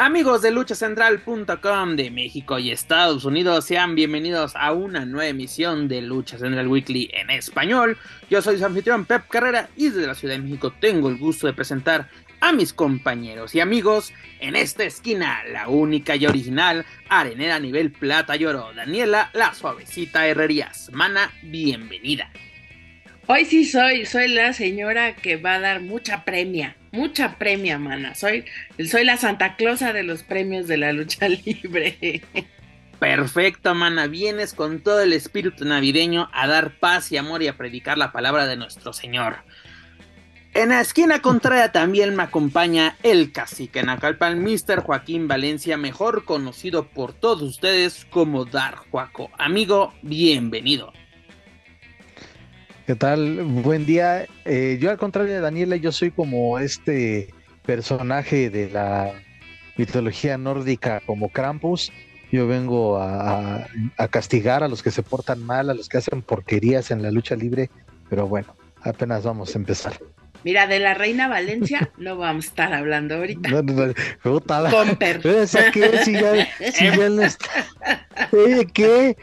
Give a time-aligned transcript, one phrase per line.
[0.00, 6.02] Amigos de luchacentral.com de México y Estados Unidos, sean bienvenidos a una nueva emisión de
[6.02, 7.98] Lucha Central Weekly en español.
[8.30, 11.48] Yo soy su anfitrión Pep Carrera y desde la Ciudad de México tengo el gusto
[11.48, 17.58] de presentar a mis compañeros y amigos en esta esquina, la única y original arenera
[17.58, 20.90] nivel plata y oro, Daniela La Suavecita Herrerías.
[20.92, 22.30] Mana, bienvenida.
[23.30, 28.14] Hoy sí soy, soy la señora que va a dar mucha premia, mucha premia, mana.
[28.14, 28.46] Soy,
[28.90, 32.22] soy la Santa Clausa de los premios de la lucha libre.
[32.98, 34.06] Perfecto, mana.
[34.06, 38.12] Vienes con todo el espíritu navideño a dar paz y amor y a predicar la
[38.12, 39.40] palabra de nuestro Señor.
[40.54, 44.80] En la esquina contraria también me acompaña el cacique Nacalpan, Mr.
[44.80, 49.30] Joaquín Valencia, mejor conocido por todos ustedes como Dar Juaco.
[49.36, 50.94] Amigo, bienvenido.
[52.88, 53.42] ¿Qué tal?
[53.42, 54.24] Buen día.
[54.46, 57.28] Eh, yo al contrario de Daniela, yo soy como este
[57.66, 59.12] personaje de la
[59.76, 61.92] mitología nórdica como Krampus.
[62.32, 63.66] Yo vengo a,
[63.98, 67.10] a, castigar a los que se portan mal, a los que hacen porquerías en la
[67.10, 67.68] lucha libre,
[68.08, 69.92] pero bueno, apenas vamos a empezar.
[70.42, 73.50] Mira, de la Reina Valencia no vamos a estar hablando ahorita.
[73.50, 73.92] No, no,
[74.24, 75.20] no, Comper.
[75.74, 75.98] ¿qué?
[76.06, 77.68] Si ya, si ya no está.
[78.72, 79.14] ¿qué?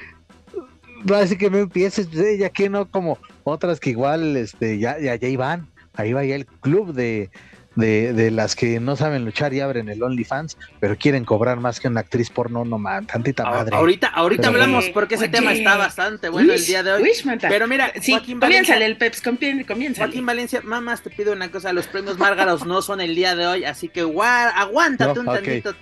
[1.16, 5.28] Así que no empieces, ya que no como otras que igual este ya, ya, ya
[5.28, 7.30] iban, ahí va ya el club de,
[7.76, 11.80] de, de, las que no saben luchar y abren el OnlyFans, pero quieren cobrar más
[11.82, 13.76] que una actriz porno, no man, tantita madre.
[13.76, 15.34] Ahorita, ahorita Pero- hablamos porque ese Oye.
[15.34, 17.12] tema está bastante bueno el día de hoy.
[17.42, 19.94] Pero mira, sí, Joaquín Valencia, comiénzale el Peps, comiénzale.
[19.98, 23.46] Joaquín Valencia, mamás, te pido una cosa, los premios Márgaros no son el día de
[23.46, 25.74] hoy, así que gua- aguántate No, un ok, tantito.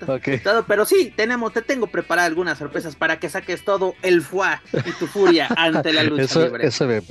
[0.44, 4.62] todo, pero sí, tenemos, te tengo preparadas algunas sorpresas para que saques todo el fuá
[4.74, 6.68] y tu furia ante la lucha Eso, libre.
[6.68, 7.02] eso, me,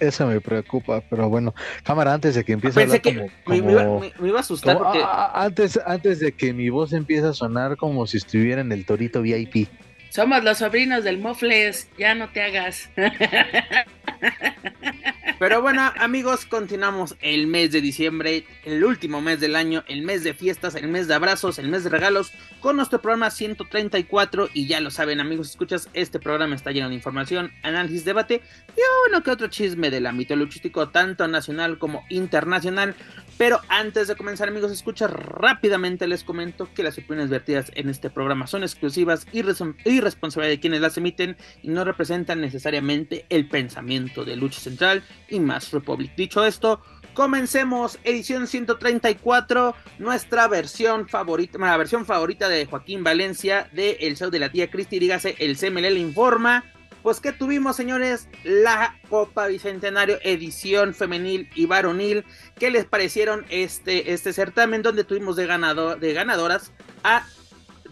[0.00, 3.32] eso me preocupa, pero bueno, cámara, antes de que empiece Pensé a que hablar me,
[3.44, 6.18] como, me iba, como- me- me iba a asustar como- porque a- a- antes, antes
[6.20, 9.68] de que mi voz empiece a sonar como si estuviera en el Torito VIP.
[10.10, 12.90] Somos los sobrinos del Mofles, ya no te hagas.
[15.40, 20.22] Pero bueno, amigos, continuamos el mes de diciembre, el último mes del año, el mes
[20.22, 24.50] de fiestas, el mes de abrazos, el mes de regalos, con nuestro programa 134.
[24.52, 28.42] Y ya lo saben, amigos, escuchas, este programa está lleno de información, análisis, debate
[28.76, 32.94] y uno que otro chisme del ámbito luchístico, tanto nacional como internacional.
[33.40, 38.10] Pero antes de comenzar, amigos, escucha rápidamente les comento que las opiniones vertidas en este
[38.10, 43.24] programa son exclusivas y, res- y responsabilidad de quienes las emiten y no representan necesariamente
[43.30, 46.14] el pensamiento de Lucha Central y Más Republic.
[46.16, 46.82] Dicho esto,
[47.14, 54.28] comencemos edición 134, nuestra versión favorita, la versión favorita de Joaquín Valencia de El Show
[54.28, 56.62] de la Tía Cristi, dígase el CML informa.
[57.02, 62.24] Pues que tuvimos, señores, la Copa Bicentenario edición femenil y varonil.
[62.58, 66.72] ¿Qué les parecieron este, este certamen donde tuvimos de, ganado, de ganadoras
[67.02, 67.26] a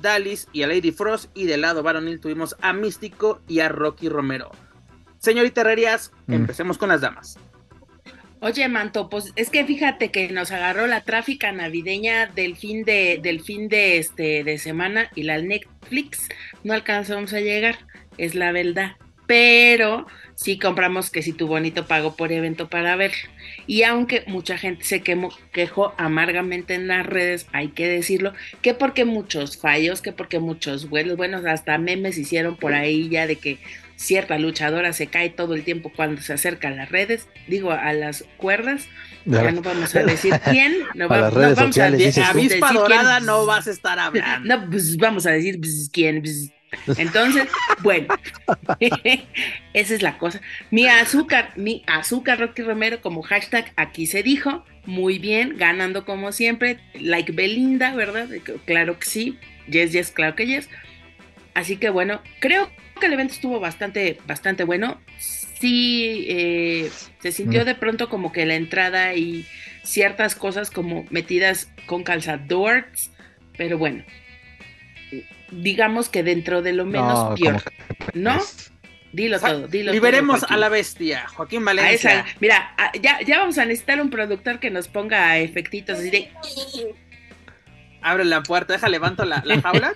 [0.02, 4.08] Dalis y a Lady Frost y del lado varonil tuvimos a Místico y a Rocky
[4.10, 4.50] Romero?
[5.18, 6.34] Señorita Herrerías, Mm.
[6.34, 7.38] empecemos con las damas.
[8.40, 13.18] Oye, Manto, pues es que fíjate que nos agarró la tráfica navideña del fin de,
[13.20, 16.28] del fin de este de semana y la Netflix
[16.62, 17.78] no alcanzamos a llegar,
[18.18, 18.92] es la verdad.
[19.26, 23.12] Pero sí compramos que si tu bonito pago por evento para ver.
[23.66, 28.74] Y aunque mucha gente se quemó, quejó amargamente en las redes, hay que decirlo, que
[28.74, 33.36] porque muchos fallos, que porque muchos vuelos, bueno, hasta memes hicieron por ahí ya de
[33.36, 33.60] que
[33.96, 37.92] cierta luchadora se cae todo el tiempo cuando se acerca a las redes, digo a
[37.92, 38.88] las cuerdas,
[39.24, 42.12] ya no vamos a decir quién, no, A va- las no redes vamos sociales, a
[42.12, 42.44] dices tú.
[42.44, 44.48] decir Avispa quién, dorada no vas a estar hablando.
[44.58, 46.22] no, pues vamos a decir pues, quién.
[46.22, 46.52] pues.
[46.96, 47.48] Entonces,
[47.80, 48.08] bueno,
[49.72, 50.40] esa es la cosa.
[50.70, 56.32] Mi azúcar, mi azúcar Rocky Romero como hashtag aquí se dijo, muy bien, ganando como
[56.32, 58.28] siempre, like Belinda, ¿verdad?
[58.64, 59.38] Claro que sí,
[59.68, 60.68] yes, yes, claro que yes.
[61.54, 62.70] Así que bueno, creo
[63.00, 65.00] que el evento estuvo bastante, bastante bueno.
[65.18, 66.90] Sí, eh,
[67.20, 67.66] se sintió Mm.
[67.66, 69.44] de pronto como que la entrada y
[69.82, 73.10] ciertas cosas como metidas con calzadores,
[73.56, 74.04] pero bueno,
[75.50, 77.62] digamos que dentro de lo menos No, peor,
[78.14, 78.38] ¿no?
[79.10, 82.20] Dilo todo, dilo Liberemos todo, a la bestia, Joaquín A Valencia.
[82.20, 86.10] esa- mira, a- ya, ya vamos a necesitar un productor que nos ponga efectitos así
[86.10, 86.30] de
[88.00, 89.92] Abre la puerta, deja, levanto la, la jaula.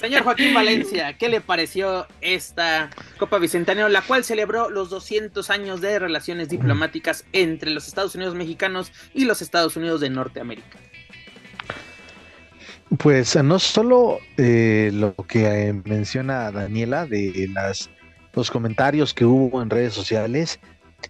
[0.00, 5.80] Señor Joaquín Valencia, ¿qué le pareció esta Copa Bicentenario, la cual celebró los 200 años
[5.80, 10.78] de relaciones diplomáticas entre los Estados Unidos mexicanos y los Estados Unidos de Norteamérica?
[12.98, 17.90] Pues no solo eh, lo que eh, menciona Daniela de las
[18.34, 20.58] los comentarios que hubo en redes sociales,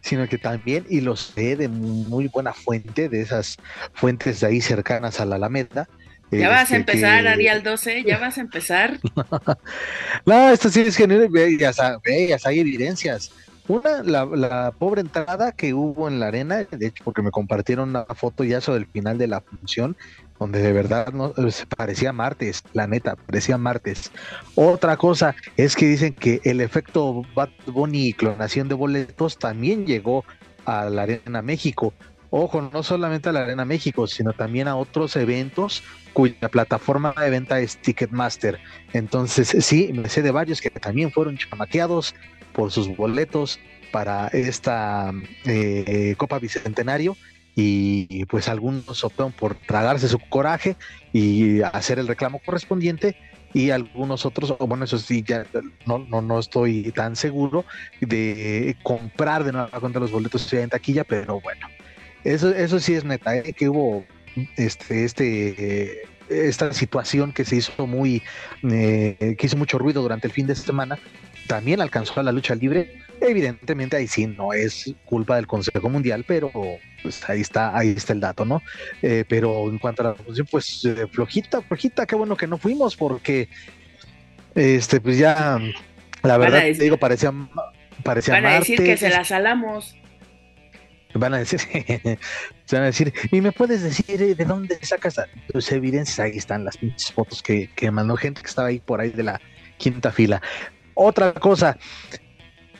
[0.00, 3.56] sino que también, y los sé de muy buena fuente, de esas
[3.94, 5.88] fuentes de ahí cercanas a la Alameda.
[6.30, 8.98] Ya vas a este, empezar, Arial 12, ya vas a empezar.
[10.26, 13.30] no, esto sí es que ya, ya hay evidencias.
[13.68, 17.90] Una, la, la, pobre entrada que hubo en la arena, de hecho, porque me compartieron
[17.90, 19.96] una foto ya sobre el final de la función,
[20.38, 21.32] donde de verdad no
[21.76, 24.10] parecía martes, la neta, parecía martes.
[24.56, 29.86] Otra cosa es que dicen que el efecto Bad Bunny y clonación de boletos también
[29.86, 30.24] llegó
[30.64, 31.94] a la Arena México.
[32.30, 37.30] Ojo, no solamente a la Arena México, sino también a otros eventos cuya plataforma de
[37.30, 38.58] venta es Ticketmaster.
[38.92, 42.14] Entonces, sí, me sé de varios que también fueron chamaqueados
[42.52, 43.58] por sus boletos
[43.92, 45.12] para esta
[45.44, 47.16] eh, Copa Bicentenario
[47.54, 50.76] y pues algunos optaron por tragarse su coraje
[51.12, 53.14] y hacer el reclamo correspondiente
[53.54, 55.46] y algunos otros, bueno, eso sí, ya
[55.84, 57.64] no, no, no estoy tan seguro
[58.00, 61.66] de comprar de nuevo cuenta los boletos en taquilla, pero bueno,
[62.24, 63.52] eso, eso sí es neta, ¿eh?
[63.52, 64.04] que hubo
[64.56, 68.22] este, este, esta situación que se hizo muy,
[68.62, 70.98] eh, que hizo mucho ruido durante el fin de semana,
[71.46, 76.24] también alcanzó a la lucha libre Evidentemente ahí sí no es culpa del Consejo Mundial,
[76.26, 76.50] pero
[77.02, 78.62] pues ahí está, ahí está el dato, ¿no?
[79.00, 82.58] Eh, pero en cuanto a la función, pues eh, flojita, flojita, qué bueno que no
[82.58, 83.48] fuimos, porque
[84.56, 85.60] este, pues ya,
[86.22, 87.32] la verdad, te digo, parecía,
[88.02, 89.96] parecía Van a decir que se la salamos.
[91.14, 91.60] Van a decir,
[92.64, 95.20] se van a decir, y me puedes decir eh, de dónde sacas
[95.52, 99.00] tus evidencias, ahí están las pinches fotos que, que mandó gente que estaba ahí por
[99.00, 99.40] ahí de la
[99.76, 100.42] quinta fila.
[100.94, 101.78] Otra cosa,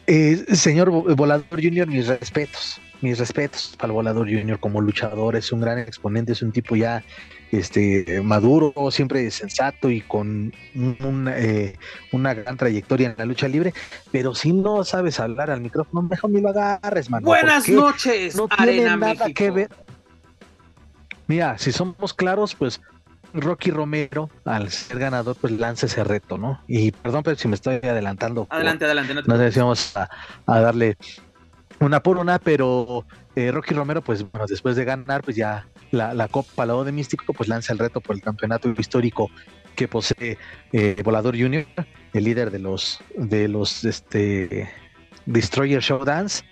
[0.07, 5.53] eh, señor Volador Junior, mis respetos, mis respetos para el Volador Junior como luchador, es
[5.53, 7.03] un gran exponente, es un tipo ya
[7.53, 11.77] este, maduro, siempre sensato y con eh,
[12.11, 13.75] una gran trayectoria en la lucha libre,
[14.11, 17.27] pero si no sabes hablar al micrófono, mejor ni lo agarres, mano.
[17.27, 19.69] Buenas noches, no tiene nada que ver.
[21.27, 22.81] Mira, si somos claros, pues
[23.35, 26.61] Rocky Romero, al ser ganador, pues lanza ese reto, ¿no?
[26.69, 28.47] Y perdón, pero si me estoy adelantando.
[28.51, 29.15] Adelante, adelante.
[29.27, 30.09] No, sé si vamos a,
[30.47, 30.97] darle
[31.81, 36.15] una por una, pero eh, Rocky Romero, pues bueno, después de ganar, pues ya la,
[36.15, 39.31] la Copa Lado de Místico, pues lanza el reto por el campeonato histórico
[39.75, 40.39] que posee
[40.73, 41.67] eh, Volador Junior,
[42.13, 44.71] el líder de los de los este
[45.27, 46.45] Destroyer Showdance,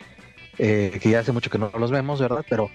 [0.59, 2.45] eh, que ya hace mucho que no los vemos, ¿verdad?
[2.49, 2.71] Pero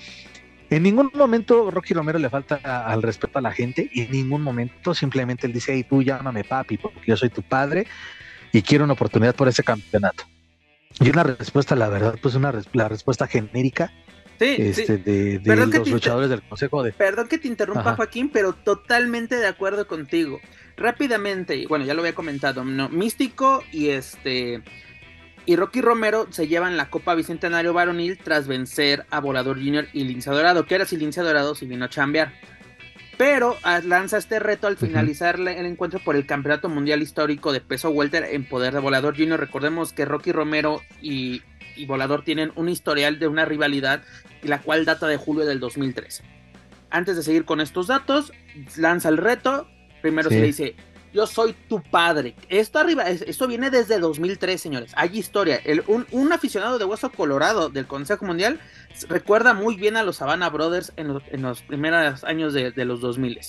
[0.69, 4.41] en ningún momento Rocky Romero le falta al respeto a la gente y en ningún
[4.41, 7.85] momento simplemente él dice, hey, tú llámame papi porque yo soy tu padre
[8.51, 10.23] y quiero una oportunidad por ese campeonato.
[10.99, 13.91] Y una respuesta, la verdad, pues una la respuesta genérica
[14.39, 16.93] sí, este, de, los luchadores del Consejo de...
[16.93, 20.39] Perdón que te interrumpa, Joaquín, pero totalmente de acuerdo contigo.
[20.77, 22.89] Rápidamente, bueno, ya lo había comentado, ¿no?
[22.89, 24.63] Místico y este
[25.45, 30.03] y Rocky Romero se llevan la Copa Bicentenario Varonil tras vencer a Volador Junior y
[30.03, 32.33] Lince Dorado, que era si Lince Dorado si vino a chambear.
[33.17, 37.61] Pero ah, lanza este reto al finalizar el encuentro por el Campeonato Mundial Histórico de
[37.61, 39.39] Peso Welter en poder de Volador Junior.
[39.39, 41.41] Recordemos que Rocky Romero y,
[41.87, 44.03] Volador tienen un historial de una rivalidad,
[44.43, 46.23] la cual data de julio del 2003.
[46.89, 48.33] Antes de seguir con estos datos,
[48.75, 49.67] lanza el reto.
[50.01, 50.75] Primero se le dice,
[51.15, 52.35] yo soy tu padre.
[52.49, 54.91] Esto arriba, esto viene desde 2003, señores.
[54.97, 55.61] Hay historia.
[55.87, 58.59] un, aficionado de Hueso Colorado del Consejo Mundial
[59.07, 61.07] recuerda muy bien a los Savannah Brothers en,
[61.41, 63.39] los, primeros años de, los 2000.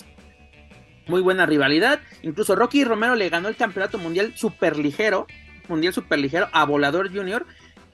[1.08, 1.99] Muy buena rivalidad.
[2.23, 5.26] Incluso Rocky Romero le ganó el campeonato mundial superligero,
[5.68, 7.44] mundial superligero a Volador Junior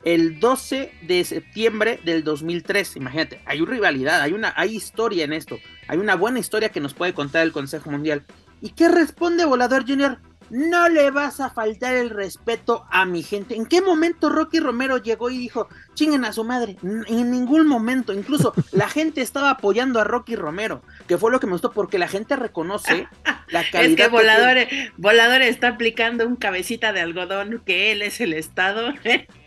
[0.05, 2.97] el 12 de septiembre del 2003.
[2.97, 5.59] Imagínate, hay una rivalidad, hay una hay historia en esto.
[5.89, 8.27] Hay una buena historia que nos puede contar el Consejo Mundial.
[8.63, 10.19] ¿Y qué responde Volador Junior?
[10.49, 13.57] No le vas a faltar el respeto a mi gente.
[13.57, 16.77] ¿En qué momento Rocky Romero llegó y dijo, chinguen a su madre?
[16.83, 18.13] En ningún momento.
[18.13, 21.99] Incluso la gente estaba apoyando a Rocky Romero, que fue lo que me gustó porque
[21.99, 23.09] la gente reconoce
[23.49, 23.83] la calidad.
[23.91, 28.93] Es que Volador, Volador está aplicando un cabecita de algodón que él es el Estado.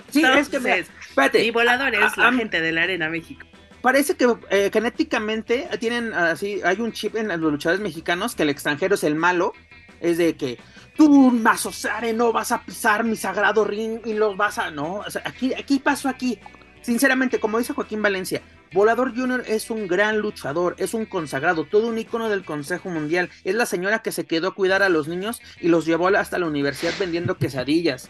[0.09, 3.45] Sí, es que espérate, y Volador es la gente de la Arena México
[3.85, 8.49] parece que eh, genéticamente tienen así, hay un chip en los luchadores mexicanos que el
[8.49, 9.53] extranjero es el malo,
[10.01, 10.57] es de que
[10.97, 15.53] tú, Mazosare, no vas a pisar mi sagrado ring y los vas a, no, aquí,
[15.53, 16.39] aquí pasó aquí.
[16.81, 18.41] Sinceramente, como dice Joaquín Valencia,
[18.73, 23.29] Volador Junior es un gran luchador, es un consagrado, todo un icono del Consejo Mundial.
[23.43, 26.39] Es la señora que se quedó a cuidar a los niños y los llevó hasta
[26.39, 28.09] la universidad vendiendo quesadillas.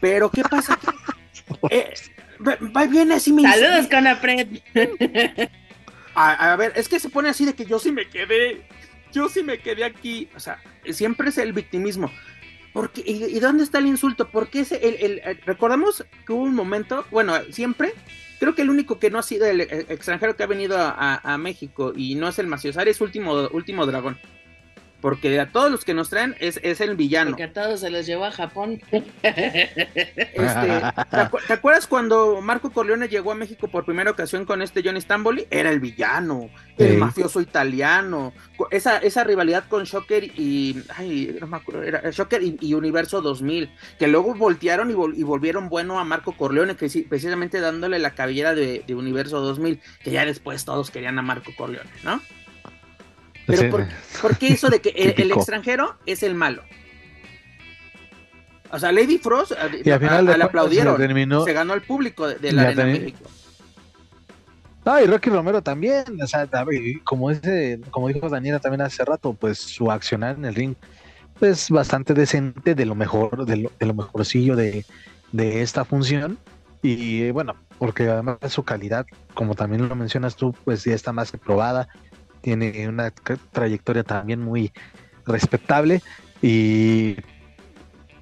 [0.00, 0.78] Pero, ¿qué pasa?
[1.70, 1.92] Eh,
[2.40, 4.06] va bien así me Saludos, con
[6.16, 8.62] A, a ver, es que se pone así de que yo sí me quedé,
[9.12, 10.28] yo sí me quedé aquí.
[10.36, 10.62] O sea,
[10.92, 12.10] siempre es el victimismo.
[12.72, 14.28] Porque, y, dónde está el insulto?
[14.30, 17.94] Porque ese, el, el, recordamos que hubo un momento, bueno, siempre,
[18.40, 21.38] creo que el único que no ha sido el, extranjero que ha venido a, a,
[21.38, 24.18] México y no es el Maciosar es último, último dragón.
[25.04, 27.32] Porque a todos los que nos traen es, es el villano.
[27.32, 28.80] Porque a todos se los llevó a Japón.
[29.22, 30.82] Este,
[31.46, 35.46] ¿te, acuerdas cuando Marco Corleone llegó a México por primera ocasión con este Johnny Stamboli?
[35.50, 38.32] Era el villano, el mafioso italiano.
[38.70, 40.82] Esa, esa rivalidad con Shocker y.
[40.96, 43.70] Ay, no me acuerdo, era Shocker y, Universo 2000.
[43.98, 48.82] Que luego voltearon y, volvieron bueno a Marco Corleone, que precisamente dándole la cabellera de,
[48.86, 49.80] de Universo 2000.
[50.02, 52.20] Que ya después todos querían a Marco Corleone, ¿no?
[53.46, 53.86] Pero
[54.22, 56.62] por, qué eso de que el, extranjero es el malo?
[58.70, 59.52] O sea, Lady Frost
[59.84, 60.96] y al final le aplaudieron.
[61.44, 63.30] Se, ganó el público de, la Arena México.
[64.84, 66.46] Ah, y Rocky Romero también, o sea,
[67.04, 70.74] como ese, como dijo Daniela también hace rato, pues su accionar en el ring
[71.40, 74.84] es bastante decente, de lo mejor, de lo, de lo mejorcillo de,
[75.32, 76.38] de esta función.
[76.82, 81.32] Y bueno, porque además su calidad, como también lo mencionas tú, pues ya está más
[81.32, 81.88] que probada
[82.44, 84.70] tiene una trayectoria también muy
[85.24, 86.02] respetable
[86.42, 87.16] y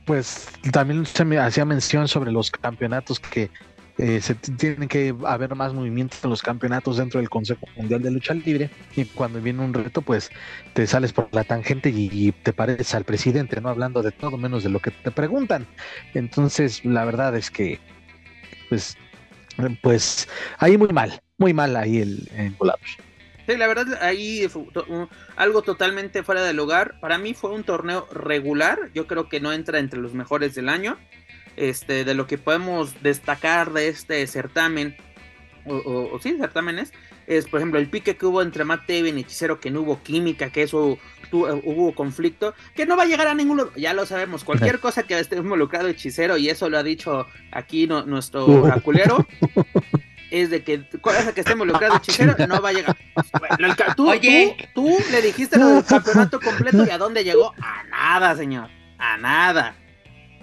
[0.06, 3.50] pues también se me hacía mención sobre los campeonatos que
[3.98, 8.12] eh, se tienen que haber más movimientos en los campeonatos dentro del Consejo Mundial de
[8.12, 10.30] Lucha Libre y cuando viene un reto pues
[10.72, 14.62] te sales por la tangente y, te pareces al presidente, no hablando de todo menos
[14.62, 15.66] de lo que te preguntan.
[16.14, 17.80] Entonces la verdad es que
[18.68, 18.96] pues
[19.82, 22.98] pues ahí muy mal, muy mal ahí el, el Volados.
[23.46, 24.48] Sí, la verdad, ahí
[25.36, 27.00] algo totalmente fuera de lugar.
[27.00, 28.90] Para mí fue un torneo regular.
[28.94, 30.96] Yo creo que no entra entre los mejores del año.
[31.56, 34.96] Este, de lo que podemos destacar de este certamen,
[35.66, 35.76] o,
[36.12, 36.92] o, sí, certámenes,
[37.26, 40.02] es por ejemplo el pique que hubo entre Matt Taven y Hechicero, que no hubo
[40.02, 40.98] química, que eso
[41.30, 45.18] hubo conflicto, que no va a llegar a ninguno, ya lo sabemos, cualquier cosa que
[45.18, 49.26] esté involucrado Hechicero, y eso lo ha dicho aquí nuestro oraculero,
[50.32, 52.96] es de que cosa que esté involucrado hechicero no va a llegar.
[53.94, 54.56] tú, Oye.
[54.74, 57.52] Tú, le dijiste lo del campeonato completo y a dónde llegó?
[57.60, 58.70] A nada, señor.
[58.98, 59.76] A nada.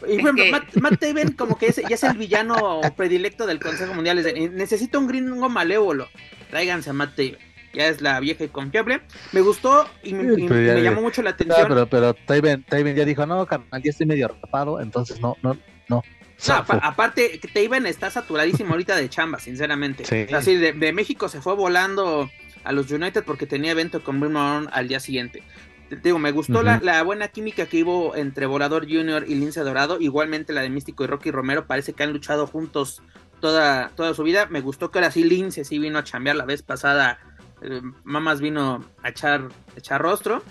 [0.08, 0.44] Y bueno,
[0.76, 4.24] Matt, Taven como que ya es el villano predilecto del Consejo Mundial.
[4.54, 6.08] necesito un gringo malévolo.
[6.52, 7.40] Tráiganse a Matt Taven.
[7.74, 9.02] Ya es la vieja y confiable.
[9.32, 11.68] Me gustó y me, llamó mucho la atención.
[11.68, 12.64] pero, pero Taven,
[12.96, 16.04] ya dijo, no, carnal, ya estoy medio rapado, entonces no, no, no.
[16.48, 20.04] No, aparte, Taven está saturadísimo ahorita de chamba, sinceramente.
[20.34, 22.30] Así, de, México se fue volando
[22.64, 25.44] a los United porque tenía evento con Brim al día siguiente.
[25.90, 30.00] Te, digo, me gustó la, buena química que hubo entre Volador Junior y Lince Dorado.
[30.00, 31.66] Igualmente la de Místico y Rocky Romero.
[31.68, 33.02] Parece que han luchado juntos
[33.42, 34.46] toda, toda su vida.
[34.50, 37.20] Me gustó que ahora sí Lince sí vino a chambear la vez pasada.
[37.62, 39.42] Eh, Mamás vino a echar,
[39.76, 40.44] a echar rostro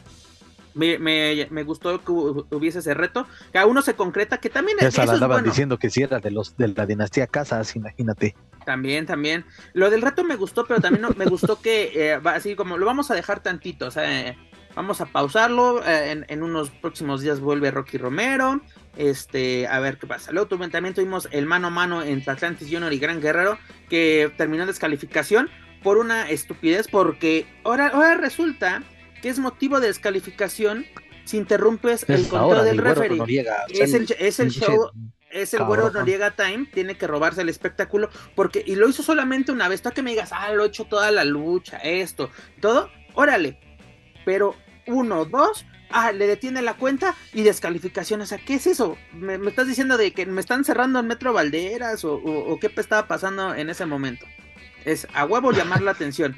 [0.79, 5.13] me, gustó que hubiese ese reto, que aún no se concreta, que también Esa eso
[5.13, 8.37] andaban diciendo que era de los de la dinastía Casas, imagínate.
[8.65, 9.45] También, también.
[9.73, 13.11] Lo del reto me gustó, pero también me gustó que eh, así como lo vamos
[13.11, 14.37] a dejar tantito, o sea,
[14.77, 18.61] vamos a pausarlo, eh, en, unos próximos días vuelve Rocky Romero,
[18.97, 20.33] este, a ver qué pasa.
[20.33, 23.59] Luego también tuvimos el mano a mano entre Atlantis Junior y Gran Guerrero,
[23.89, 25.51] que terminó en descalificación
[25.83, 28.83] por una estupidez, porque ahora, ahora resulta
[29.21, 30.87] que es motivo de descalificación
[31.25, 33.47] si interrumpes el control del referee.
[33.69, 34.91] es, el, es el show,
[35.31, 39.53] es el güero Noriega Time, tiene que robarse el espectáculo, porque, y lo hizo solamente
[39.53, 42.91] una vez, tú que me digas, ah, lo he hecho toda la lucha, esto, todo,
[43.13, 43.61] órale,
[44.25, 44.55] pero
[44.87, 48.97] uno, dos, ah, le detiene la cuenta y descalificación, o sea, ¿qué es eso?
[49.13, 53.07] ¿Me, estás diciendo de que me están cerrando el Metro Valderas o, o qué estaba
[53.07, 54.25] pasando en ese momento?
[54.87, 56.35] Es a huevo llamar la atención.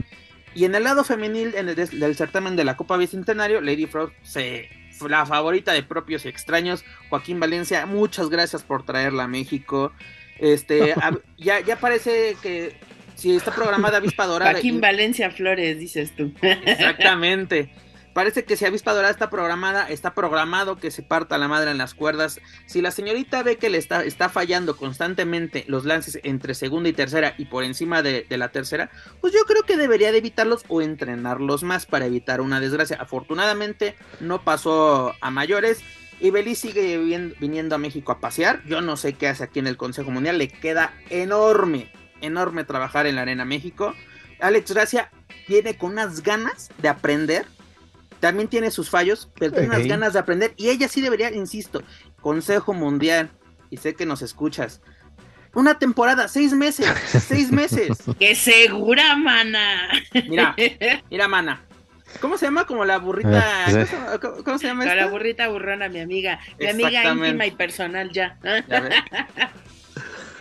[0.54, 4.12] Y en el lado femenil en el, del certamen de la Copa Bicentenario, Lady Frost
[4.22, 4.68] se
[5.08, 9.92] la favorita de propios y extraños, Joaquín Valencia, muchas gracias por traerla a México.
[10.38, 10.94] Este,
[11.38, 12.74] ya, ya parece que
[13.14, 14.52] si está programada Avispa Dorada.
[14.52, 16.32] Joaquín Valencia Flores, dices tú.
[16.42, 17.70] Exactamente.
[18.14, 21.78] Parece que si Avispa Dorada está programada, está programado que se parta la madre en
[21.78, 22.40] las cuerdas.
[22.66, 26.92] Si la señorita ve que le está, está fallando constantemente los lances entre segunda y
[26.92, 28.90] tercera y por encima de, la tercera,
[29.20, 32.96] pues yo creo que debería de evitarlos o entrenarlos más para evitar una desgracia.
[33.00, 35.82] Afortunadamente no pasó a mayores.
[36.22, 36.98] Y Beliz sigue
[37.40, 38.62] viniendo a México a pasear.
[38.66, 40.36] Yo no sé qué hace aquí en el Consejo Mundial.
[40.36, 41.90] Le queda enorme
[42.20, 43.94] enorme trabajar en la Arena México.
[44.40, 45.10] Alex Gracia
[45.48, 47.46] viene con unas ganas de aprender.
[48.20, 50.52] También tiene sus fallos, pero tiene unas ganas de aprender.
[50.56, 51.82] Y ella sí debería, insisto,
[52.20, 53.30] Consejo Mundial,
[53.70, 54.82] y sé que nos escuchas.
[55.54, 56.86] Una temporada, seis meses,
[57.26, 57.98] seis meses.
[58.18, 59.88] ¡Qué segura, mana!
[60.28, 60.54] Mira,
[61.10, 61.64] mira, mana.
[62.20, 62.66] ¿Cómo se llama?
[62.66, 63.66] Como la burrita.
[63.68, 63.86] Eh, ¿Cómo sí.
[63.86, 65.10] se llama, ¿Cómo- se llama Con la esta?
[65.12, 66.40] burrita burrona, mi amiga.
[66.58, 68.36] Mi amiga íntima y personal ya.
[68.68, 68.94] Ya ves.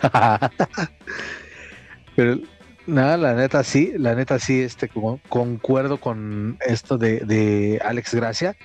[2.16, 2.40] Pero
[2.90, 8.14] nada, la neta sí, la neta sí, este, como, concuerdo con esto de, de Alex
[8.14, 8.56] Gracia.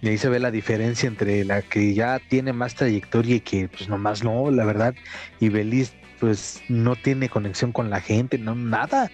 [0.00, 3.68] Y ahí se ve la diferencia entre la que ya tiene más trayectoria y que
[3.68, 4.94] pues nomás no, la verdad.
[5.38, 9.10] Y Belis pues no tiene conexión con la gente, no, nada,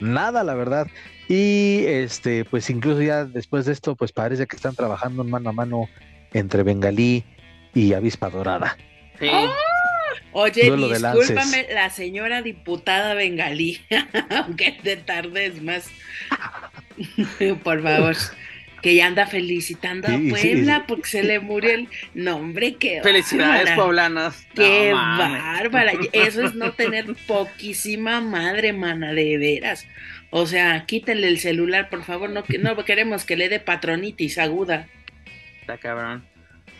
[0.00, 0.86] nada, la verdad.
[1.28, 5.50] Y este, pues incluso ya después de esto, pues parece que están trabajando en mano
[5.50, 5.88] a mano
[6.32, 7.24] entre Bengalí
[7.74, 8.76] y Avispa Dorada.
[9.18, 9.30] Sí.
[10.40, 13.80] Oye, Duelo discúlpame, la señora diputada bengalí,
[14.30, 15.90] aunque te tardes más.
[17.64, 18.16] Por favor.
[18.82, 20.82] Que ya anda felicitando a Sí, Puebla sí.
[20.86, 22.76] porque se le murió el nombre.
[22.76, 23.76] Qué Felicidades, bárbara.
[23.76, 24.46] poblanas.
[24.54, 25.92] Qué No bárbara.
[26.12, 29.84] Eso es no tener poquísima madre, mana, de veras.
[30.30, 32.30] O sea, quítenle el celular, por favor.
[32.30, 34.86] No, que- no queremos que le dé patronitis aguda.
[35.60, 36.24] Está cabrón.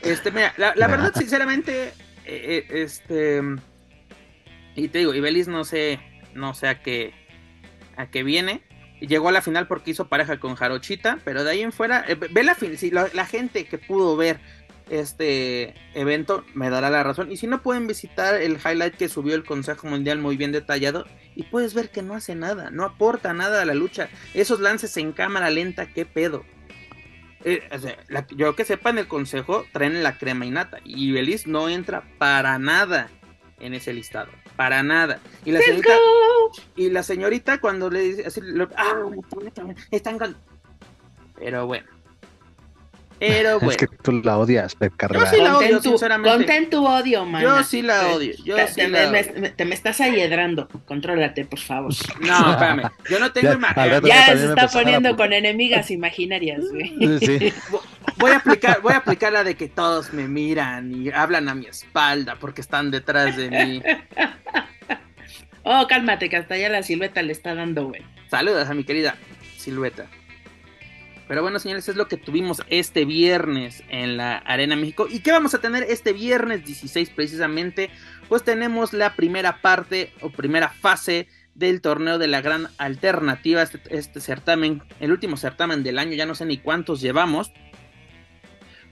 [0.02, 1.90] Este, mira, la, la verdad, sinceramente,
[2.28, 3.42] eh, eh, este.
[4.76, 5.98] Y te digo, Ibelis no sé,
[6.34, 7.12] no sé a qué,
[7.96, 8.62] a qué viene.
[9.00, 12.14] Llegó a la final porque hizo pareja con Jarochita, pero de ahí en fuera, eh,
[12.14, 14.40] ve la, si la gente que pudo ver
[14.90, 17.30] este evento me dará la razón.
[17.30, 21.06] Y si no pueden visitar el highlight que subió el Consejo Mundial muy bien detallado,
[21.34, 24.08] y puedes ver que no hace nada, no aporta nada a la lucha.
[24.34, 26.44] Esos lances en cámara lenta, qué pedo.
[27.44, 30.78] Eh, o sea, la- yo que sepa en el consejo traen la crema y nata
[30.84, 33.08] y Belis no entra para nada
[33.60, 35.20] en ese listado, para nada.
[35.44, 35.88] Y la señorita,
[36.76, 38.94] y la señorita cuando le dice así, lo- ah,
[39.90, 40.36] están con...
[41.36, 41.86] Pero bueno.
[43.18, 43.70] Pero bueno.
[43.72, 45.26] Es que tú la odias, Pep Carrera.
[45.30, 46.36] sí la odio, tu- sinceramente.
[46.36, 47.42] contén tu odio, mana.
[47.42, 49.32] Yo sí la odio, yo te, sí te la me, odio.
[49.40, 50.68] me- te me estás ayedrando.
[50.86, 51.92] Contrólate, por favor.
[52.20, 52.90] No, espérame.
[53.10, 55.90] Yo no tengo Ya, ima- al rato eh, Ya se está a poniendo con enemigas
[55.90, 57.18] imaginarias, güey.
[57.18, 57.52] Sí.
[58.18, 61.54] Voy a aplicar, voy a aplicar la de que todos me miran y hablan a
[61.54, 63.82] mi espalda porque están detrás de mí.
[65.62, 68.02] Oh, cálmate, que hasta ya la silueta le está dando, güey.
[68.30, 69.16] Saludos a mi querida
[69.56, 70.06] silueta.
[71.28, 75.06] Pero bueno, señores, es lo que tuvimos este viernes en la Arena México.
[75.08, 77.90] ¿Y qué vamos a tener este viernes 16 precisamente?
[78.30, 83.80] Pues tenemos la primera parte o primera fase del torneo de la gran alternativa, este,
[83.90, 87.52] este certamen, el último certamen del año, ya no sé ni cuántos llevamos.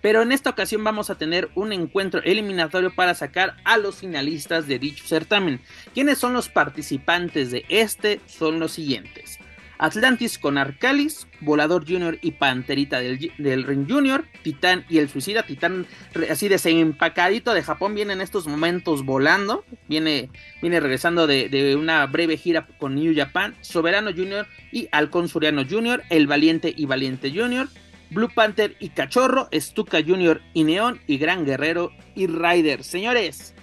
[0.03, 4.68] Pero en esta ocasión vamos a tener un encuentro eliminatorio para sacar a los finalistas
[4.68, 5.61] de dicho certamen.
[5.94, 8.20] ¿Quiénes son los participantes de este?
[8.27, 9.38] Son los siguientes.
[9.79, 15.45] Atlantis con Arcalis, Volador Junior y Panterita del, del Ring Junior, Titán y el Suicida,
[15.45, 15.87] Titán
[16.31, 22.07] así desempacadito de Japón, viene en estos momentos volando, viene, viene regresando de, de una
[22.07, 27.31] breve gira con New Japan, Soberano Junior y Halcón Suriano Junior, El Valiente y Valiente
[27.31, 27.69] Junior,
[28.11, 32.85] Blue Panther y Cachorro, Stuka Junior y Neón y Gran Guerrero y Rider.
[32.85, 33.55] Señores,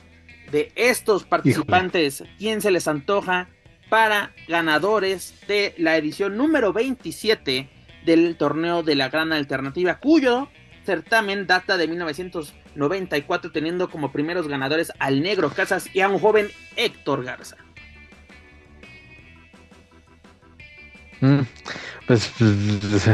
[0.51, 3.49] de estos participantes, ¿quién se les antoja
[3.93, 7.69] para ganadores de la edición número 27
[8.03, 10.49] del torneo de la Gran Alternativa, cuyo
[10.83, 16.49] certamen data de 1994, teniendo como primeros ganadores al Negro Casas y a un joven
[16.75, 17.57] Héctor Garza?
[21.21, 21.41] Mm,
[22.07, 23.09] Pues, pues,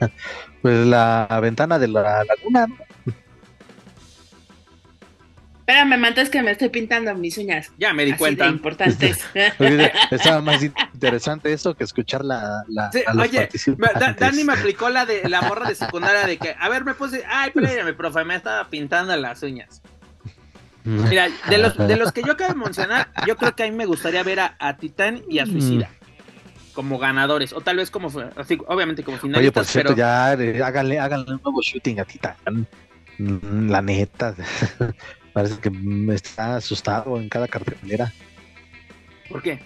[0.62, 2.66] pues la ventana de la laguna.
[2.66, 2.93] ¿no?
[5.66, 7.70] Espérame, manto, es que me estoy pintando mis uñas.
[7.78, 8.46] Ya me di Así cuenta.
[8.48, 9.24] importantes.
[9.58, 13.98] Oye, Estaba más interesante eso que escuchar la, la- Sí, a los oye, me- participantes.
[14.00, 16.92] Da- Dani me aplicó la de la morra de secundaria de que, a ver, me
[16.94, 19.80] puse, ay, espérame, profe, me estaba pintando las uñas.
[20.84, 23.74] Mira, de los, de los que yo acabo de mencionar, yo creo que a mí
[23.74, 25.88] me gustaría ver a, a Titán y a Suicida
[26.74, 30.32] como ganadores, o tal vez como, así, obviamente como Oye, finalistas, por cierto, pero ya
[30.34, 32.34] eh, háganle, háganle un nuevo shooting a Titán.
[33.16, 34.34] Mm, La neta,
[35.34, 38.10] parece que mm, está asustado en cada cartelera.
[39.28, 39.58] ¿por qué?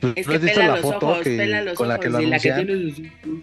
[0.00, 1.88] Pues, Es ¿no que has visto pela la los foto ojos, que- pela los con
[1.88, 3.06] la que lo y la que anuncian?
[3.22, 3.42] tiene-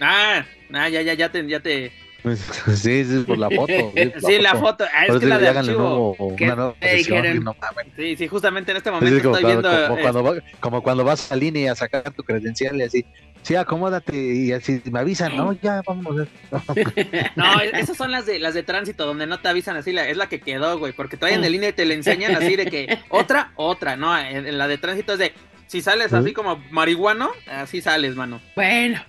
[0.00, 1.92] Ah, ah, ya, ya, ya te, ya te,
[2.74, 3.72] Sí, sí, por la foto.
[4.26, 4.84] Sí, la foto.
[4.92, 6.16] Ah, es que la de archivo.
[6.18, 7.56] una nueva posición, no
[7.96, 9.70] Sí, sí, justamente en este momento estoy viendo.
[9.88, 13.06] Como, cuando, como cuando vas a línea a sacar tu credencial y así.
[13.42, 16.28] Sí, acomódate y así me avisan, no, ya vamos.
[17.36, 20.16] no, esas son las de las de tránsito donde no te avisan así, la, es
[20.18, 23.52] la que quedó, güey, porque todavía en línea te le enseñan así de que otra,
[23.56, 25.32] otra, no, en, la de tránsito es de
[25.68, 28.42] si sales así como marihuano, así sales, mano.
[28.56, 29.00] Bueno.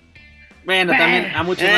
[0.64, 1.68] Bueno, también a muchos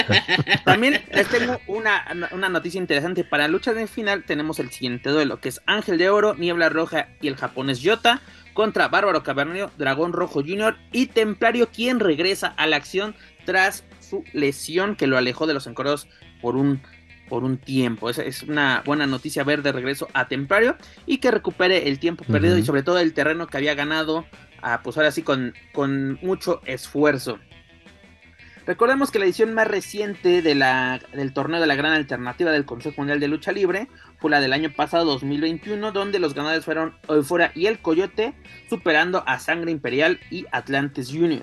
[0.64, 3.24] También les tengo una, una, noticia interesante.
[3.24, 6.68] Para la lucha de final tenemos el siguiente duelo, que es Ángel de Oro, Niebla
[6.68, 8.22] Roja y el japonés Yota
[8.54, 10.76] contra Bárbaro Cavernio, Dragón Rojo Jr.
[10.92, 13.14] y Templario, quien regresa a la acción
[13.44, 16.08] tras su lesión que lo alejó de los encordados
[16.40, 16.82] por un,
[17.28, 18.10] por un tiempo.
[18.10, 22.24] Es, es una buena noticia ver de regreso a Templario y que recupere el tiempo
[22.24, 24.26] perdido y sobre todo el terreno que había ganado,
[24.60, 27.38] a, pues ahora sí con, con mucho esfuerzo.
[28.64, 33.18] Recordemos que la edición más reciente del torneo de la gran alternativa del Consejo Mundial
[33.18, 37.66] de Lucha Libre fue la del año pasado 2021, donde los ganadores fueron Eufora y
[37.66, 38.34] el Coyote,
[38.70, 41.42] superando a Sangre Imperial y Atlantis Junior.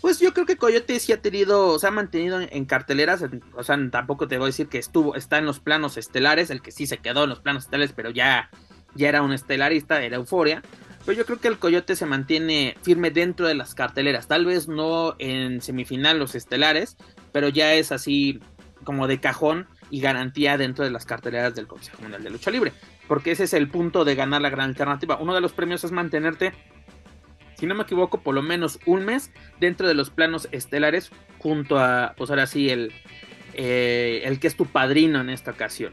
[0.00, 3.76] Pues yo creo que Coyote sí ha tenido, se ha mantenido en, carteleras, o sea,
[3.90, 6.86] tampoco te voy a decir que estuvo, está en los planos estelares, el que sí
[6.86, 8.48] se quedó en los planos estelares, pero ya,
[8.94, 10.62] ya era un estelarista, era Euforia.
[11.10, 14.28] Pero yo creo que el Coyote se mantiene firme dentro de las carteleras.
[14.28, 16.96] Tal vez no en semifinal los estelares,
[17.32, 18.38] pero ya es así
[18.84, 22.72] como de cajón y garantía dentro de las carteleras del Consejo Mundial de Lucha Libre.
[23.08, 25.18] Porque ese es el punto de ganar la gran alternativa.
[25.20, 26.52] Uno de los premios es mantenerte,
[27.56, 31.80] si no me equivoco, por lo menos un mes dentro de los planos estelares junto
[31.80, 32.92] a, pues ahora sí, el,
[33.54, 35.92] eh, el que es tu padrino en esta ocasión.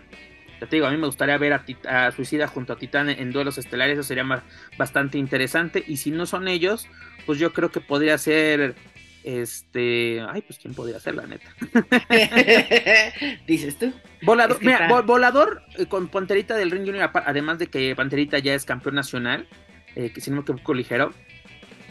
[0.60, 3.58] Ya te digo, a mí me gustaría ver a, Suicida junto a Titán en, duelos
[3.58, 4.44] estelares, eso sería
[4.78, 5.84] bastante interesante.
[5.86, 6.88] Y si no son ellos,
[7.26, 8.76] pues yo creo que podría ser
[9.24, 10.22] este.
[10.28, 11.48] Ay, pues quién podría ser, la neta.
[13.48, 13.94] Dices tú.
[14.24, 18.66] Volador, mira, volador eh, con Panterita del Ring Junior, además de que Panterita ya es
[18.66, 19.48] campeón nacional,
[19.96, 21.14] eh, que si no me equivoco, ligero.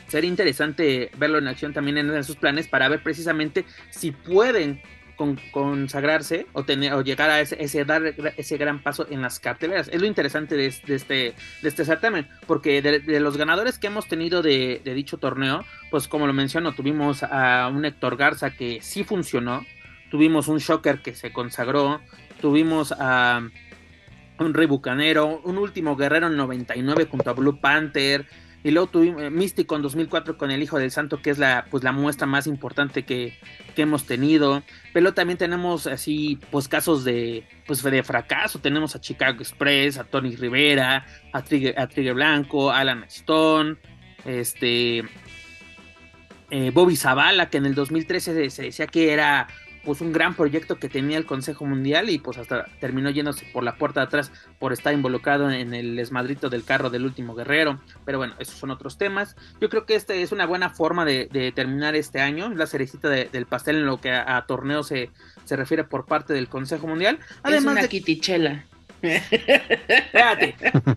[0.09, 4.81] Sería interesante verlo en acción también en sus planes para ver precisamente si pueden
[5.17, 9.41] con, consagrarse o, tener, o llegar a ese, ese, dar ese gran paso en las
[9.41, 9.89] carteleras.
[9.89, 11.35] Es lo interesante de, este, de
[11.69, 16.33] este certamen, porque de, los ganadores que hemos tenido de, dicho torneo, pues como lo
[16.33, 19.65] menciono, tuvimos a un Héctor Garza que sí funcionó,
[20.11, 22.01] tuvimos un Shocker que se consagró,
[22.41, 23.41] tuvimos a
[24.39, 28.27] un Rey Bucanero, un último guerrero en 99 junto a Blue Panther,
[28.67, 31.67] y luego tuvimos eh, Místico en 2004 con el Hijo del Santo, que es la,
[31.71, 33.39] pues, la muestra más importante que,
[33.77, 34.65] hemos tenido.
[34.93, 38.59] Pero también tenemos así, pues casos de, pues, de fracaso.
[38.59, 43.77] Tenemos a Chicago Express, a Tony Rivera, a Trigger, a Blanco, Alan Stone,
[44.25, 45.05] este,
[46.51, 49.47] eh, Bobby Zavala, que en el 2013 se decía que era
[49.87, 53.62] pues un gran proyecto que tenía el Consejo Mundial y pues hasta terminó yéndose por
[53.62, 57.81] la puerta de atrás por estar involucrado en el esmadrito del carro del último guerrero.
[58.05, 59.37] Pero bueno, esos son otros temas.
[59.61, 63.46] Yo creo que este es una buena forma de, terminar este año, la cerecita del
[63.46, 65.11] pastel en lo que a, torneo se,
[65.44, 67.20] se, refiere por parte del Consejo Mundial.
[67.44, 68.64] Además es una quitichela.
[69.01, 70.57] Espérate.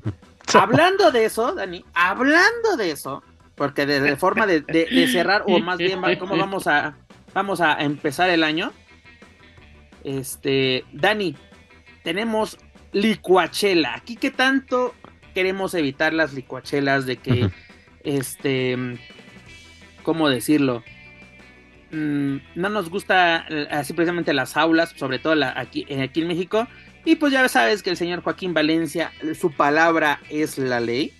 [0.55, 3.23] hablando de eso, Dani, hablando de eso,
[3.53, 4.63] porque de, forma de,
[5.11, 6.95] cerrar, o más bien, ¿cómo vamos a,
[7.33, 8.71] vamos a empezar el año.
[10.03, 11.35] Este, Dani,
[12.03, 12.57] tenemos
[12.91, 13.95] licuachela.
[13.95, 14.93] Aquí que tanto
[15.33, 17.49] queremos evitar las licuachelas de que,
[18.03, 18.77] este,
[20.03, 20.83] ¿cómo decirlo?
[21.91, 26.27] Mm, no nos gusta eh, así precisamente las aulas, sobre todo aquí, eh, aquí en
[26.27, 26.67] México.
[27.05, 31.13] Y pues ya sabes que el señor Joaquín Valencia, su palabra es la ley.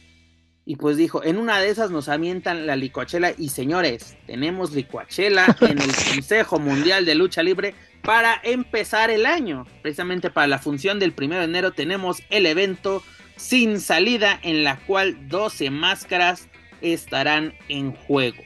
[0.65, 5.56] Y pues dijo, en una de esas nos amientan la licuachela y señores, tenemos licuachela
[5.62, 9.65] en el Consejo Mundial de Lucha Libre para empezar el año.
[9.82, 13.04] Precisamente para la función del primero de enero tenemos el evento
[13.36, 16.50] sin salida en la cual 12 máscaras
[16.82, 18.43] estarán en juego.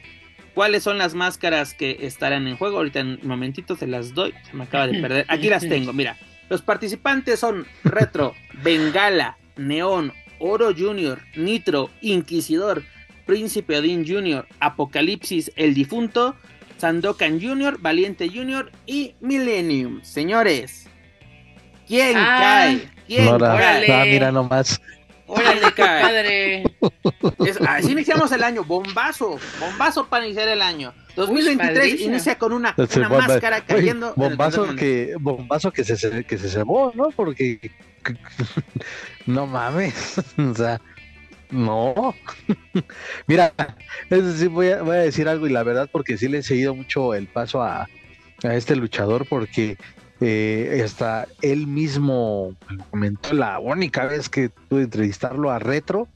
[0.54, 2.78] ¿Cuáles son las máscaras que estarán en juego?
[2.78, 4.32] Ahorita en un momentito se las doy.
[4.48, 5.26] Se me acaba de perder.
[5.28, 6.16] Aquí las tengo, mira.
[6.48, 12.82] Los participantes son Retro, Bengala, Neón, Oro Jr., Nitro, Inquisidor,
[13.26, 16.36] Príncipe Odín Jr., Apocalipsis el Difunto,
[16.78, 18.70] Sandokan Jr., Valiente Jr.
[18.86, 20.02] y Millennium.
[20.02, 20.86] Señores,
[21.86, 22.38] ¿quién ah.
[22.40, 22.90] cae?
[23.06, 23.92] ¿Quién cae?
[23.92, 24.80] Ah, mira nomás.
[25.26, 26.64] Órale, cae.
[27.66, 30.92] así iniciamos el año, bombazo, bombazo para iniciar el año.
[31.16, 32.74] 2023 inicia con una,
[33.08, 34.12] máscara cayendo.
[34.16, 37.10] bombazo que, bombazo que se, que se cebó, ¿no?
[37.10, 37.70] Porque
[39.26, 40.80] no mames, o sea,
[41.50, 42.14] no.
[43.26, 43.52] Mira,
[44.10, 47.14] es decir, voy a, decir algo y la verdad porque sí le he seguido mucho
[47.14, 47.88] el paso a,
[48.42, 49.76] a este luchador porque
[50.20, 52.54] Eh, hasta él mismo
[52.90, 56.08] comentó la única vez que pude entrevistarlo a Retro,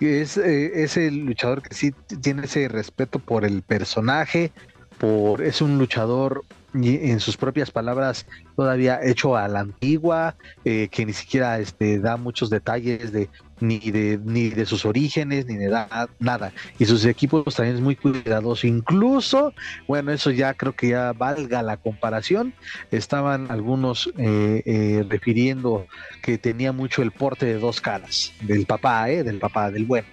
[0.00, 4.52] es, eh, el luchador que sí tiene ese respeto por el personaje,
[4.98, 11.06] por es un luchador en sus propias palabras todavía hecho a la antigua, eh, que
[11.06, 13.28] ni siquiera este, da muchos detalles de
[13.60, 15.70] ni de ni de sus orígenes ni de
[16.18, 19.52] nada y sus equipos también es muy cuidadoso incluso
[19.86, 22.54] bueno eso ya creo que ya valga la comparación
[22.90, 25.86] estaban algunos eh, eh, refiriendo
[26.22, 30.08] que tenía mucho el porte de dos caras del papá eh, del papá del bueno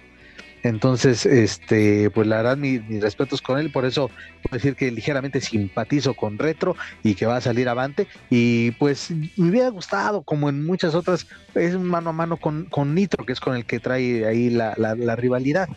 [0.62, 4.08] entonces, este, pues la verdad, mis, respetos con él, por eso
[4.42, 8.06] puedo decir que ligeramente simpatizo con Retro y que va a salir avante.
[8.30, 12.66] Y pues me hubiera gustado, como en muchas otras, es un mano a mano con,
[12.66, 15.68] con Nitro, que es con el que trae ahí la, la, rivalidad.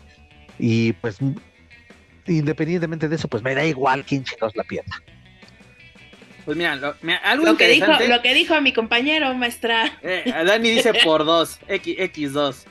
[0.58, 1.18] Y pues,
[2.26, 5.02] independientemente de eso, pues me da igual quién chicos la pierda.
[6.44, 6.78] Pues mira,
[7.24, 9.98] algo que dijo, lo que dijo mi compañero, maestra.
[10.00, 12.66] Eh, Dani dice por dos, X, X2.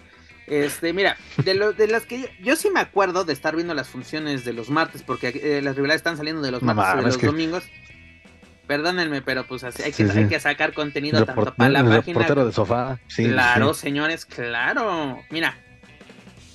[0.47, 3.89] Este, mira, de, lo, de las que yo, sí me acuerdo de estar viendo las
[3.89, 7.03] funciones de los martes, porque eh, las rivalidades están saliendo de los martes y de
[7.03, 7.63] los domingos.
[8.67, 12.25] Perdónenme, pero pues así hay que, hay que sacar contenido tanto para la página.
[12.27, 12.99] de sofá.
[13.15, 15.19] claro, señores, claro.
[15.29, 15.55] Mira,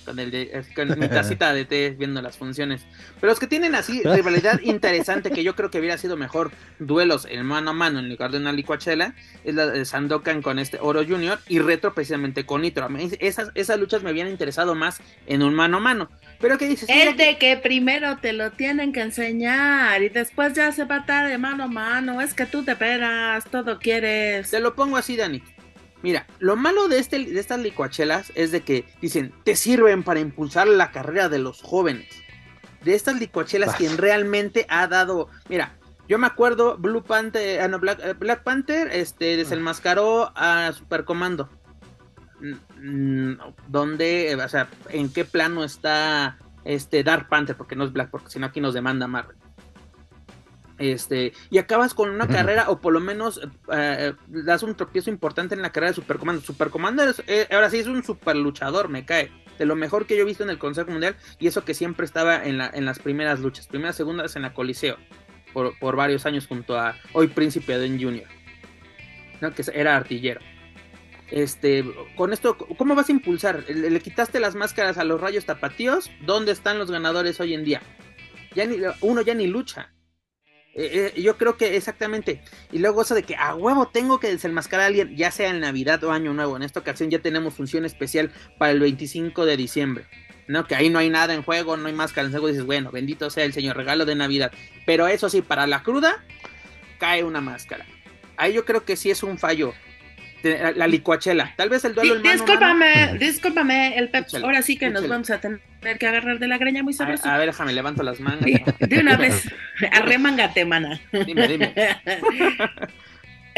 [0.04, 2.82] con, el de, con mi tacita de té viendo las funciones.
[3.20, 7.26] Pero los que tienen así rivalidad interesante, que yo creo que hubiera sido mejor duelos
[7.30, 10.78] en mano a mano en lugar de una licuachela, es la de Sandokan con este
[10.80, 12.88] Oro Junior y Retro precisamente con Nitro.
[13.20, 16.10] Esas, esas luchas me habían interesado más en un mano a mano.
[16.40, 16.88] Pero ¿qué dices?
[16.88, 21.00] Es de que primero te lo tienen que enseñar y después ya se va a
[21.00, 22.20] estar de mano a mano.
[22.20, 24.50] Es que tú te esperas, todo quieres.
[24.50, 25.42] Te lo pongo así, Dani.
[26.02, 30.20] Mira, lo malo de, este, de estas licuachelas es de que dicen, te sirven para
[30.20, 32.08] impulsar la carrera de los jóvenes.
[32.82, 35.74] De estas licuachelas, quien realmente ha dado, mira,
[36.08, 41.50] yo me acuerdo, Blue Panther, ah, no, eh, Black, Panther, este, desenmascaró a Supercomando.
[42.40, 47.56] Mm, mm, ¿Dónde, o sea, en qué plano está este Dark Panther?
[47.56, 49.36] Porque no es Black, porque si no aquí nos demanda Marvel.
[50.80, 55.10] Este, y acabas con una carrera, o por lo menos eh, eh, das un tropiezo
[55.10, 56.40] importante en la carrera de Supercomando.
[56.40, 59.30] Supercomando eh, ahora sí es un super luchador, me cae.
[59.58, 62.06] De lo mejor que yo he visto en el Consejo Mundial, y eso que siempre
[62.06, 64.96] estaba en, la, en las primeras luchas, primeras, segundas en la Coliseo,
[65.52, 68.24] por, varios años junto a hoy Príncipe Aden Jr.,
[69.42, 69.52] ¿no?
[69.52, 70.40] que era artillero.
[71.30, 71.84] Este,
[72.16, 73.64] con esto, ¿cómo vas a impulsar?
[73.68, 77.64] Le, le quitaste las máscaras a los rayos tapatíos, ¿dónde están los ganadores hoy en
[77.64, 77.82] día?
[78.54, 79.92] Ya ni, uno ya ni lucha
[80.80, 82.40] eh, eh, yo creo que exactamente.
[82.72, 85.60] Y luego eso de que a huevo tengo que desenmascarar a alguien, ya sea en
[85.60, 86.56] Navidad o Año Nuevo.
[86.56, 90.06] En esta ocasión ya tenemos función especial para el 25 de diciembre.
[90.46, 90.66] ¿no?
[90.66, 92.48] Que ahí no hay nada en juego, no hay máscara en juego.
[92.48, 94.52] Dices, bueno, bendito sea el Señor, regalo de Navidad.
[94.86, 96.24] Pero eso sí, para la cruda,
[96.98, 97.86] cae una máscara.
[98.36, 99.74] Ahí yo creo que sí es un fallo
[100.42, 101.54] la, licuachela.
[101.56, 104.26] Tal vez el duelo el Discúlpame, discúlpame, el Pep.
[104.42, 105.60] Ahora sí que nos vamos a tener
[105.98, 107.28] que agarrar de la greña muy sabroso.
[107.28, 108.46] A, ver, déjame, levanto las mangas.
[108.78, 109.48] De una vez,
[109.92, 111.00] arremangate, mana.
[111.12, 111.74] Dime, dime.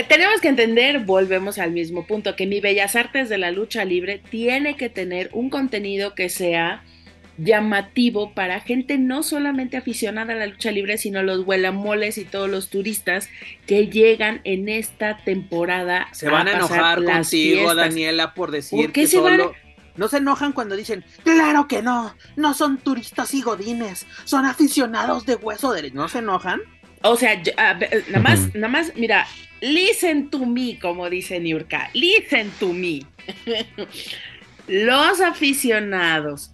[0.08, 4.20] Tenemos que entender, volvemos al mismo punto, que mi Bellas Artes de la lucha libre
[4.30, 6.82] tiene que tener un contenido que sea
[7.38, 12.48] llamativo para gente no solamente aficionada a la lucha libre, sino los huelamoles y todos
[12.48, 13.28] los turistas
[13.66, 16.08] que llegan en esta temporada.
[16.12, 19.54] Se van a, enojar contigo, Daniela, por decir que solo...
[19.94, 25.26] No se enojan cuando dicen, claro que no, no son turistas y godines, son aficionados
[25.26, 25.96] de hueso derecho.
[25.96, 26.62] ¿No se enojan?
[27.02, 27.42] O sea,
[28.08, 29.26] nada más, nada más, mira,
[29.60, 33.02] listen to me, como dice Niurka, listen to me.
[34.66, 36.52] Los aficionados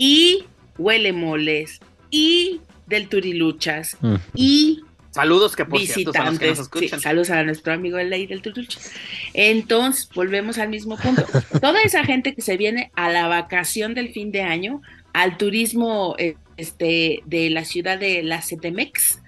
[0.00, 0.46] y
[0.78, 1.78] Huele Moles
[2.10, 3.98] y del Turiluchas
[4.34, 6.70] y Saludos que por visitantes.
[7.00, 8.92] saludos a nuestro amigo el Ley del Turiluchas.
[9.34, 11.26] Entonces, volvemos al mismo punto.
[11.60, 14.80] Toda esa gente que se viene a la vacación del fin de año,
[15.12, 16.16] al turismo
[16.56, 19.20] este, de la ciudad de la Cetemex,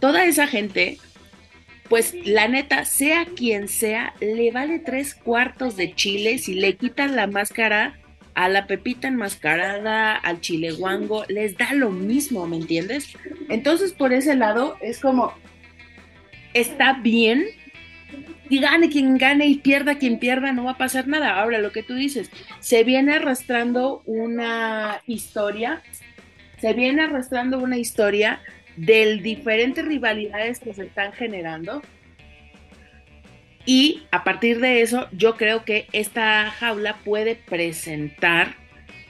[0.00, 0.98] toda esa gente,
[1.88, 7.16] pues la neta, sea quien sea, le vale tres cuartos de chile si le quitan
[7.16, 7.98] la máscara
[8.38, 13.16] a la pepita enmascarada, al chile guango, les da lo mismo, ¿me entiendes?
[13.48, 15.34] Entonces, por ese lado, es como,
[16.54, 17.46] está bien,
[18.48, 21.40] y gane quien gane y pierda quien pierda, no va a pasar nada.
[21.40, 25.82] Ahora, lo que tú dices, se viene arrastrando una historia,
[26.60, 28.40] se viene arrastrando una historia
[28.76, 31.82] de diferentes rivalidades que se están generando
[33.68, 38.56] y a partir de eso, yo creo que esta jaula puede presentar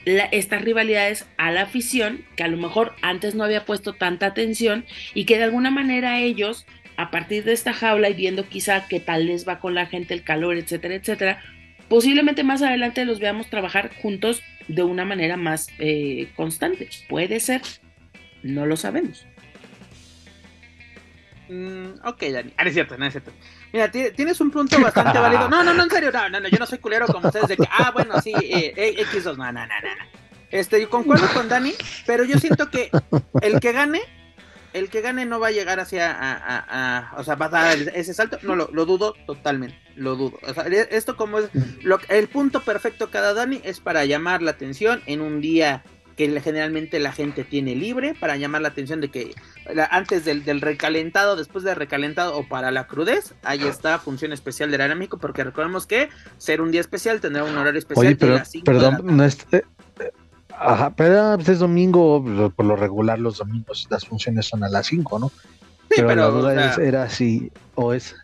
[0.05, 4.85] estas rivalidades a la afición, que a lo mejor antes no había puesto tanta atención
[5.15, 6.67] y que de alguna manera ellos
[6.97, 10.13] a partir de esta jaula y viendo quizá qué tal les va con la gente,
[10.13, 11.41] el calor, etcétera, etcétera,
[11.89, 16.89] posiblemente más adelante los veamos trabajar juntos de una manera más eh, constante.
[17.09, 17.63] Puede ser,
[18.43, 19.25] no lo sabemos.
[21.49, 22.53] Mm, ok, Dani.
[22.57, 23.31] Ah, es cierto, no es cierto.
[23.73, 25.49] Mira, tienes un punto bastante válido.
[25.49, 27.57] No, no, no, en serio, no, no, no, yo no soy culero como ustedes de
[27.57, 30.19] que, ah, bueno, sí, eh, eh X2, no, no, no, no.
[30.51, 31.75] Este, yo concuerdo con Dani,
[32.07, 32.91] pero yo siento que
[33.43, 34.01] el que gane,
[34.73, 38.15] el que gane no va a llegar hacia, a, o sea, va a dar ese
[38.15, 38.39] salto.
[38.43, 40.39] No, lo, lo dudo totalmente, lo dudo.
[40.43, 41.51] O sea, e, esto como es,
[41.83, 45.85] lo, el punto perfecto cada Dani es para llamar la atención en un día
[46.19, 49.37] que generalmente la gente tiene libre para llamar la atención de que
[49.93, 54.81] antes del, recalentado, después del recalentado o para la crudez, ahí está función especial del
[54.81, 58.07] arámico, porque recordemos que ser un día especial tendrá un horario especial.
[58.09, 59.63] Oye, pero, perdón, no es, eh,
[60.51, 62.25] ajá, pero pues, es domingo,
[62.57, 65.31] por lo regular los domingos las funciones son a las 5, ¿no?
[65.89, 68.17] pero, la duda era si, o es,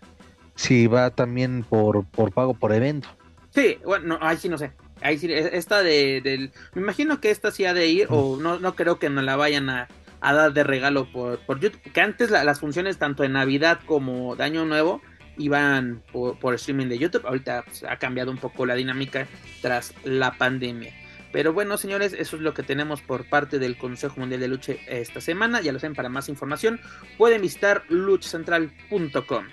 [0.57, 3.07] si va también por, por pago por evento.
[3.55, 4.73] Sí, bueno, ahí sí no sé.
[5.05, 8.39] Ahí sí, e, esta de, del, me imagino que esta sí ha de ir, o
[8.41, 9.89] no, no creo que nos la vayan a,
[10.23, 14.45] dar de regalo por, por YouTube, que antes las funciones tanto de Navidad como de
[14.45, 15.03] Año Nuevo
[15.37, 19.27] iban por, por streaming de YouTube, ahorita pues, ha cambiado un poco la dinámica
[19.61, 20.95] tras la pandemia.
[21.33, 24.73] Pero bueno, señores, eso es lo que tenemos por parte del Consejo Mundial de Lucha
[24.87, 25.61] esta semana.
[25.61, 26.81] Ya lo saben, para más información
[27.19, 29.45] pueden visitar luchcentral.com.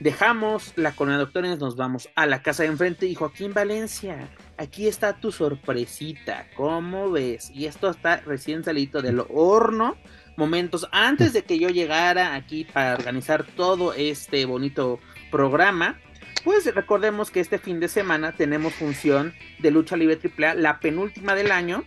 [0.00, 4.28] Dejamos la corona de doctores, nos vamos a la casa de enfrente y Joaquín Valencia
[4.58, 7.50] aquí está tu sorpresita, ¿cómo ves?
[7.54, 9.96] Y esto está recién salido del horno,
[10.36, 14.98] momentos antes de que yo llegara aquí para organizar todo este bonito
[15.30, 15.98] programa.
[16.44, 21.34] Pues recordemos que este fin de semana tenemos función de lucha libre AAA, la penúltima
[21.34, 21.84] del año,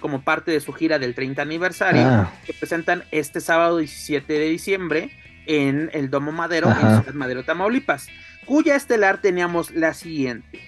[0.00, 2.32] como parte de su gira del 30 aniversario, ah.
[2.46, 5.10] que presentan este sábado 17 de diciembre
[5.46, 8.08] en el Domo Madero, en Ciudad Madero, Tamaulipas,
[8.44, 10.60] cuya estelar teníamos la siguiente.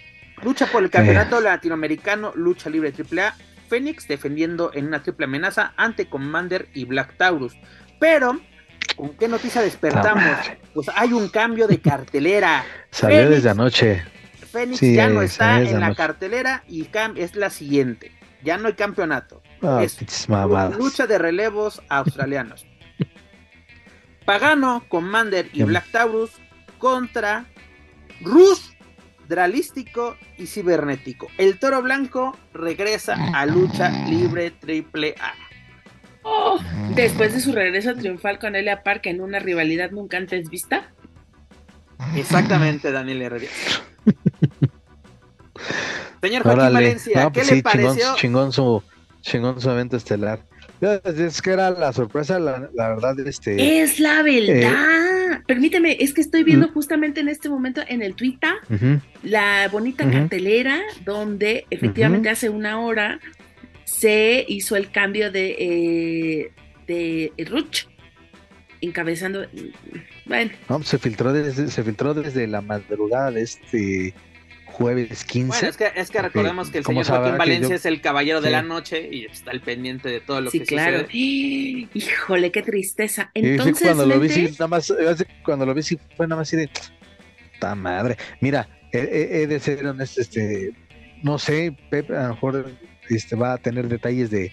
[0.42, 3.34] Lucha por el campeonato latinoamericano, lucha libre AAA.
[3.68, 7.54] Fénix defendiendo en una triple amenaza ante Commander y Black Taurus.
[7.98, 8.40] Pero,
[8.96, 10.38] ¿con qué noticia despertamos?
[10.72, 12.64] Pues hay un cambio de cartelera.
[12.90, 14.02] Salió desde anoche.
[14.50, 18.12] Fénix ya no está en la cartelera y es la siguiente.
[18.42, 19.42] Ya no hay campeonato.
[19.62, 19.98] Ah, es
[20.78, 22.66] lucha de relevos australianos.
[24.28, 26.32] Pagano, Commander y Black Taurus
[26.76, 27.46] contra
[28.20, 28.74] Rus
[29.26, 31.28] dralístico y cibernético.
[31.38, 35.32] El toro blanco regresa a lucha libre triple A.
[36.24, 36.60] Oh,
[36.94, 40.92] después de su regreso triunfal con Elia Park en una rivalidad nunca antes vista.
[42.14, 43.46] Exactamente, Daniel Herrera.
[46.20, 48.14] Señor Joaquín Valencia, ¿qué pues le pareció?
[48.16, 48.82] Chingón, su,
[49.22, 50.47] chingón su evento estelar.
[50.80, 53.80] Es que era la sorpresa, la, verdad, este.
[53.82, 55.32] Es la verdad.
[55.32, 58.54] Eh, Permíteme, es que estoy viendo justamente en este momento en el Twitter
[59.22, 63.20] la bonita cartelera donde efectivamente hace una hora
[63.84, 66.52] se hizo el cambio de, eh,
[66.86, 67.86] de Ruch
[68.80, 69.46] encabezando.
[70.26, 70.50] Bueno.
[70.68, 74.14] No, se filtró desde, se filtró desde la madrugada de este
[74.78, 75.48] jueves 15.
[75.48, 78.50] Bueno, es que, es que recordemos que el señor Joaquín Valencia es el caballero de
[78.50, 81.00] la noche y está al pendiente de todo lo sí, que claro.
[81.00, 81.88] sucede.
[81.94, 83.30] Híjole, qué tristeza.
[83.34, 84.94] Entonces, cuando lo vi, nada más,
[85.44, 86.70] cuando lo vi, sí fue nada más así de,
[87.58, 88.16] ¡ta madre!
[88.40, 90.72] Mira, he, de ser honesto, este,
[91.22, 92.72] no sé, Pep a lo mejor
[93.08, 94.52] este, va a tener detalles de,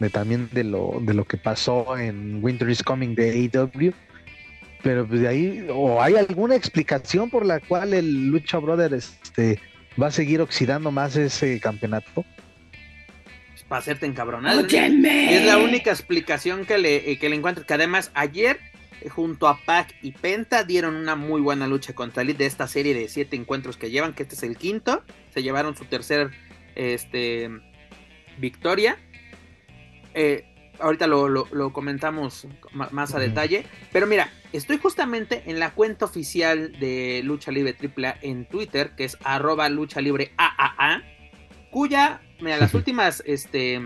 [0.00, 3.92] de también de lo, de lo que pasó en Winter is Coming de AEW
[4.82, 9.60] pero pues de ahí, o hay alguna explicación por la cual el Lucha Brother este,
[10.00, 12.24] va a seguir oxidando más ese campeonato.
[13.58, 14.66] Pues, para hacerte encabronar.
[14.70, 17.66] Es la única explicación que le, eh, que le encuentro.
[17.66, 18.58] Que además, ayer,
[19.00, 22.68] eh, junto a Pac y Penta, dieron una muy buena lucha contra Elite de esta
[22.68, 25.02] serie de siete encuentros que llevan, que este es el quinto.
[25.34, 26.30] Se llevaron su tercer
[26.76, 27.50] este,
[28.38, 28.96] victoria.
[30.14, 30.44] Eh,
[30.80, 33.64] ahorita lo, comentamos más a detalle.
[33.92, 39.04] Pero mira, estoy justamente en la cuenta oficial de Lucha Libre AAA en Twitter, que
[39.04, 41.02] es arroba lucha libre AAA,
[41.70, 43.80] cuya, mira, las últimas este,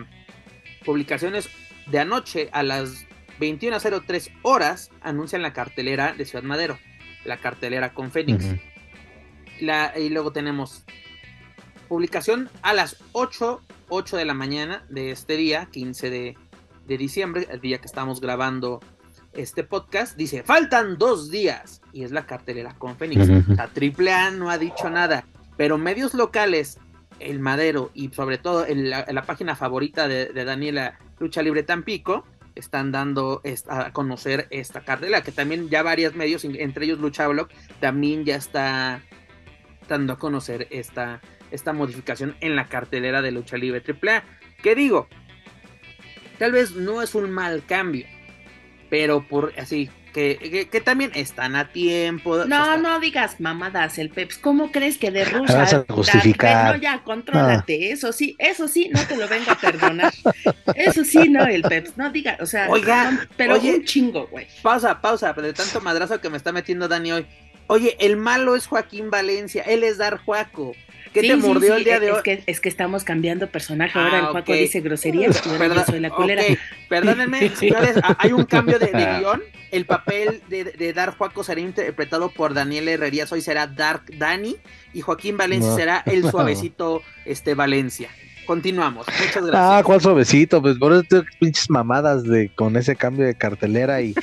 [0.84, 1.48] publicaciones
[1.86, 3.06] de anoche a las
[3.40, 6.78] 21.03 horas anuncian la cartelera de Ciudad Madero,
[7.24, 8.46] la cartelera con Fénix.
[9.60, 10.84] la, y luego tenemos
[11.88, 16.36] publicación a las 8, 8 de la mañana de este día, 15 de
[16.86, 18.80] de diciembre, el día que estamos grabando
[19.34, 21.80] este podcast, dice, faltan dos días.
[21.92, 23.28] Y es la cartelera con Fénix.
[23.48, 25.24] La AAA no ha dicho nada.
[25.56, 26.78] Pero medios locales,
[27.20, 32.24] El Madero y sobre todo en la, página favorita de, Daniela Lucha Libre Tampico,
[32.54, 37.48] están dando a conocer esta cartela, que también ya varios medios, entre ellos Luchablog,
[37.80, 39.02] también ya está
[39.88, 41.20] dando a conocer esta,
[41.50, 44.24] esta modificación en la cartelera de lucha libre AAA.
[44.62, 45.08] ¿Qué digo?
[46.38, 48.06] Tal vez no es un mal cambio,
[48.92, 52.44] pero por así, que, que, también están a tiempo.
[52.44, 54.36] No, no digas mamadas el Peps.
[54.36, 55.56] ¿Cómo crees que de Rusia?
[55.56, 56.76] Vas a justificar.
[56.76, 57.72] No, ya, contrólate.
[57.72, 57.94] Ah.
[57.94, 60.12] Eso sí, eso sí, no te lo vengo a perdonar.
[60.74, 61.96] eso sí, no, el Peps.
[61.96, 64.46] No digas, o sea, Oiga, pero un chingo, güey.
[64.60, 67.26] Pausa, pausa, de tanto madrazo que me está metiendo Dani hoy.
[67.68, 70.74] Oye, el malo es Joaquín Valencia, él es Dar Juaco.
[71.12, 72.22] ¿Qué te mordió el día de es hoy?
[72.22, 73.98] Que, es que estamos cambiando personaje.
[73.98, 75.40] Ahora el ah, Juaco dice groserías.
[75.42, 76.42] Perdón, soy la culera.
[76.88, 79.42] Perdónenme, señores, hay un cambio de, guion.
[79.70, 83.30] El papel de, de Dark Juaco será interpretado por Daniel Herrerías.
[83.32, 84.56] Hoy será Dark Dani.
[84.94, 88.08] Y Joaquín Valencia será el suavecito este, Valencia.
[88.46, 89.06] Continuamos.
[89.06, 89.54] Muchas gracias.
[89.54, 90.60] Ah, ¿cuál suavecito?
[90.60, 94.14] Pues por eso pinches mamadas de con ese cambio de cartelera y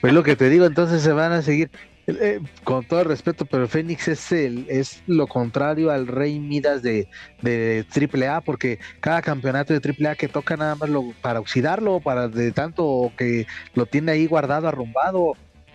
[0.00, 1.70] pues lo que te digo, entonces se van a seguir.
[2.10, 6.80] Eh, con todo el respeto, pero Fénix es el, es lo contrario al Rey Midas
[6.80, 7.06] de,
[7.42, 12.28] de AAA, porque cada campeonato de AAA que toca nada más lo, para oxidarlo, para
[12.28, 15.34] de tanto que lo tiene ahí guardado, arrumbado.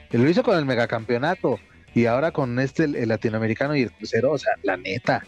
[0.10, 1.60] Lo hizo con el megacampeonato
[1.94, 5.24] y ahora con este, el latinoamericano y el crucero, o sea, la neta.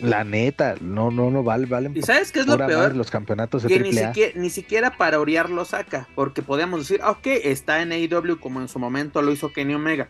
[0.00, 1.90] La neta, no, no, no vale, vale.
[1.94, 2.96] ¿Y sabes qué es lo peor?
[2.96, 7.00] Los campeonatos de que ni siquiera, ni siquiera, para Oriar lo saca, porque podríamos decir,
[7.02, 10.08] ah, ok, está en AEW como en su momento lo hizo Kenny Omega,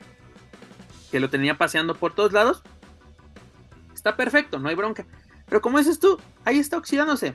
[1.10, 2.62] que lo tenía paseando por todos lados.
[3.94, 5.06] Está perfecto, no hay bronca.
[5.46, 7.34] Pero como dices tú, ahí está oxidándose,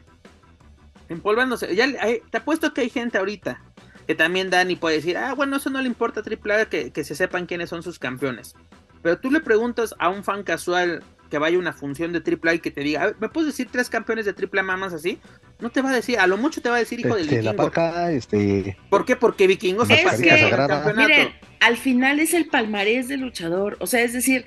[1.09, 1.75] empolvándose.
[1.75, 1.87] Ya,
[2.29, 3.61] te apuesto que hay gente ahorita
[4.07, 7.03] que también Dani puede decir, ah, bueno, eso no le importa a AAA que, que
[7.03, 8.55] se sepan quiénes son sus campeones.
[9.03, 12.59] Pero tú le preguntas a un fan casual que vaya una función de AAA y
[12.59, 15.19] que te diga, ¿me puedes decir tres campeones de AAA más así?
[15.59, 17.41] No te va a decir, a lo mucho te va a decir hijo del este,
[17.41, 17.71] vikingo.
[17.75, 18.77] La este...
[18.89, 19.15] ¿Por qué?
[19.15, 24.13] Porque vikingos es que, miren, al final es el palmarés del luchador, o sea, es
[24.13, 24.45] decir,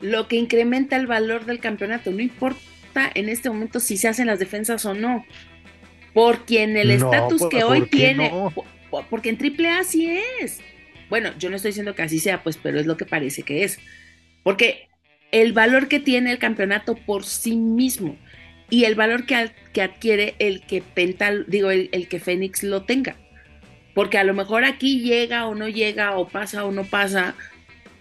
[0.00, 2.60] lo que incrementa el valor del campeonato, no importa
[3.14, 5.24] en este momento si se hacen las defensas o no,
[6.14, 8.32] porque en el estatus pues, que hoy tiene,
[9.08, 10.60] porque en AAA así es.
[11.08, 13.64] Bueno, yo no estoy diciendo que así sea, pues, pero es lo que parece que
[13.64, 13.78] es.
[14.42, 14.88] Porque
[15.32, 18.16] el valor que tiene el campeonato por sí mismo
[18.70, 23.16] y el valor que, que adquiere el que Pental, digo, el, que Fénix lo tenga.
[23.94, 27.34] Porque a lo mejor aquí llega o no llega, o pasa o no pasa,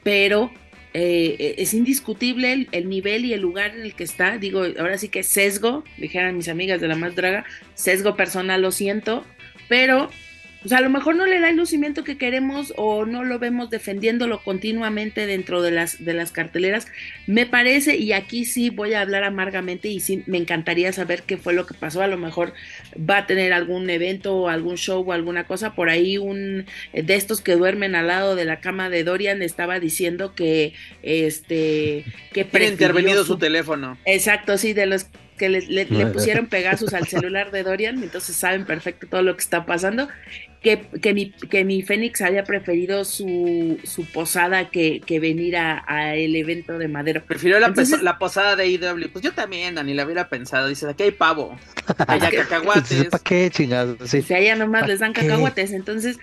[0.03, 0.51] pero
[0.93, 4.37] eh, es indiscutible el, nivel y el lugar en el que está.
[4.37, 8.71] Digo, ahora sí que sesgo, dijeran mis amigas de la más draga, sesgo personal, lo
[8.71, 9.25] siento,
[9.67, 10.09] pero
[10.61, 13.69] pues a lo mejor no le da el lucimiento que queremos o no lo vemos
[13.69, 16.87] defendiéndolo continuamente dentro de las, de las carteleras.
[17.25, 21.37] Me parece, y aquí sí voy a hablar amargamente y sí me encantaría saber qué
[21.37, 22.03] fue lo que pasó.
[22.03, 22.53] A lo mejor
[22.97, 25.73] va a tener algún evento o algún show o alguna cosa.
[25.73, 29.79] Por ahí un de estos que duermen al lado de la cama de Dorian estaba
[29.79, 33.97] diciendo que este que intervenido su teléfono.
[34.05, 35.07] Exacto, sí, de los
[35.41, 39.65] que le, pusieron Pegasus al celular de Dorian, entonces saben perfecto todo lo que está
[39.65, 40.07] pasando.
[40.61, 46.15] Que, que, mi, que mi Fénix haya preferido su, su posada que, que venir a,
[46.15, 47.23] el evento de Madero.
[47.25, 47.73] Prefirió la,
[48.03, 49.11] la posada de IW.
[49.11, 50.67] Pues yo también, Dani, la hubiera pensado.
[50.67, 51.57] Dice, aquí hay pavo,
[52.07, 53.05] allá cacahuates.
[53.05, 53.97] ¿Para qué chingados?
[54.07, 54.21] Sí.
[54.21, 56.19] Si allá nomás les dan cacahuates, entonces...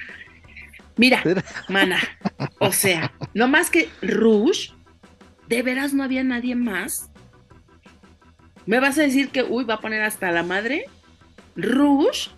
[0.96, 1.22] Mira,
[1.68, 2.00] mana,
[2.58, 4.72] o sea, no más que Rouge,
[5.46, 7.07] ¿de veras no había nadie más?
[8.68, 10.84] ¿Me vas a decir que, uy, va a poner hasta la madre?
[11.56, 12.28] ¿Rouge?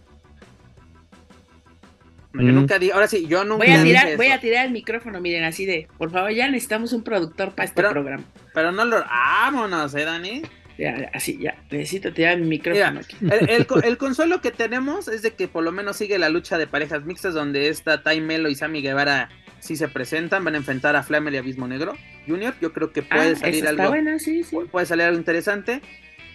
[2.34, 5.20] yo nunca digo, ahora sí, yo nunca voy a tirar, voy a tirar el micrófono,
[5.20, 8.22] miren, así de, por favor, ya necesitamos un productor para este programa.
[8.54, 10.42] Pero no lo, vámonos, eh, Dani.
[10.78, 13.16] Ya, así, ya, necesito tirar mi micrófono aquí.
[13.84, 17.04] El, consuelo que tenemos es de que por lo menos sigue la lucha de parejas
[17.04, 21.02] mixtas donde está Ty Melo y Sammy Guevara si se presentan, van a enfrentar a
[21.02, 22.54] Flamer y Abismo Negro Junior.
[22.60, 23.88] Yo creo que puede ah, salir algo.
[23.88, 24.56] Buena, sí, sí.
[24.70, 25.82] Puede salir algo interesante.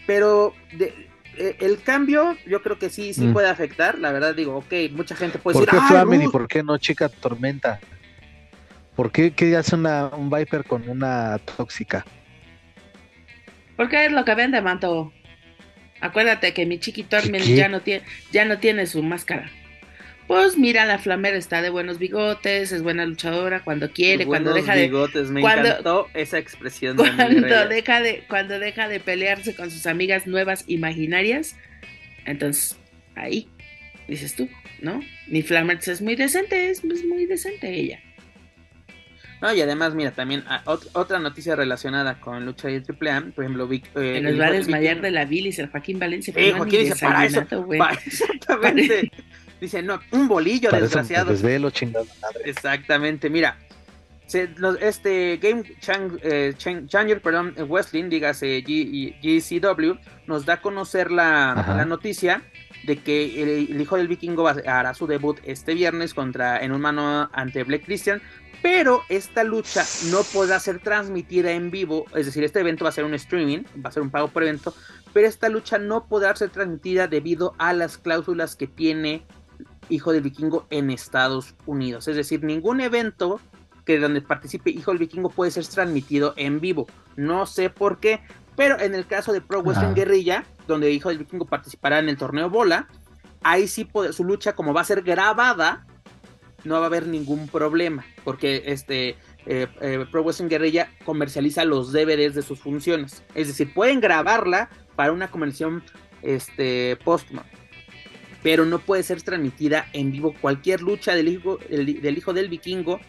[0.05, 3.33] Pero de, eh, el cambio yo creo que sí, sí mm.
[3.33, 3.99] puede afectar.
[3.99, 5.79] La verdad digo, ok, mucha gente puede ¿Por decir...
[5.79, 7.79] ¿Por qué Flamen y por qué no Chica Tormenta?
[8.95, 12.05] ¿Por qué, qué hace una, un Viper con una tóxica?
[13.75, 15.11] Porque es lo que vende, Manto.
[15.99, 19.49] Acuérdate que mi Chiqui Torment ya no tiene, ya no tiene su máscara.
[20.27, 24.75] Pues mira, la Flamer está de buenos bigotes, es buena luchadora cuando quiere, cuando deja
[24.75, 26.97] de bigotes, me encantó esa expresión.
[26.97, 31.55] Cuando deja de cuando deja de pelearse con sus amigas nuevas imaginarias,
[32.25, 32.75] entonces
[33.15, 33.47] ahí
[34.07, 34.49] dices tú,
[34.81, 34.99] ¿no?
[35.27, 37.99] Mi Flamer es muy decente, es, muy decente ella.
[39.41, 40.63] No, y además, mira, también ah,
[40.93, 44.51] otra noticia relacionada con lucha y triple A, por ejemplo, Vic, eh, nos va a
[44.51, 46.33] desmayar de la bilis el Joaquín Valencia.
[46.35, 49.11] Eh, Joaquín dice, para eso, para, exactamente.
[49.59, 51.31] Dice, no, un bolillo, desgraciado.
[51.31, 52.41] Desvelo, chingada madre.
[52.45, 53.57] Exactamente, mira.
[54.81, 55.63] este Game
[56.23, 59.93] eh, Changer, perdón, Wrestling, dígase GCW,
[60.27, 62.41] nos da a conocer la, noticia
[62.83, 67.29] de que el, hijo del vikingo hará su debut este viernes contra en un mano
[67.33, 68.21] ante Black Christian,
[68.61, 72.93] pero esta lucha no podrá ser transmitida en vivo, es decir, este evento va a
[72.93, 74.73] ser un streaming, va a ser un pago por evento,
[75.13, 79.23] pero esta lucha no podrá ser transmitida debido a las cláusulas que tiene
[79.89, 82.07] Hijo del Vikingo en Estados Unidos.
[82.07, 83.39] Es decir, ningún evento
[83.85, 86.87] que donde participe Hijo del Vikingo puede ser transmitido en vivo.
[87.15, 88.21] No sé por qué,
[88.55, 92.17] pero en el caso de Pro Wrestling Guerrilla, donde Hijo del Vikingo participará en el
[92.17, 92.87] torneo Bola,
[93.43, 95.85] ahí sí su lucha como va a ser grabada,
[96.63, 101.91] no va a haber ningún problema, porque este eh, eh, Pro Wrestling Guerrilla comercializa los
[101.91, 103.23] DVDs de sus funciones.
[103.35, 105.83] Es decir, pueden grabarla para una conversión
[106.23, 107.45] este, póstuma,
[108.45, 113.01] pero no puede ser transmitida en vivo cualquier lucha del hijo, del hijo del vikingo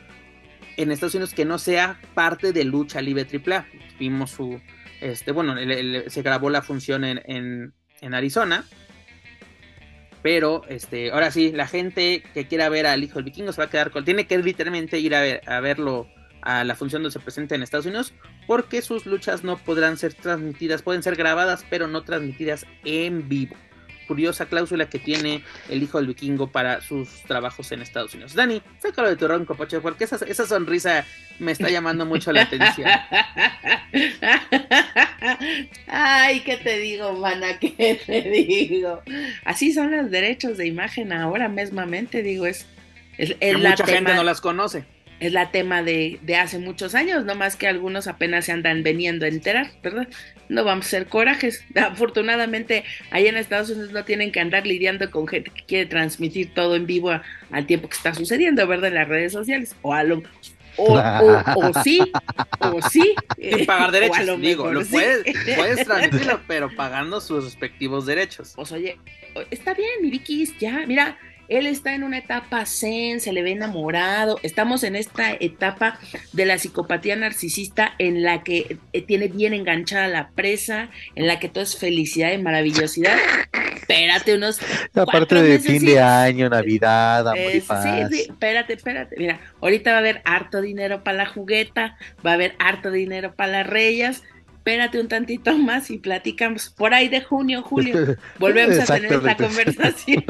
[0.79, 3.67] en Estados Unidos que no sea parte de lucha libre AAA.
[3.99, 4.59] Vimos su,
[5.03, 5.55] este, bueno,
[6.07, 8.65] se grabó la función en, en, Arizona
[10.23, 13.67] pero este, ahora sí, la gente que quiera ver al hijo del vikingo se va
[13.67, 14.07] a quedar con.
[14.07, 16.09] Tiene que literalmente ir a, ver, a verlo
[16.41, 18.15] a la función donde se presenta en Estados Unidos,
[18.47, 23.55] porque sus luchas no podrán ser transmitidas, pueden ser grabadas, pero no transmitidas en vivo
[24.07, 28.35] curiosa cláusula que tiene el hijo del vikingo para sus trabajos en Estados Unidos.
[28.35, 31.05] Dani, sácalo de tu ronco, Pocho, porque esa, esa sonrisa
[31.39, 32.89] me está llamando mucho la atención.
[35.87, 37.59] Ay, ¿qué te digo, mana?
[37.59, 39.03] ¿Qué te digo?
[39.45, 42.67] Así son los derechos de imagen ahora mismamente, digo, es...
[43.19, 44.85] es, mucha gente no las conoce
[45.21, 48.83] es la tema de, de, hace muchos años, no más que algunos apenas se andan
[48.83, 50.09] veniendo a enterar, ¿verdad?
[50.49, 51.65] No vamos a ser corajes.
[51.75, 56.53] Afortunadamente, ahí en Estados Unidos no tienen que andar lidiando con gente que quiere transmitir
[56.55, 57.11] todo en vivo
[57.51, 58.89] al tiempo que está sucediendo, ¿verdad?
[58.89, 59.75] En las redes sociales.
[59.83, 60.23] O a lo,
[60.77, 61.01] o,
[61.57, 62.01] o, sí,
[62.61, 63.15] o sí.
[63.39, 65.25] Sin pagar derechos, digo, lo puedes,
[65.57, 68.53] puedes transmitirlo, pero pagando sus respectivos derechos.
[68.55, 68.99] Pues oye,
[69.51, 71.19] está bien, mi Vicky, ya, mira,
[71.49, 74.39] él está en una etapa zen, se le ve enamorado.
[74.43, 75.99] Estamos en esta etapa
[76.33, 81.39] de la psicopatía narcisista en la que eh, tiene bien enganchada la presa, en la
[81.39, 83.17] que todo es felicidad y maravillosidad.
[83.77, 84.59] Espérate unos.
[84.95, 87.85] Aparte de fin de año, Navidad, amor y paz.
[88.11, 89.17] Sí, sí, espérate, espérate.
[89.17, 93.35] Mira, ahorita va a haber harto dinero para la jugueta, va a haber harto dinero
[93.35, 94.23] para las reyes
[94.67, 96.71] espérate un tantito más y platicamos.
[96.71, 100.25] Por ahí de junio, julio, volvemos a tener esta conversación.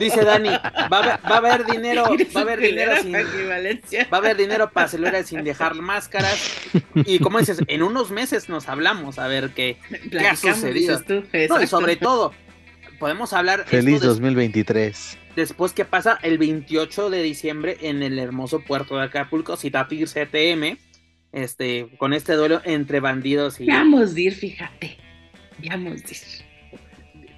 [0.00, 3.20] Dice Dani, va a, haber, dinero, va a haber dinero sin, va
[4.10, 6.58] a haber dinero para celebrar sin dejar máscaras.
[6.94, 9.76] Y como dices, en unos meses nos hablamos a ver qué,
[10.10, 11.00] qué ha sucedido.
[11.62, 12.32] y sobre todo,
[12.98, 13.64] podemos hablar.
[13.64, 15.18] Feliz 2023.
[15.36, 19.56] Después, ¿qué pasa el 28 de diciembre en el hermoso puerto de Acapulco?
[19.56, 20.78] Citatir CTM
[21.32, 23.66] este, con este duelo entre bandidos y.
[23.66, 24.98] Vamos a ir, fíjate.
[25.68, 26.48] Vamos a ir.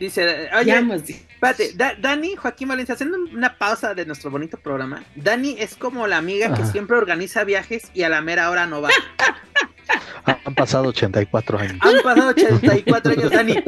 [0.00, 0.82] Dice, oye,
[1.28, 5.04] espérate, Dani, Joaquín Valencia, haciendo una pausa de nuestro bonito programa.
[5.14, 8.80] Dani es como la amiga que siempre organiza viajes y a la mera hora no
[8.80, 8.88] va.
[10.24, 11.78] Han pasado 84 años.
[11.82, 13.54] Han pasado 84 años, Dani.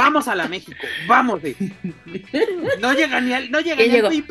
[0.00, 1.42] Vamos a la México, vamos.
[2.80, 4.24] No llega ni al, no llega ni al.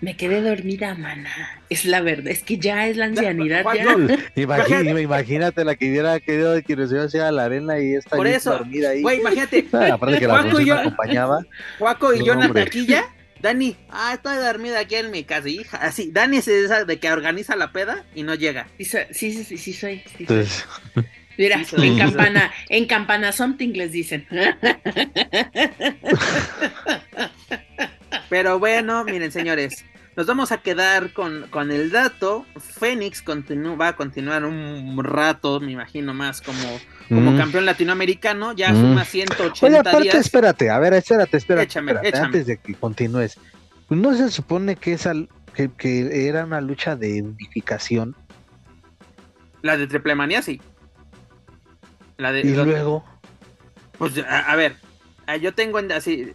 [0.00, 1.30] Me quedé dormida, mana.
[1.70, 3.60] Es la verdad, es que ya es la ancianidad.
[4.34, 8.52] Imagínate, imagínate la que hubiera querido de que hacia la arena y está Por eso,
[8.52, 9.02] dormida ahí.
[9.02, 9.66] Güey, imagínate.
[9.76, 11.44] Ah, aparte que la Juaco y yo, acompañaba.
[11.78, 13.04] Juaco y yo en la taquilla.
[13.42, 15.76] Dani, ah, estoy dormida aquí en mi casa, hija.
[15.76, 18.66] Así, Dani es esa de que organiza la peda y no llega.
[18.78, 20.02] Sí, sí, sí, sí, soy.
[20.18, 20.66] Entonces...
[21.38, 24.26] Mira, en campana, en campana something les dicen.
[28.28, 29.84] Pero bueno, miren señores,
[30.16, 32.46] nos vamos a quedar con, con el dato.
[32.58, 37.36] Fénix va a continuar un rato, me imagino más como, como mm.
[37.36, 38.80] campeón latinoamericano, ya mm.
[38.80, 41.78] suma 180 Oye, aparte, espérate, a ver, espérate, espérate,
[42.16, 43.38] antes de que continúes.
[43.88, 45.12] ¿No se supone que, esa,
[45.54, 48.16] que, que era una lucha de unificación?
[49.62, 50.60] La de Triplemanía, sí
[52.18, 53.04] y luego.
[53.98, 54.76] Pues a, ver,
[55.40, 56.34] yo tengo así.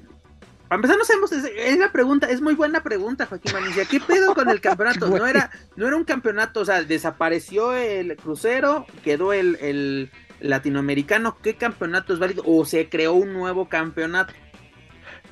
[0.68, 3.86] Para empezar, no sabemos, es, la pregunta, es muy buena pregunta, Joaquín Manicia.
[3.86, 5.10] ¿Qué pedo con el campeonato?
[5.10, 11.38] No era, no era un campeonato, o sea, desapareció el crucero, quedó el, el latinoamericano.
[11.42, 12.44] ¿Qué campeonato es válido?
[12.46, 14.34] ¿O se creó un nuevo campeonato?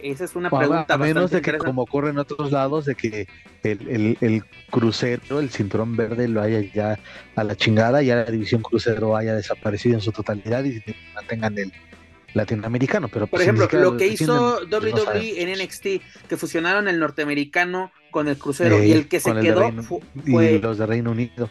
[0.02, 0.94] Esa es una pregunta.
[0.94, 3.28] A menos de que, como ocurre en otros lados, de que
[3.64, 7.00] el, el, crucero, el cinturón verde, lo haya ya
[7.36, 10.82] a la chingada, ya la división crucero haya desaparecido en su totalidad y
[11.14, 11.74] mantengan el,
[12.34, 15.50] latinoamericano, pero por pues, ejemplo, lo que hizo defienden, pues, no WWE saben.
[15.50, 19.42] en NXT, que fusionaron el norteamericano con el crucero Eh, y el que se el
[19.42, 21.50] quedó Reino- fu- y fue los de Reino Unido.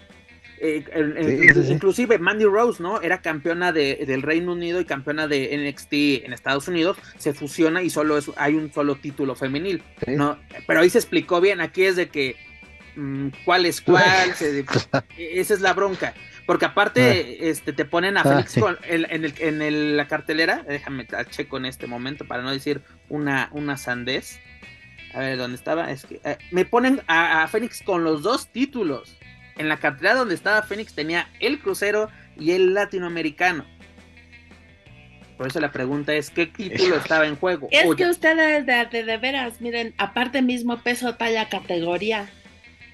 [0.60, 1.72] Eh, el- el- Sí, sí, sí.
[1.74, 3.00] inclusive Mandy Rose, ¿no?
[3.00, 7.82] Era campeona de, del Reino Unido y campeona de NXT en Estados Unidos, se fusiona
[7.82, 9.82] y solo es, hay un solo título femenil.
[10.06, 10.38] ¿no?
[10.66, 12.36] Pero ahí se explicó bien, aquí es de que
[12.96, 14.04] mm, cuál es cuál,
[14.34, 14.64] se-
[15.18, 16.14] esa es la bronca.
[16.46, 20.08] Porque aparte, este, te ponen a Ah, Félix con- en, en el- en el- la
[20.08, 22.80] cartelera, déjame a checo en este momento para no decir
[23.10, 24.40] una, una sandez.
[25.12, 25.90] A ver, ¿dónde estaba?
[25.90, 29.16] Es que eh, me ponen a, a Fénix con los dos títulos.
[29.58, 33.64] En la cartelera donde estaba Fénix tenía el crucero y el latinoamericano.
[35.36, 37.68] Por eso la pregunta es, ¿qué título estaba en juego?
[37.70, 42.28] Es Oye, que ustedes de, de, de veras, miren, aparte mismo peso, talla, categoría.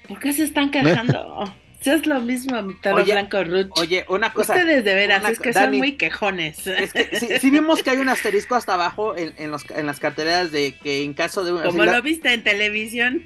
[0.07, 1.51] ¿Por qué se están quejando?
[1.81, 3.69] si es lo mismo, toro Oye, blanco Ruch.
[3.79, 4.53] oye, una cosa.
[4.53, 6.65] ustedes de veras, una es que son muy quejones.
[6.67, 9.85] Es que sí, sí vimos que hay un asterisco hasta abajo en, en, los, en
[9.87, 11.51] las carteleras de que en caso de...
[11.51, 13.23] Como así la- lo viste en televisión.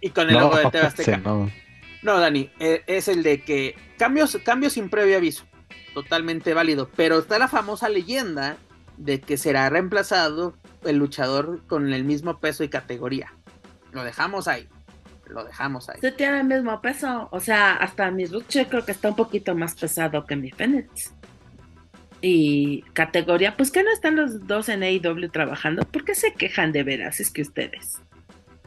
[0.00, 1.16] y con el logo de Azteca.
[1.18, 1.50] no.
[2.04, 5.44] No, Dani, eh, es el de que cambios, cambios sin previo aviso.
[5.94, 6.88] Totalmente válido.
[6.94, 8.56] Pero está la famosa leyenda
[8.96, 13.32] de que será reemplazado el luchador con el mismo peso y categoría.
[13.90, 14.68] Lo dejamos ahí.
[15.26, 15.98] Lo dejamos ahí.
[16.00, 17.28] Se tiene el mismo peso.
[17.32, 20.50] O sea, hasta mi Ruch yo creo que está un poquito más pesado que mi
[20.50, 21.12] Fénix.
[22.20, 25.82] Y categoría, pues que no están los dos en AEW trabajando.
[25.84, 27.20] ¿Por qué se quejan de veras?
[27.20, 28.00] Es que ustedes.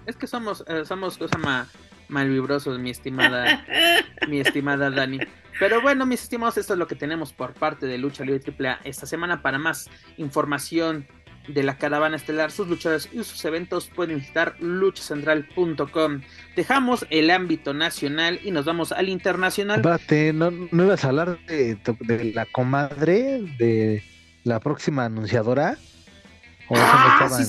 [0.06, 1.68] Es que somos, eh, somos cosa ma-
[2.10, 3.66] malvibrosos, mi estimada,
[4.28, 5.20] mi estimada Dani.
[5.60, 8.80] Pero bueno, mis estimados, esto es lo que tenemos por parte de Lucha Libre AAA
[8.84, 9.42] esta semana.
[9.42, 11.08] Para más información
[11.48, 16.22] de la caravana estelar, sus luchadores y sus eventos, pueden visitar luchacentral.com.
[16.56, 19.78] Dejamos el ámbito nacional y nos vamos al internacional.
[19.78, 24.04] Espérate, ¿no, no ibas a hablar de, de la comadre de
[24.44, 25.78] la próxima anunciadora?
[26.70, 27.46] ¿O eso no Ah, estaba sí,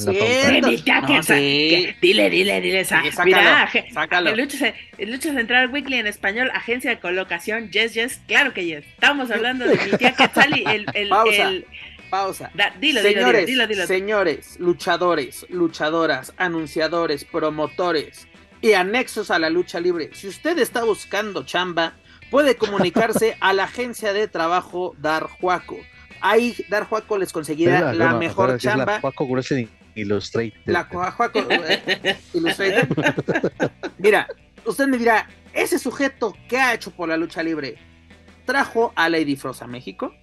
[1.22, 1.94] sí.
[2.00, 2.84] dile, dile, dile.
[2.84, 4.30] sa- Sí, sácalo, Mira, sácalo.
[4.30, 8.64] el Lucha, el Lucha Central Weekly en español, agencia de colocación, yes, yes, claro que
[8.64, 8.84] yes.
[8.86, 11.48] Estamos hablando de mi tía Quetzali, el, el, Pausa.
[11.48, 11.66] el-
[12.10, 12.50] Pausa.
[12.54, 13.86] da- dilo, dilo, señores, dilo, dilo, dilo.
[13.86, 18.28] señores, luchadores, luchadoras, anunciadores, promotores
[18.62, 20.10] y anexos a la lucha libre.
[20.12, 21.94] Si usted está buscando chamba,
[22.30, 25.76] puede comunicarse a la agencia de trabajo Dar Juaco.
[26.20, 28.84] Ahí Dar Juaco les conseguirá la, bueno, mejor chamba.
[28.86, 30.60] La Paco Wrestling Illustrated.
[30.66, 32.88] La Juaco eh, Illustrated.
[33.98, 34.26] Mira,
[34.64, 37.76] usted me dirá, ese sujeto que ha hecho por la lucha libre
[38.44, 40.14] trajo a Lady Frost a México.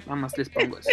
[0.00, 0.90] Nada más les pongo eso.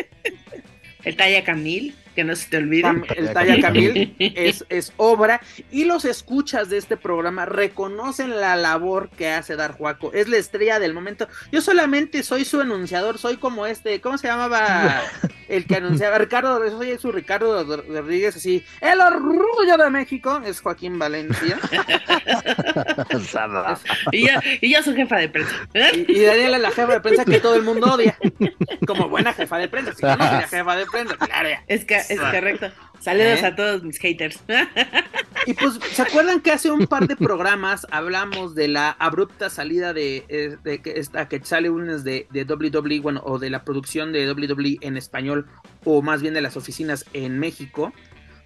[1.04, 2.84] El talla Camil, que no se te olvide.
[2.84, 5.42] Cam- el Talla Camil es, es obra
[5.72, 10.12] y los escuchas de este programa reconocen la labor que hace Dar Juaco.
[10.14, 11.28] Es la estrella del momento.
[11.52, 15.02] Yo solamente soy su anunciador, soy como este, ¿cómo se llamaba
[15.48, 16.18] el que anunciaba?
[16.18, 18.64] Ricardo, soy su Ricardo Rodríguez, así.
[18.82, 21.58] El orgullo de México es Joaquín Valencia.
[24.12, 25.54] y, yo, y yo soy jefa de prensa.
[25.74, 28.18] Y, y Daniela es la jefa de prensa que todo el mundo odia.
[28.88, 29.94] Como buena jefa de prensa.
[29.94, 31.50] Si no sería jefa de prensa, claro.
[31.50, 31.64] ya.
[31.68, 32.72] Es, que, es correcto.
[33.00, 33.46] Saludos ¿Eh?
[33.46, 34.40] a todos mis haters.
[35.48, 39.92] Y pues, ¿se acuerdan que hace un par de programas hablamos de la abrupta salida
[39.92, 44.12] de, eh, de que esta Quetzal Lunes de, de WWE, bueno, o de la producción
[44.12, 45.48] de WWE en español,
[45.84, 47.92] o más bien de las oficinas en México?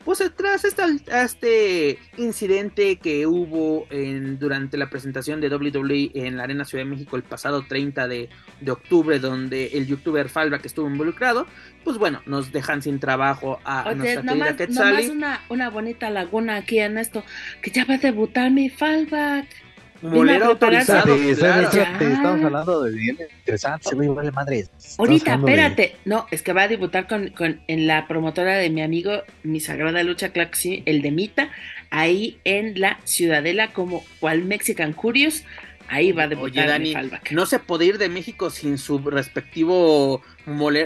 [0.06, 6.64] Pues tras este incidente que hubo en, durante la presentación de WWE en la Arena
[6.64, 8.30] Ciudad de México el pasado 30 de,
[8.62, 11.48] de octubre, donde el youtuber Falva que estuvo involucrado,
[11.84, 15.08] pues bueno, nos dejan sin trabajo a Oye, nuestra querida nomás, Quetzali.
[15.08, 17.24] nomás una, una bonita laguna aquí en esto,
[17.64, 19.65] que ya va a debutar mi fallback.
[20.12, 20.46] Prepararse.
[20.46, 21.62] autorizado, Espérate, claro.
[21.62, 24.60] espérate, espérate, estamos hablando de bien interesante, se vale madre.
[24.60, 25.96] Estamos Ahorita, hablando de- espérate.
[26.06, 29.60] No, es que va a debutar con, con, en la promotora de mi amigo, mi
[29.60, 31.50] sagrada lucha, claro que sí, el de Mita,
[31.90, 35.44] ahí en la Ciudadela, como cual Mexican Curious.
[35.88, 40.22] Ahí va a debutar Oye, Dani, no se puede ir de México sin su respectivo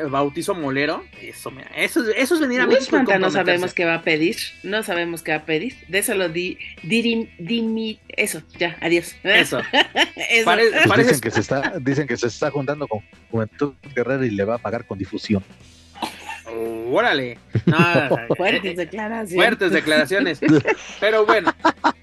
[0.10, 1.04] bautizo molero.
[1.22, 2.98] Eso, mira, eso, es- eso es venir a México.
[2.98, 4.36] Fanta, no sabemos qué va a pedir.
[4.64, 5.76] No sabemos qué va a pedir.
[5.88, 9.16] De eso lo di, dirim, dimi, eso, ya, adiós.
[9.24, 9.60] Eso.
[10.30, 10.46] Eso.
[10.46, 13.00] Pare- Pues parece- dicen que se está, dicen que se está juntando con
[13.32, 15.44] Juventud Guerrera y le va a pagar con difusión.
[16.52, 17.38] Oh, órale.
[17.66, 17.78] No,
[18.36, 19.36] Fuertes declaraciones.
[19.36, 20.40] fuertes declaraciones.
[21.00, 21.54] Pero bueno,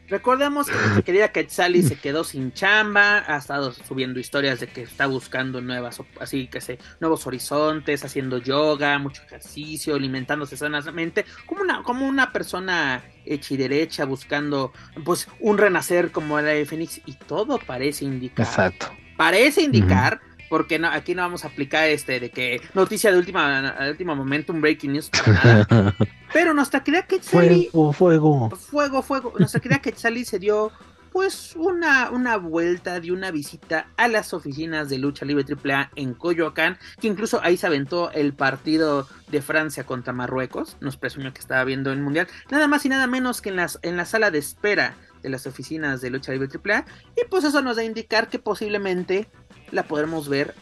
[0.09, 4.83] recordemos que nuestra querida Quetzali se quedó sin chamba, ha estado subiendo historias de que
[4.83, 11.63] está buscando nuevas, así que se, nuevos horizontes, haciendo yoga, mucho ejercicio, alimentándose sanamente, como
[11.63, 14.73] una, como una persona hecha y derecha, buscando
[15.05, 18.93] pues un renacer como la de Fénix, y todo parece indicar Exacto.
[19.17, 23.73] parece indicar porque no, aquí no vamos a aplicar este de que noticia de última,
[23.73, 25.97] de último momento, un breaking news para nada.
[26.33, 28.51] Pero nuestra querida Quetzali, Fuego, fuego.
[28.51, 30.73] fuego, fuego, nuestra querida Quetzali se dio
[31.17, 36.13] pues una, una vuelta de una visita a las oficinas de lucha libre AAA en
[36.13, 41.41] Coyoacán, que incluso ahí se aventó el partido de Francia contra Marruecos, nos presumió que
[41.41, 44.31] estaba viendo el Mundial, nada más y nada menos que en, las, en la sala
[44.31, 46.85] de espera de las oficinas de lucha libre AAA,
[47.17, 49.27] y pues eso nos da a indicar que posiblemente
[49.73, 50.55] la podremos ver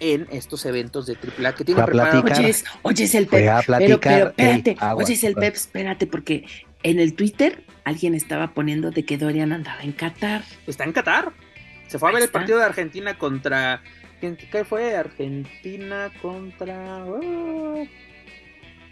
[0.00, 2.22] en estos eventos de AAA que tiene preparado.
[2.22, 3.40] Oye, es, oye, es el Pep.
[3.40, 4.76] Pero, platicar pero, espérate.
[4.78, 5.04] agua.
[5.04, 6.44] Oye, es el Pep, espérate, porque
[6.84, 10.44] en el Twitter alguien estaba poniendo de que Dorian andaba en Qatar.
[10.66, 11.32] Está en Qatar.
[11.88, 13.82] Se fue a ver el partido de Argentina contra.
[14.20, 14.94] ¿quién- ¿Qué fue?
[14.96, 16.98] Argentina contra.
[17.04, 17.84] ah,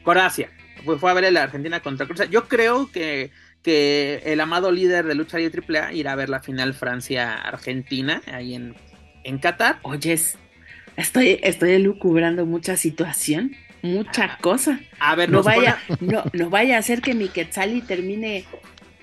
[0.05, 0.51] Croacia.
[0.85, 2.27] Fue, fue a ver el Argentina contra Croacia.
[2.27, 3.31] Yo creo que,
[3.63, 8.55] que el amado líder de lucha libre AAA irá a ver la final Francia-Argentina ahí
[8.55, 8.75] en,
[9.27, 9.79] en Qatar.
[9.83, 10.39] Oyes,
[10.97, 14.81] estoy, estoy elucubrando mucha situación, mucha cosa.
[14.99, 18.45] A ver, No vaya, no, no vaya a ser que mi Quetzali termine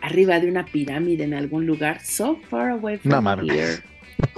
[0.01, 2.01] arriba de una pirámide en algún lugar.
[2.03, 3.49] So far away from No mames.
[3.53, 3.83] here.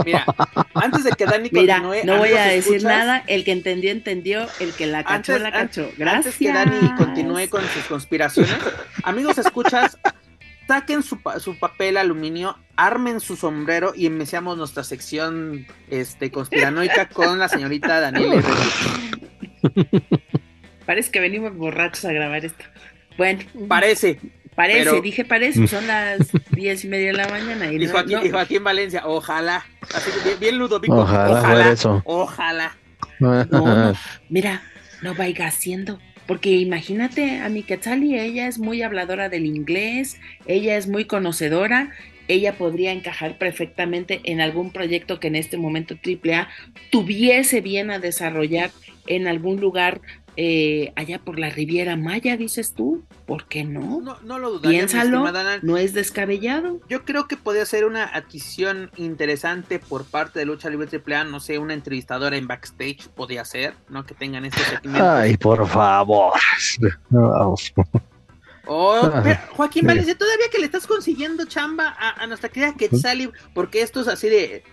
[0.05, 0.25] Mira,
[0.73, 2.05] antes de que Dani Mira, continúe.
[2.05, 2.83] no voy a decir ¿escuchas?
[2.83, 3.23] nada.
[3.27, 4.47] El que entendió, entendió.
[4.59, 5.89] El que la cachó, Antes- la cachó.
[5.97, 6.25] Gracias.
[6.25, 8.55] Antes que Dani continúe con sus conspiraciones,
[9.03, 9.97] amigos, escuchas,
[10.67, 17.39] saquen su, su papel aluminio, armen su sombrero y empecemos nuestra sección este, conspiranoica con
[17.39, 18.43] la señorita Daniela.
[20.85, 22.63] Parece que venimos borrachos a grabar esto.
[23.17, 24.19] Bueno, Parece.
[24.55, 26.19] parece, pero- dije parece, son las
[26.51, 27.71] diez y media de la mañana.
[27.71, 29.65] Y Y no- Joaquín, no- y Joaquín Valencia, ojalá.
[29.93, 30.95] Así que bien, bien Ludovico.
[30.97, 32.01] Ojalá eso.
[32.05, 32.75] Ojalá.
[33.19, 33.93] no,
[34.29, 34.61] mira,
[35.01, 35.99] no vaya haciendo.
[36.27, 40.17] Porque imagínate a mi Quetzali, ella es muy habladora del inglés,
[40.47, 41.91] ella es muy conocedora,
[42.27, 46.49] ella podría encajar perfectamente en algún proyecto que en este momento AAA
[46.91, 48.71] tuviese bien a desarrollar
[49.07, 50.01] en algún lugar
[50.37, 53.05] eh, allá por la Riviera Maya, dices tú.
[53.25, 54.01] ¿Por qué no?
[54.01, 55.25] No, no lo dudaría, Piénsalo,
[55.61, 56.81] no es descabellado.
[56.89, 61.39] Yo creo que podría ser una adquisición interesante por parte de Lucha Libre AAA, no
[61.39, 64.05] sé, una entrevistadora en backstage podría ser, ¿no?
[64.05, 65.09] Que tengan este segmento.
[65.09, 66.33] Ay, por favor.
[67.09, 67.55] No,
[68.67, 69.85] Oh, pero, Joaquín.
[69.85, 74.07] Valencia, todavía que le estás consiguiendo chamba a, a nuestra querida Quetzali, porque esto es
[74.07, 74.63] así de.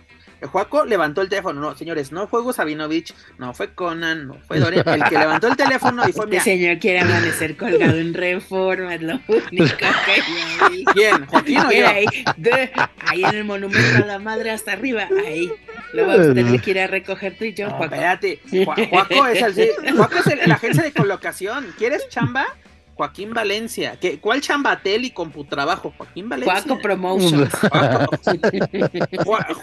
[0.41, 4.59] el Juaco levantó el teléfono, no, señores, no fue Sabinovich, no fue Conan, no fue
[4.59, 8.13] Dorian, el que levantó el teléfono y fue Este mira, señor quiere amanecer colgado en
[8.13, 10.83] reforma, es lo único que.
[10.93, 11.25] ¿quién?
[11.27, 11.87] ¿Joaquín o yo?
[11.87, 12.05] Ahí,
[12.37, 12.71] de-
[13.07, 15.51] ahí en el monumento a la madre hasta arriba, ahí.
[15.93, 17.93] Luego usted le quiere recoger tú y yo, No, Juaco.
[17.93, 22.47] espérate, Ju- Juaco es, el, Juaco es el- la agencia de colocación, ¿quieres chamba?
[22.95, 25.93] Joaquín Valencia, ¿Qué, ¿cuál chambatel y computrabajo?
[25.97, 26.61] Joaquín Valencia.
[26.61, 27.49] Juaco Promotions.
[27.53, 29.57] Juaco, Ju-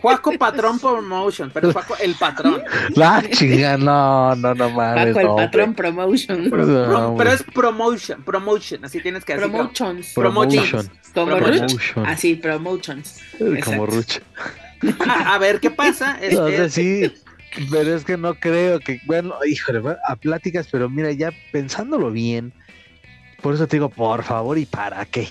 [0.00, 2.62] Juaco Patrón Promotion, pero Juaco el patrón.
[2.94, 5.12] La chinga, no, no, no mames.
[5.12, 6.48] Juaco el no, patrón Promotions.
[6.48, 7.18] Pro- No, pro- güey.
[7.18, 9.50] pero es promotion, promotion, así tienes que decir.
[9.50, 10.12] Promotions.
[10.14, 10.88] Promotion.
[11.14, 11.68] Como Promotion.
[11.68, 12.06] Ruch.
[12.06, 13.20] Así, Promotions.
[13.64, 13.86] Como.
[13.86, 14.18] Ruch.
[15.08, 16.18] A, a ver qué pasa.
[16.20, 17.12] Es- No sé es- sí,
[17.70, 22.52] pero es que no creo que, bueno, híjole, a pláticas, pero mira, ya pensándolo bien,
[23.42, 25.28] por eso te digo, por favor, ¿y para qué?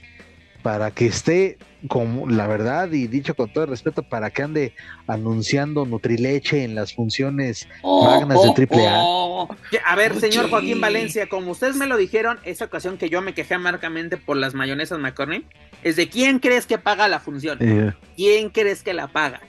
[0.64, 4.74] Para que esté, como la verdad, y dicho con todo el respeto, para que ande
[5.06, 8.96] anunciando Nutrileche en las funciones magnas de triple A.
[8.98, 9.56] oh.
[9.86, 10.50] A ver, señor.
[10.50, 14.36] Joaquín Valencia, como ustedes me lo dijeron, esa ocasión que yo me quejé amargamente por
[14.36, 15.46] las mayonesas McCormick,
[15.84, 17.58] es de quién crees que paga la función.
[17.62, 19.42] Eh, ¿Quién crees que la paga?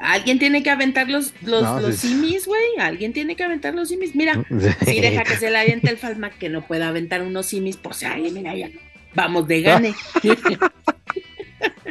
[0.00, 2.08] Alguien tiene que aventar los, los, No, los sí.
[2.08, 2.62] simis, güey.
[2.78, 4.14] Alguien tiene que aventar los simis.
[4.14, 4.42] Mira,
[4.86, 8.04] si deja que se le aviente el Falma que no pueda aventar unos simis, pues
[8.04, 8.70] ahí, mira, ya.
[9.14, 9.94] Vamos de gane.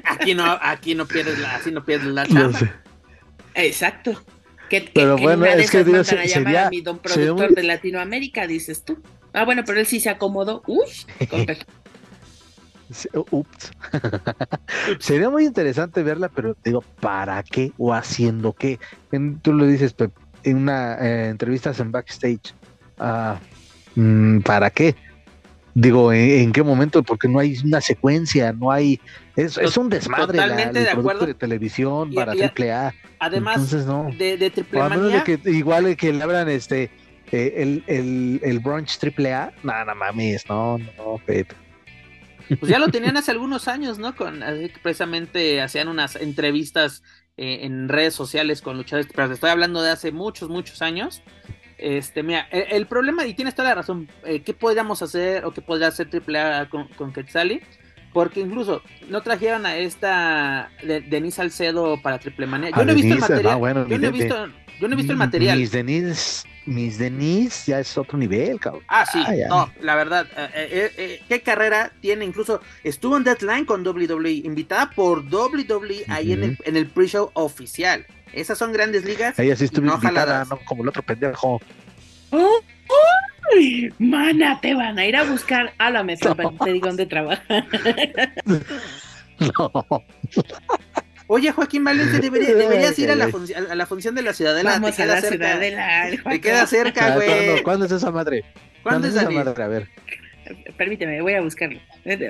[0.03, 2.59] Aquí no, aquí no pierdes la, así no pierdes la no chamba.
[2.59, 2.71] sé.
[3.55, 4.23] Exacto.
[4.69, 7.55] Que, que- Pero que bueno, es que llamar sería- a mi don sería productor muy-
[7.55, 9.01] de Latinoamérica, dices tú.
[9.33, 10.63] Ah, bueno, pero él sí se acomodó.
[10.67, 10.87] Uy,
[13.31, 13.71] Ups.
[14.99, 18.79] Sería muy interesante verla, pero te digo, ¿para qué o haciendo qué?
[19.11, 20.11] En- tú lo dices, Pep,
[20.43, 22.53] en una eh, entrevistas en backstage.
[22.99, 23.39] Ah,
[23.95, 24.95] mm, ¿Para qué?
[25.73, 27.03] Digo, ¿en, en qué momento?
[27.03, 28.99] Porque no hay una secuencia, no hay.
[29.35, 31.25] Es, es un desmadre la- el de acuerdo.
[31.25, 32.93] de televisión Y- para y- triple A.
[33.19, 34.09] Además Entonces, no.
[34.17, 36.89] de, de triple a menos de que igual que le abran este
[37.31, 39.51] eh, el, el, el brunch triple A.
[39.63, 41.51] No, no mames, no, no, Pep.
[42.55, 44.15] Pues ya lo tenían hace algunos años, ¿no?
[44.15, 47.03] Con así que precisamente hacían unas entrevistas
[47.37, 51.21] eh, en redes sociales con luchadores, pero te estoy hablando de hace muchos, muchos años.
[51.77, 55.51] Este, mira, el, el problema, y tienes toda la razón, eh, ¿qué podríamos hacer o
[55.51, 57.61] qué podría hacer AAA con, con Quetzali?
[58.17, 62.71] porque incluso no trajeron a esta de, Denise Salcedo para Triple Manía.
[62.71, 63.57] Yo no he visto el Denise, material.
[63.59, 64.47] bueno, yo, no he visto,
[64.79, 65.69] yo no he visto el material.
[65.69, 68.84] Denise, mis Denise ya es otro nivel, cabrón.
[68.88, 73.65] Ah, sí, no, la verdad, eh, eh, eh, qué carrera tiene, incluso estuvo en Deadline
[73.65, 78.05] con WWE, invitada por WWE ahí en el, en el pre-show oficial.
[78.34, 79.39] Esas son grandes ligas.
[79.39, 80.49] Ella sí estuvo no invitada, jaladas.
[80.49, 81.61] no como el otro pendejo.
[82.32, 82.59] ¡Oh!
[83.55, 83.93] ¡Uy!
[83.97, 85.74] Mana, te van a ir a buscar.
[85.78, 87.43] Háblame, Fran, para que te diga dónde trabaja.
[89.39, 89.72] No.
[91.28, 93.25] Oye, Joaquín Valencia, debería- deberías ir a la,
[93.69, 94.71] a la función de la Ciudadela.
[94.71, 95.30] Vamos te a la cerca.
[95.36, 96.32] ciudad de la.
[96.32, 97.28] Te queda cerca, Ah, güey.
[97.28, 98.45] ¿Cuándo, cuándo es esa madre?
[98.84, 99.63] ¿Cuándo es esa madre?
[99.63, 99.89] A ver.
[100.78, 101.78] Permíteme, voy a buscarlo.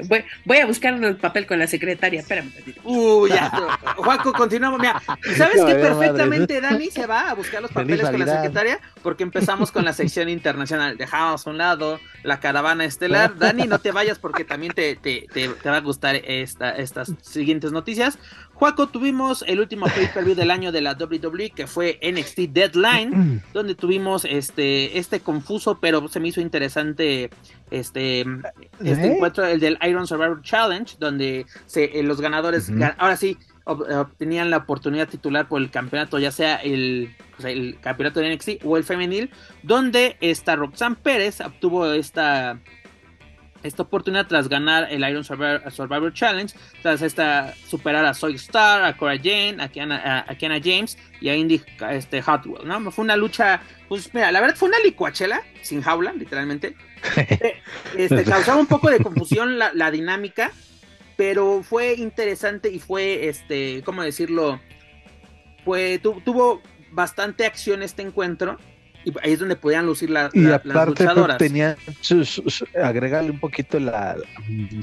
[0.07, 2.19] Voy, voy a buscar el papel con la secretaria.
[2.21, 2.81] Espérame un tantito.
[2.83, 3.51] Uy, ya.
[3.97, 4.79] Juaco, continuamos.
[4.79, 5.73] Mira, ¿y ¿sabes No, qué?
[5.73, 5.95] ya, madre.
[5.97, 9.85] Perfectamente Dani se va a buscar los Feliz papeles con la secretaria porque empezamos con
[9.85, 10.97] la sección internacional.
[10.97, 13.35] Dejamos a un lado la caravana estelar.
[13.37, 17.11] Dani, no te vayas porque también te, te, te, te va a gustar esta, estas
[17.21, 18.17] siguientes noticias.
[18.57, 23.43] Juaco, tuvimos el último pay-per-view del año de la WWE que fue NXT Deadline.
[23.53, 27.29] donde tuvimos este este confuso pero se me hizo interesante
[27.71, 28.21] este este
[29.07, 29.13] ¿Eh?
[29.13, 33.93] encuentro el del Iron Survivor Challenge donde se, eh, los ganadores gan- ahora sí ob-
[33.95, 38.33] obtenían la oportunidad titular por el campeonato ya sea el o sea, el campeonato de
[38.35, 39.29] NXT o el femenil
[39.61, 42.59] donde esta Roxanne Pérez obtuvo esta
[43.63, 48.95] esta oportunidad tras ganar el Iron Survivor, Challenge, tras esta superar a Soy Star, a
[48.97, 52.91] Cora Jane, a Kiana, a, a Kiana James y a Indy este, Hotwell, ¿no?
[52.91, 56.75] Fue una lucha, pues mira, la verdad fue una licuachela, sin jaula, literalmente.
[57.15, 57.61] Eh,
[57.95, 60.51] este, causaba un poco de confusión la, la dinámica,
[61.15, 64.59] pero fue interesante y fue, este, ¿cómo decirlo?
[65.63, 68.57] Fue, tu- tuvo bastante acción este encuentro.
[69.07, 71.37] Y ahí es donde podían lucir la- Y la- las aparte pues, luchadoras.
[71.37, 74.17] tenía sus, sus- agregarle un poquito la,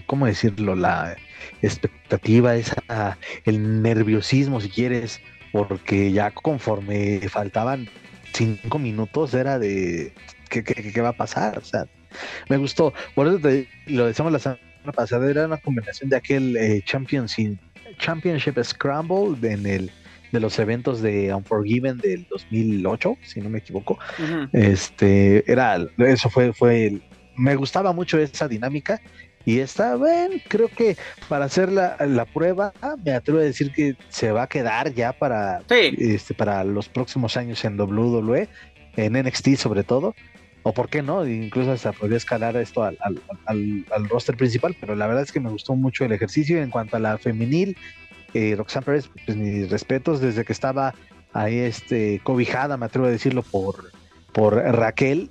[0.07, 0.75] ¿cómo decirlo?
[0.75, 1.17] La
[1.61, 5.21] expectativa, esa, el nerviosismo si quieres,
[5.53, 7.89] porque ya conforme faltaban
[8.33, 10.13] cinco minutos era de
[10.49, 11.59] ¿qué, qué, qué va a pasar?
[11.59, 11.87] O sea,
[12.49, 12.93] me gustó.
[13.15, 14.61] Por eso te- lo decíamos la semana
[14.95, 17.59] pasada, era una combinación de aquel eh, Championship,
[17.99, 19.91] Championship Scramble en el
[20.35, 23.99] de los eventos de Unforgiven del 2008, si no me equivoco.
[24.53, 27.03] Este, era, eso fue, fue, el-
[27.37, 29.01] me gustaba mucho esa dinámica
[29.45, 30.97] y esta, bueno, creo que
[31.29, 32.73] para hacer la, la prueba,
[33.05, 36.89] me atrevo a decir que se va a quedar ya para, Sí, este, para los
[36.89, 38.49] próximos años en WWE,
[38.97, 40.15] en NXT sobre todo,
[40.63, 44.75] o por qué no, incluso hasta podría escalar esto al, al, al- al roster principal,
[44.81, 47.77] pero la verdad es que me gustó mucho el ejercicio en cuanto a la femenil,
[48.35, 50.95] eh, Roxanne Pérez, pues mis respetos desde que estaba
[51.33, 53.91] ahí este cobijada, me atrevo a decirlo, por,
[54.33, 55.31] por Raquel,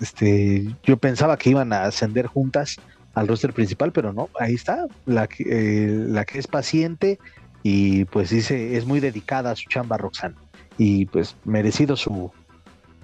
[0.00, 2.76] este, yo pensaba que iban a ascender juntas
[3.14, 7.18] al roster principal, pero no, ahí está, la eh, la que es paciente
[7.62, 10.34] y pues dice, es muy dedicada a su chamba Roxanne
[10.78, 12.32] y pues merecido su,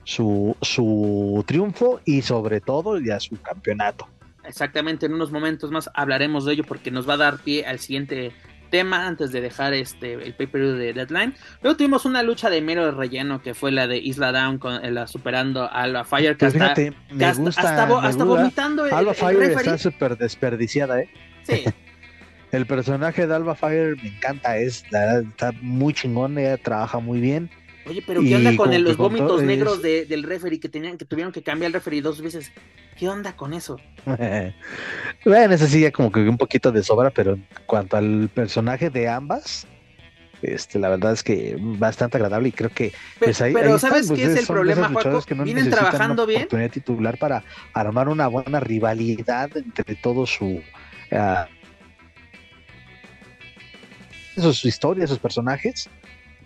[0.04, 4.08] su, su triunfo y sobre todo ya su campeonato.
[4.44, 5.06] exactamente.
[5.06, 8.32] En unos momentos más hablaremos de ello porque nos va a dar pie al siguiente
[8.68, 11.34] tema antes de dejar este el pay-per-view de Deadline.
[11.62, 14.90] Luego tuvimos una lucha de mero relleno que fue la de Isla Down con eh,
[14.90, 18.00] la superando a Alba Fire que Pues hasta, fíjate, que me hasta, gusta, hasta vo-
[18.02, 18.40] me hasta gusta.
[18.42, 19.56] vomitando el, Alba el Fire referee.
[19.74, 21.08] está súper desperdiciada, ¿eh?
[21.42, 21.64] Sí,
[22.52, 27.20] El personaje de Alba Fire me encanta, es la está muy chingón, ella trabaja muy
[27.20, 27.50] bien.
[27.88, 30.68] Oye, pero ¿qué onda con el- los vómitos todo negros es- de- del referee que
[30.68, 32.52] tenían que tuvieron que cambiar el referee dos veces?
[32.98, 33.76] ¿Qué onda con eso?
[35.24, 38.90] bueno, eso sí, ya como que un poquito de sobra, pero en cuanto al personaje
[38.90, 39.66] de ambas,
[40.42, 43.90] este, la verdad es que bastante agradable y creo que pues ahí, pero ahí están,
[43.90, 45.22] ¿sabes pues, qué es el problema, Juaco?
[45.22, 46.42] que no Vienen trabajando bien.
[46.42, 50.60] oportunidad titular para armar una buena rivalidad entre todos su
[54.36, 55.88] sus su historia, sus personajes,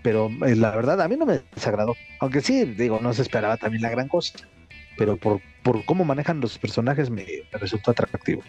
[0.03, 3.57] pero eh, la verdad a mí no me desagradó, aunque sí, digo, no se esperaba
[3.57, 4.35] también la gran cosa,
[4.97, 8.43] pero por, por cómo manejan los personajes me, me resultó atractivo.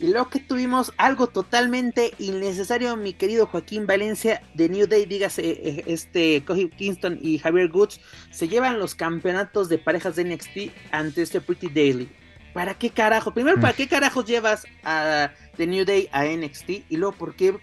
[0.00, 5.42] Y luego que tuvimos algo totalmente innecesario, mi querido Joaquín Valencia de New Day, dígase,
[5.50, 8.00] eh, este Kofi Kingston y Javier Goods,
[8.30, 12.10] se llevan los campeonatos de parejas de NXT ante este Pretty Daily.
[12.52, 13.32] ¿Para qué carajo?
[13.32, 13.76] Primero, ¿para Mm.
[13.76, 16.84] qué carajos llevas a The New Day a NXT?
[16.88, 17.56] Y luego, ¿por qué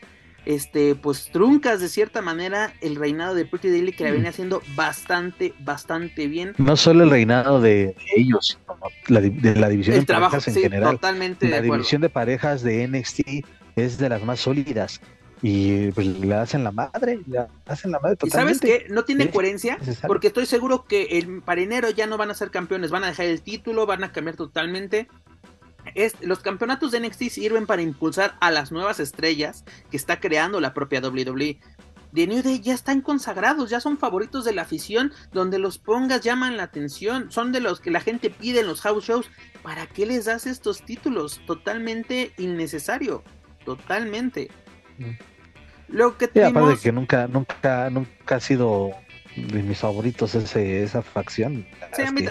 [0.46, 4.62] este, pues truncas de cierta manera el reinado de Pretty Daily que la venía haciendo
[4.76, 6.54] bastante, bastante bien?
[6.58, 10.48] No solo el reinado de ellos, sino la, de la división El de trabajo, parejas
[10.50, 10.92] en sí, general.
[10.96, 13.22] totalmente de La división de parejas de NXT
[13.76, 15.00] es de las más sólidas
[15.44, 18.88] y pues le hacen la madre, le hacen la madre ¿Y sabes totalmente.
[18.88, 18.94] qué?
[18.94, 20.08] No tiene coherencia necesario.
[20.08, 23.08] porque estoy seguro que el, para enero ya no van a ser campeones, van a
[23.08, 25.08] dejar el título, van a cambiar totalmente.
[26.22, 30.74] Los campeonatos de NXT sirven para impulsar a las nuevas estrellas que está creando la
[30.74, 31.60] propia WWE.
[32.14, 36.22] The New Day ya están consagrados, ya son favoritos de la afición, donde los pongas
[36.22, 39.30] llaman la atención, son de los que la gente pide en los house shows.
[39.64, 41.42] ¿Para qué les das estos títulos?
[41.46, 43.24] Totalmente innecesario,
[43.64, 44.50] totalmente.
[44.98, 45.12] Mm.
[45.88, 46.64] Lo que tuvimos...
[46.64, 48.92] aparte que nunca, nunca, nunca ha sido
[49.36, 51.66] de mis favoritos ese, esa facción.
[51.94, 52.26] Sí, a mí,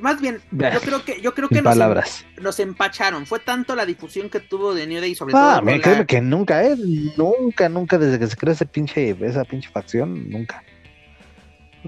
[0.00, 3.26] más bien, yo creo que, yo creo que nos, em, nos, empacharon.
[3.26, 5.62] Fue tanto la difusión que tuvo de New Day sobre ah, todo.
[5.66, 6.76] Me creo que nunca, eh,
[7.16, 10.64] nunca, nunca, desde que se creó ese pinche, esa pinche facción, nunca.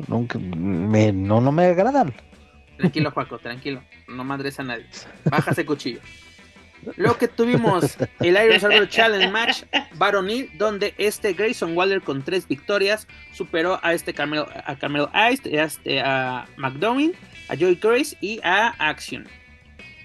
[0.09, 2.15] Nunca, me, no, no me agradan.
[2.77, 3.83] Tranquilo, Paco, tranquilo.
[4.09, 4.87] No madres a nadie.
[5.25, 6.01] Baja ese cuchillo.
[6.97, 9.63] Luego que tuvimos el Iron Survivor Challenge Match
[9.95, 15.59] varonil, donde este Grayson Waller con tres victorias superó a este Carmelo, a Carmelo Ice,
[15.59, 17.15] a, este, a McDowell,
[17.49, 19.27] a Joey Grace y a Action.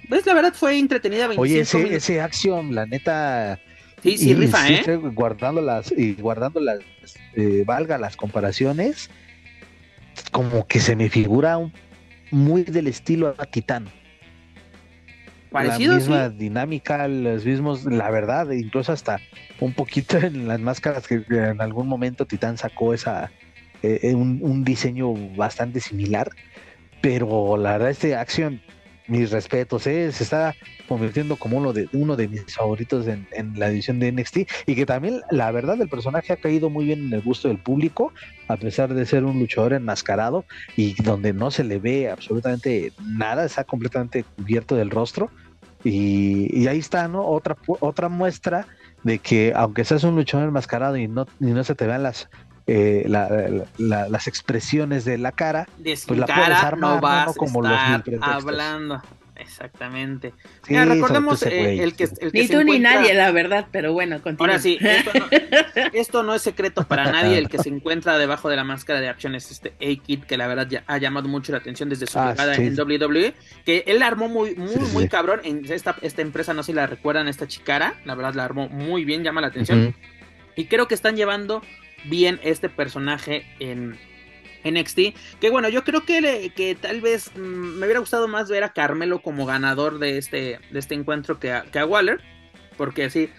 [0.08, 1.30] Pues la verdad fue entretenida.
[1.36, 3.60] Oye, ese, ese Action, la neta.
[4.04, 4.84] Sí, sí, rifa, ¿eh?
[5.14, 6.80] Guardando las, y guardando las,
[7.36, 9.10] eh, valga las comparaciones,
[10.32, 11.58] como que se me figura
[12.30, 13.90] muy del estilo a Titán
[15.52, 19.20] la misma dinámica, los mismos, la verdad, incluso hasta
[19.60, 23.32] un poquito en las máscaras que en algún momento Titán sacó esa
[23.84, 26.30] eh, eh, un, diseño bastante similar,
[27.02, 28.62] pero la verdad este acción,
[29.08, 30.56] mis respetos, eh, se está
[30.88, 34.86] convirtiendo como uno de uno de mis favoritos en, la edición de NXT y que
[34.86, 38.14] también la verdad el personaje ha caído muy bien en el gusto del público
[38.48, 40.46] a pesar de ser un luchador enmascarado
[40.76, 45.30] y donde no se le ve absolutamente nada, está completamente cubierto del rostro
[45.84, 47.26] y, ahí está, ¿no?
[47.26, 48.68] Otra, otra muestra
[49.04, 52.30] de que aunque seas un luchador enmascarado y no, y no se te vean las,
[52.68, 53.06] eh,
[53.78, 57.80] las expresiones de la cara, pues la puedes armar no vas como los
[58.22, 59.02] hablando.
[59.40, 60.34] Exactamente.
[60.68, 64.48] recordemos eh, el que, Ni tú ni nadie, la verdad, pero bueno, continúa.
[64.48, 64.78] Ahora sí,
[65.94, 67.38] esto no, es secreto para nadie.
[67.38, 70.48] El que se encuentra debajo de la máscara de acción es este A-Kid, que la
[70.48, 73.34] verdad ya ha llamado mucho la atención desde su ah, llegada en WWE.
[73.66, 75.42] Que él la armó muy, muy, muy cabrón.
[75.44, 77.96] En esta, esta empresa, no sé si la recuerdan, esta chicara.
[78.06, 79.96] La verdad la armó muy bien, llama la atención.
[80.56, 81.62] Y creo que están llevando
[82.06, 83.98] bien este personaje en
[84.64, 85.00] NXT.
[85.40, 88.74] Que bueno, yo creo que, que tal vez mm, me hubiera gustado más ver a
[88.74, 92.22] Carmelo como ganador de este, de este encuentro que a, que a Waller.
[92.78, 93.30] Porque así.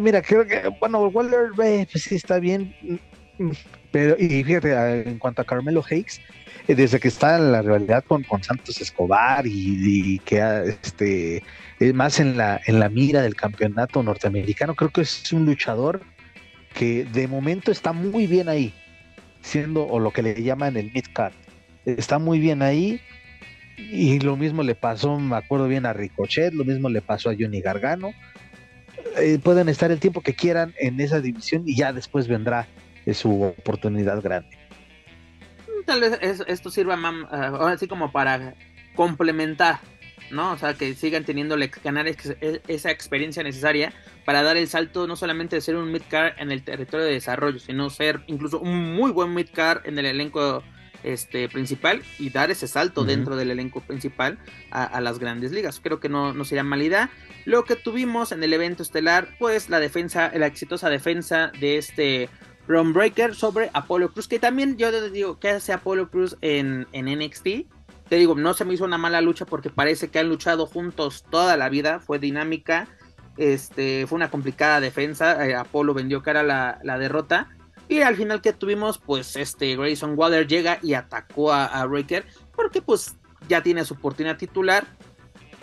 [0.00, 2.74] mira, creo que, bueno, Waller, pues sí está bien.
[3.38, 3.50] Mm,
[3.90, 6.20] pero, y fíjate, en cuanto a Carmelo Hakes,
[6.68, 10.40] eh, desde que está en la realidad con, con Santos Escobar y, que
[10.82, 11.42] este
[11.80, 16.00] es más en la, en la mira del campeonato norteamericano, creo que es un luchador
[16.74, 18.74] que de momento está muy bien ahí
[19.40, 21.32] siendo o lo que le llaman el mid card.
[21.84, 23.00] Está muy bien ahí
[23.76, 27.34] y lo mismo le pasó, me acuerdo bien a Ricochet, lo mismo le pasó a
[27.38, 28.12] Johnny Gargano.
[29.18, 32.66] Eh, pueden estar el tiempo que quieran en esa división y ya después vendrá
[33.12, 34.56] su oportunidad grande.
[35.84, 38.54] Tal vez esto sirva ahora así como para
[38.96, 39.80] complementar
[40.30, 40.52] ¿no?
[40.52, 43.92] O sea, que sigan teniendo ganar e, esa experiencia necesaria
[44.24, 47.58] para dar el salto no solamente de ser un mid-car en el territorio de desarrollo,
[47.58, 50.62] sino ser incluso un muy buen mid-car en el elenco
[51.04, 54.38] este, principal y dar ese salto dentro del elenco principal
[54.70, 55.78] a, las grandes ligas.
[55.80, 57.10] Creo que no, no sería mala idea.
[57.44, 62.30] Lo que tuvimos en el evento estelar, pues la defensa, la exitosa defensa de este
[62.66, 67.06] Ron Breaker sobre Apollo Cruz, que también yo digo, ¿qué hace Apollo Cruz en, en
[67.06, 67.66] NXT?
[68.08, 71.24] Te digo, no se me hizo una mala lucha porque parece que han luchado juntos
[71.30, 72.88] toda la vida, fue dinámica,
[73.36, 77.48] este, fue una complicada defensa, eh, Apolo vendió cara la, la derrota.
[77.88, 82.24] Y al final que tuvimos, pues este Grayson Waller llega y atacó a, a Breaker
[82.54, 83.16] porque pues
[83.48, 84.86] ya tiene su oportunidad titular.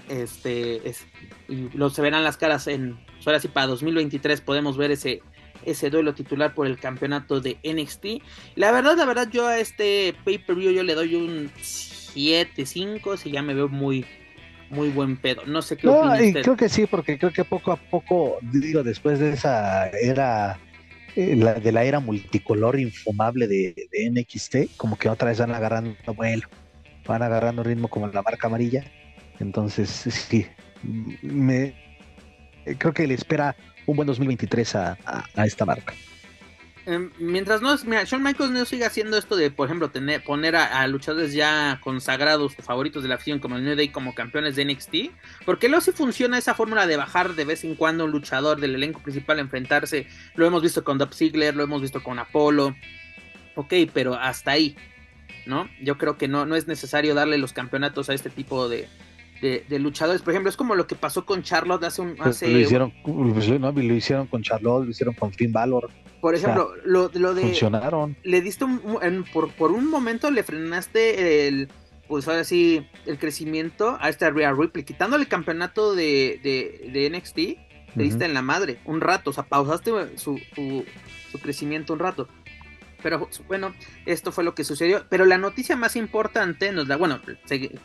[0.08, 1.06] Este, es,
[1.48, 5.22] y lo se verán las caras en, ahora sí para 2023 podemos ver ese,
[5.66, 8.24] ese duelo titular por el campeonato de NXT.
[8.56, 11.52] La verdad, la verdad, yo a este pay-per-view yo le doy un
[12.14, 14.06] 7, 5, si ya me veo muy,
[14.70, 15.46] muy buen pedo.
[15.46, 18.84] No sé qué no, y Creo que sí, porque creo que poco a poco, digo,
[18.84, 20.60] después de esa era,
[21.16, 23.76] eh, la, de la era multicolor infumable de,
[24.12, 26.48] NXT, como que otra vez van agarrando vuelo,
[27.06, 28.84] van agarrando ritmo como la marca amarilla.
[29.40, 30.46] Entonces, sí,
[31.22, 31.74] me
[32.78, 33.56] creo que le espera
[33.88, 34.98] un buen 2023 a
[35.44, 35.94] esta marca.
[36.86, 39.92] Em, mientras no, mira, Shawn Michaels no siga haciendo esto de, por ejemplo,
[40.26, 44.56] poner a, luchadores ya consagrados, favoritos de la afición, como el New Day, como campeones
[44.56, 44.96] de NXT,
[45.46, 48.76] porque luego sí funciona esa fórmula de bajar de vez en cuando un luchador del
[48.76, 50.08] elenco principal a enfrentarse.
[50.36, 52.76] Lo hemos visto con Dub Ziggler, lo hemos visto con Apolo.
[53.56, 54.76] Ok, pero hasta ahí.
[55.46, 55.70] ¿no?
[55.82, 58.88] Yo creo que no, no es necesario darle los campeonatos a este tipo de,
[59.42, 60.22] de, luchadores.
[60.22, 62.16] Por ejemplo, es como lo que pasó con Charlotte hace un...
[62.20, 65.90] Hace lo, hicieron, lo hicieron con Charlotte, lo hicieron con Finn Balor.
[66.22, 67.42] Por ejemplo, lo, lo, de...
[67.42, 68.16] Funcionaron.
[68.24, 68.80] Le diste un...
[69.34, 71.70] por, por un momento le frenaste el...
[72.08, 77.10] Pues ahora sí, el crecimiento a esta Rhea Ripley, quitándole el campeonato de, de, de
[77.10, 77.38] NXT,
[77.96, 80.84] le diste en la madre, un rato, o sea, pausaste su, su,
[81.32, 82.28] su crecimiento un rato.
[83.02, 83.74] Pero bueno,
[84.06, 85.06] esto fue lo que sucedió.
[85.10, 87.20] Pero la noticia más importante nos da, bueno,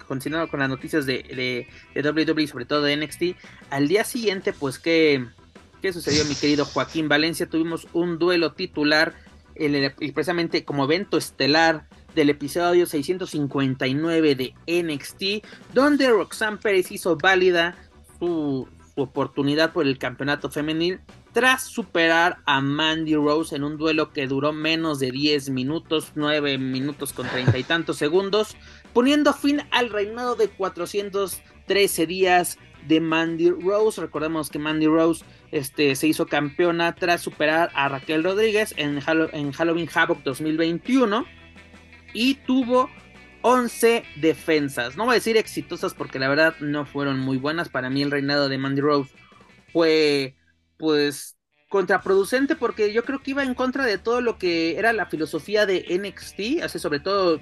[0.06, 3.22] continuando con las noticias de, de, WWE, sobre todo de NXT,
[3.70, 5.26] al día siguiente, pues, ¿qué,
[5.82, 7.48] ¿qué sucedió, mi querido Joaquín Valencia?
[7.48, 9.14] Tuvimos un duelo titular,
[9.54, 17.76] el, precisamente como evento estelar del episodio 659 de NXT, donde Roxanne Pérez hizo válida
[18.18, 21.01] su oportunidad por el campeonato femenil
[21.32, 26.59] tras superar a Mandy Rose en un duelo que duró menos de 10 minutos, 9
[26.59, 28.57] minutos con treinta y tantos segundos,
[28.94, 34.01] poniendo fin al reinado de 413 días de Mandy Rose.
[34.01, 39.01] Recordemos que Mandy Rose este, se hizo campeona tras superar a Raquel Rodríguez en,
[39.32, 41.26] en Halloween Havoc 2021
[42.14, 42.88] y tuvo
[43.49, 44.97] 11 defensas.
[44.97, 47.68] No voy a decir exitosas porque la verdad no fueron muy buenas.
[47.68, 49.14] Para mí el reinado de Mandy Rose
[49.72, 50.34] fue
[50.76, 51.36] pues
[51.68, 55.64] contraproducente porque yo creo que iba en contra de todo lo que era la filosofía
[55.64, 57.40] de NXT, así sobre todo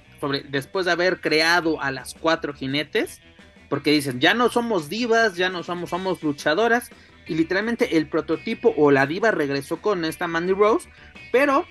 [0.51, 3.23] después de haber creado a las cuatro jinetes,
[3.71, 6.91] porque dicen, ya no somos divas, ya no somos, somos luchadoras,
[7.27, 10.87] y literalmente el prototipo o la diva regresó con esta Mandy Rose,
[11.33, 11.65] pero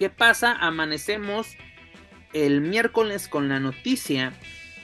[0.00, 0.52] ¿qué pasa?
[0.54, 1.56] Amanecemos
[2.32, 4.32] el miércoles con la noticia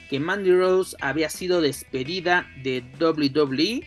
[0.09, 3.83] que Mandy Rose había sido despedida de WWE.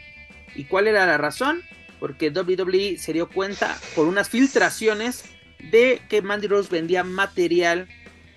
[0.54, 1.62] ¿Y cuál era la razón?
[2.00, 5.24] porque WWE se dio cuenta por unas filtraciones
[5.70, 7.86] de que Mandy Rose vendía material,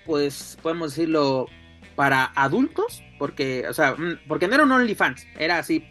[0.04, 1.48] pues podemos decirlo,
[1.96, 5.84] para adultos, porque, o sea, mm, porque no era un OnlyFans, era así,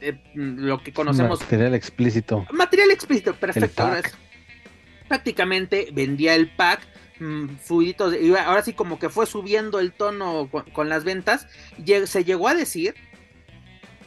[0.00, 1.40] eh, mm, lo que conocemos.
[1.40, 2.46] Material explícito.
[2.50, 3.88] Material explícito, perfecto.
[5.06, 6.80] Prácticamente vendía el pack,
[7.20, 11.46] mmm, y ahora sí como que fue subiendo el tono con, las ventas,
[12.06, 12.94] se llegó a decir,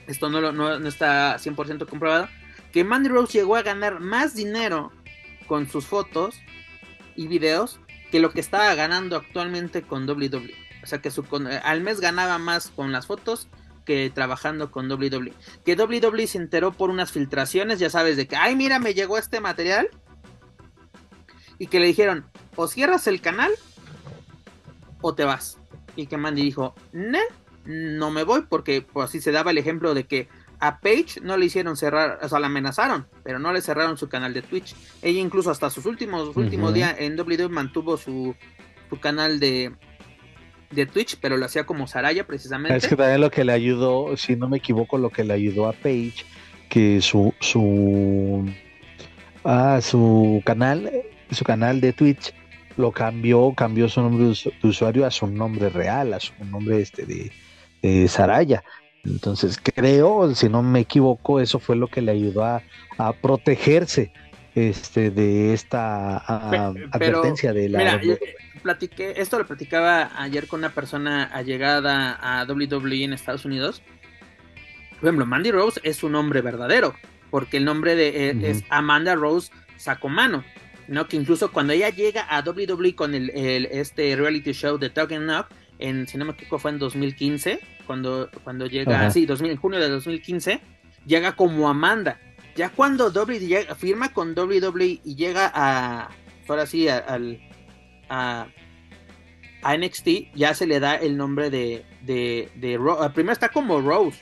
[0.08, 2.28] esto no, no, no está 100% comprobado,
[2.72, 4.92] que Mandy Rose llegó a ganar más dinero
[5.48, 6.36] con sus fotos
[7.16, 7.80] y videos
[8.12, 10.54] que lo que estaba ganando actualmente con WWE.
[10.84, 13.48] O sea que su, eh, al mes ganaba más con las fotos
[13.86, 15.34] que trabajando con WWE.
[15.66, 19.18] Que WWE se enteró por unas filtraciones, ya sabes, de que, ay, mira, me llegó
[19.18, 19.90] este material.
[21.58, 23.52] Y que le dijeron, o cierras el canal
[25.02, 25.58] o te vas.
[25.96, 27.20] Y que Mandy dijo, no,
[27.66, 30.28] no me voy porque pues, así se daba el ejemplo de que
[30.60, 34.08] a Paige no le hicieron cerrar, o sea, la amenazaron, pero no le cerraron su
[34.08, 34.76] canal de Twitch.
[35.02, 38.34] Ella incluso hasta sus últimos, últimos días en WWE mantuvo su,
[38.90, 39.74] su canal de,
[40.72, 42.78] de Twitch, pero lo hacía como Saraya precisamente.
[42.78, 45.68] Es que también lo que le ayudó, si no me equivoco, lo que le ayudó
[45.68, 46.24] a Paige,
[46.70, 48.50] que su su
[49.44, 50.90] ah, su canal,
[51.32, 52.34] su canal de Twitch
[52.78, 57.06] lo cambió, cambió su nombre de usuario a su nombre real, a su nombre este
[57.06, 57.32] de,
[57.82, 58.64] de Saraya.
[59.04, 62.62] Entonces creo, si no me equivoco, eso fue lo que le ayudó a,
[63.22, 64.14] protegerse
[64.56, 67.98] este, de esta advertencia de la...
[67.98, 68.18] Mira,
[68.62, 73.82] platiqué, esto lo platicaba ayer con una persona allegada a WWE en Estados Unidos.
[74.92, 76.96] Por ejemplo, Mandy Rose es su nombre verdadero,
[77.30, 80.46] porque el nombre de, e, es Amanda Rose Sacomano.
[80.88, 81.08] ¿No?
[81.08, 85.48] Que incluso cuando ella llega a WWE con el, este reality show de Talking Knock,
[85.80, 89.80] en, si no me equivoco, fue en 2015, cuando, cuando llega, sí, 2000, en junio
[89.80, 90.62] de 2015,
[91.06, 92.20] llega como Amanda.
[92.56, 96.10] Ya cuando WWE firma con WWE y llega a,
[96.48, 97.04] ahora sí, a,
[98.10, 98.48] a,
[99.64, 103.10] a, NXT, ya se le da el nombre de, de, de Rose.
[103.10, 104.20] Primero está como Rose.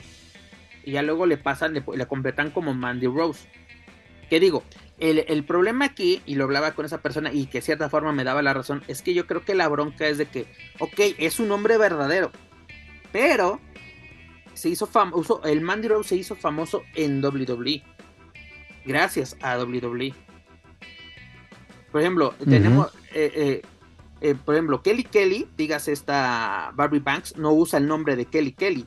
[0.83, 3.47] Y ya luego le pasan, le, le completan como Mandy Rose.
[4.29, 4.63] ¿Qué digo?
[5.01, 8.23] El, problema aquí, y lo hablaba con esa persona y que de cierta forma me
[8.23, 10.45] daba la razón, es que yo creo que la bronca es de que,
[10.79, 12.31] ok, es un hombre verdadero,
[13.11, 13.59] pero
[14.53, 17.81] se hizo famoso, el Mandy Rose se hizo famoso en WWE,
[18.85, 20.13] gracias a WWE.
[21.91, 23.61] Por ejemplo, tenemos, eh, eh,
[24.21, 28.51] eh, por ejemplo, Kelly Kelly, digas esta Barbie Banks, no usa el nombre de Kelly
[28.51, 28.85] Kelly,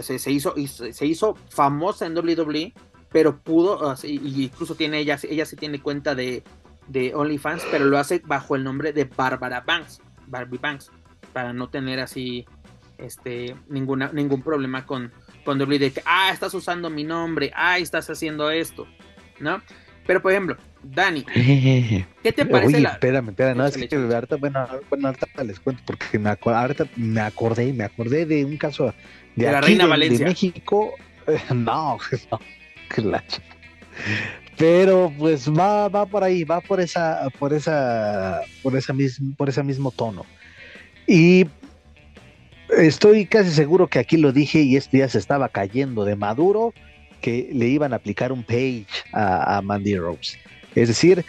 [0.00, 2.72] se, hizo, se hizo famosa en WWE
[3.16, 6.42] pero pudo, y incluso tiene ella, ella sí tiene cuenta de,
[6.86, 10.90] de OnlyFans, pero lo hace bajo el nombre de Barbara Banks, Barbie Banks,
[11.32, 12.44] para no tener así
[12.98, 15.10] este ninguna, ningún problema con,
[15.46, 18.86] con de que, ah, estás usando mi nombre, ah, estás haciendo esto,
[19.40, 19.62] ¿no?
[20.06, 21.22] Pero por ejemplo, Dani,
[22.22, 22.90] ¿qué te parece Oye, la...
[22.90, 26.84] espérame, espérame, no, es que ahorita, bueno, bueno, ahorita les cuento, porque me, acu- ahorita
[26.96, 28.84] me acordé, me acordé de un caso
[29.34, 30.26] de, De la Reina de- de Valencia.
[30.26, 30.92] México,
[31.26, 31.98] eh, no, no,
[32.30, 32.40] la ch-
[34.58, 38.94] pero pues va, va por ahí, va por esa, por esa, por esa
[39.36, 40.24] por ese mismo tono.
[41.06, 41.46] Y
[42.76, 46.72] estoy casi seguro que aquí lo dije y esto ya se estaba cayendo de maduro,
[47.20, 50.38] que le iban a aplicar un page a Mandy Rose.
[50.74, 51.24] Es decir,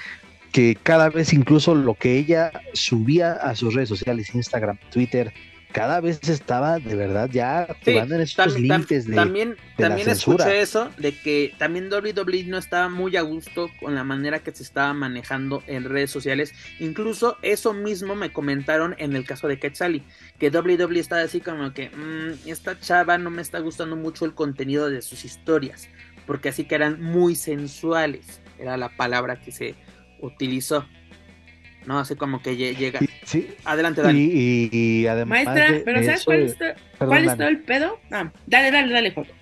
[0.51, 5.31] que cada vez incluso lo que ella subía a sus redes sociales, Instagram, Twitter,
[5.71, 9.15] cada vez estaba de verdad ya Sí, jugando en estos tam- tam- límites de...
[9.15, 10.45] también de la también censura.
[10.45, 14.51] escuché eso de que también WWE no estaba muy a gusto con la manera que
[14.51, 16.53] se estaba manejando en redes sociales.
[16.79, 20.03] Incluso eso mismo me comentaron en el caso de Quetzali,
[20.39, 24.33] que WWE estaba así como que "Mm, esta chava no me está gustando mucho el
[24.33, 25.89] contenido de sus historias,
[26.25, 29.75] porque así que eran muy sensuales, era la palabra que se
[30.19, 30.87] utilizó.
[31.87, 32.99] No, así como que lle- llega.
[33.01, 34.19] Y- sí, Adelante, Dani.
[34.19, 36.65] y, y- y además Maestra, de- pero de ¿sabes eso, cuál es, to-
[36.99, 37.99] perdón, cuál es todo el pedo?
[38.11, 39.33] Ah, dale, dale, dale, Joto.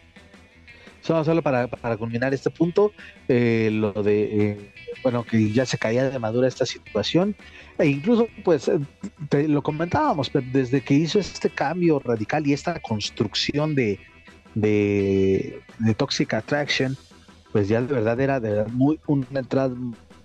[1.02, 2.94] Solo, solo para, para culminar este punto,
[3.28, 4.72] eh, lo de, eh,
[5.04, 7.36] bueno, que ya se caía de madura esta situación,
[7.80, 8.80] e incluso, pues, eh,
[9.30, 14.00] te- lo comentábamos, pero desde que hizo este cambio radical y esta construcción de,
[14.56, 16.96] de, de Toxic Attraction,
[17.52, 19.76] pues ya de verdad era de verdad muy una entrada,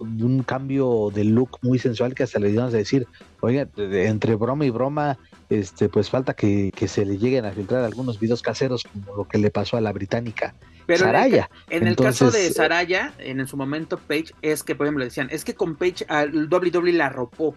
[0.01, 3.07] un cambio de look muy sensual que hasta le dieron a decir,
[3.41, 5.19] oiga, entre broma y broma,
[5.49, 9.25] este, pues falta que, que se le lleguen a filtrar algunos videos caseros como lo
[9.29, 10.55] que le pasó a la británica
[10.87, 11.51] Pero en el Saraya.
[11.69, 15.29] En el caso de eh, Saraya, en su momento Page, es que, por ejemplo, decían,
[15.31, 17.55] es que con Page al WWE la arropó,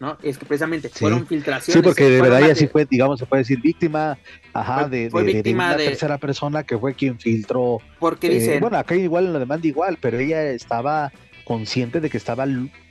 [0.00, 0.18] ¿no?
[0.22, 0.96] Es que precisamente Sí.
[0.98, 1.80] fueron filtraciones.
[1.80, 4.18] Sí, porque de verdad ella sí fue, digamos, se puede decir víctima,
[4.52, 7.78] ajá, Fue- de, fue de- de víctima una de- tercera persona que fue quien filtró.
[8.00, 11.12] Porque eh, dicen, bueno, acá igual en lo demanda igual, pero ella estaba
[11.44, 12.46] consciente de que estaba,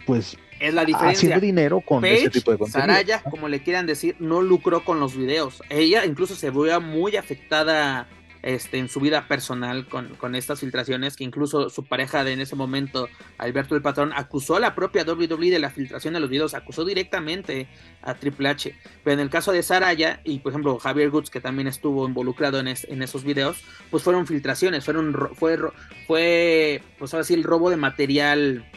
[0.06, 1.18] pues, es la diferencia.
[1.18, 2.88] haciendo dinero con ese tipo de contenido.
[2.88, 5.62] Saraya, como le quieran decir, no lucró con los videos.
[5.70, 8.08] Ella incluso se veía muy afectada
[8.44, 12.42] este, en su vida personal con, con estas filtraciones, que incluso su pareja de en
[12.42, 13.08] ese momento,
[13.38, 16.84] Alberto el Patrón, acusó a la propia WWE de la filtración de los videos, acusó
[16.86, 17.68] directamente
[18.02, 18.76] a Triple H.
[19.04, 22.60] Pero en el caso de Saraya y, por ejemplo, Javier Goods, que también estuvo involucrado
[22.60, 25.58] en, es- en esos videos, pues fueron filtraciones, fueron, ro- fue,
[26.06, 28.70] fue, pues ahora sí, el robo de material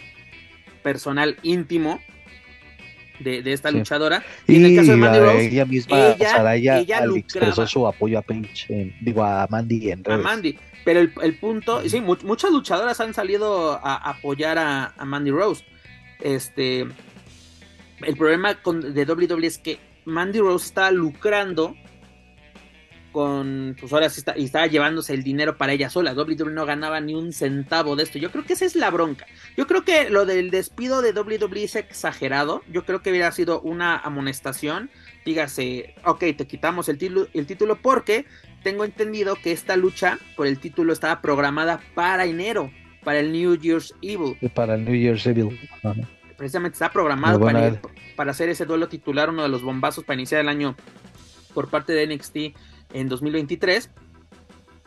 [0.82, 2.00] personal íntimo
[3.20, 3.78] de, de esta Sí.
[3.78, 4.22] luchadora.
[4.46, 7.86] Y, en el caso de Mandy Rose, ella misma, ella- Saraya, ella al- expresó su
[7.86, 10.24] apoyo a en- digo, a Mandy en a redes.
[10.24, 10.58] Mandy.
[10.84, 15.04] Pero el, el punto, y sí, mu- muchas luchadoras han salido a, apoyar a, a
[15.04, 15.64] Mandy Rose.
[16.20, 16.86] Este,
[18.02, 21.74] el problema con, de WWE es que Mandy Rose estaba lucrando
[23.16, 26.12] con, pues ahora sí está, y estaba llevándose el dinero para ella sola.
[26.12, 28.18] WWE no ganaba ni un centavo de esto.
[28.18, 29.26] Yo creo que esa es la bronca.
[29.56, 32.62] Yo creo que lo del despido de WWE es exagerado.
[32.70, 34.90] Yo creo que hubiera sido una amonestación.
[35.24, 38.26] Dígase, ok, te quitamos el, título el título porque
[38.62, 42.70] tengo entendido que esta lucha por el título estaba programada para enero,
[43.02, 44.36] para el New Year's Evil.
[44.52, 45.58] Para el New Year's Evil.
[46.36, 47.80] Precisamente está programado para,
[48.14, 50.76] para hacer ese duelo titular, uno de los bombazos para iniciar el año
[51.54, 52.36] por parte de NXT
[53.00, 53.90] en 2023.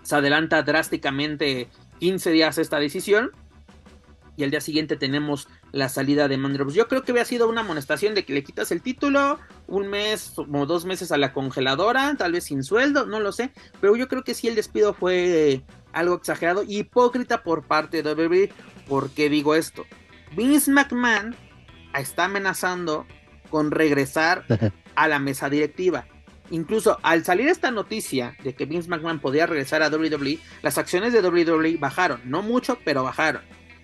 [0.02, 1.70] Se adelanta drásticamente
[2.00, 3.32] 15 días esta decisión.
[4.36, 6.78] Y al día siguiente tenemos la salida de Mandy Rose.
[6.78, 9.38] Yo creo que había sido una amonestación de que le quitas el título,
[9.68, 13.52] un mes o dos meses a la congeladora, tal vez sin sueldo, no lo sé.
[13.82, 15.62] Pero yo creo que sí el despido fue
[15.92, 18.50] algo exagerado, hipócrita por parte de WWE.
[18.88, 19.86] ¿Por qué digo esto?
[20.38, 21.36] Vince McMahon
[21.94, 23.06] está amenazando
[23.50, 24.46] con regresar
[24.96, 26.08] a la mesa directiva.
[26.52, 31.14] Incluso al salir esta noticia de que Vince McMahon podía regresar a WWE, las acciones
[31.14, 33.42] de WWE bajaron, no mucho, pero bajaron.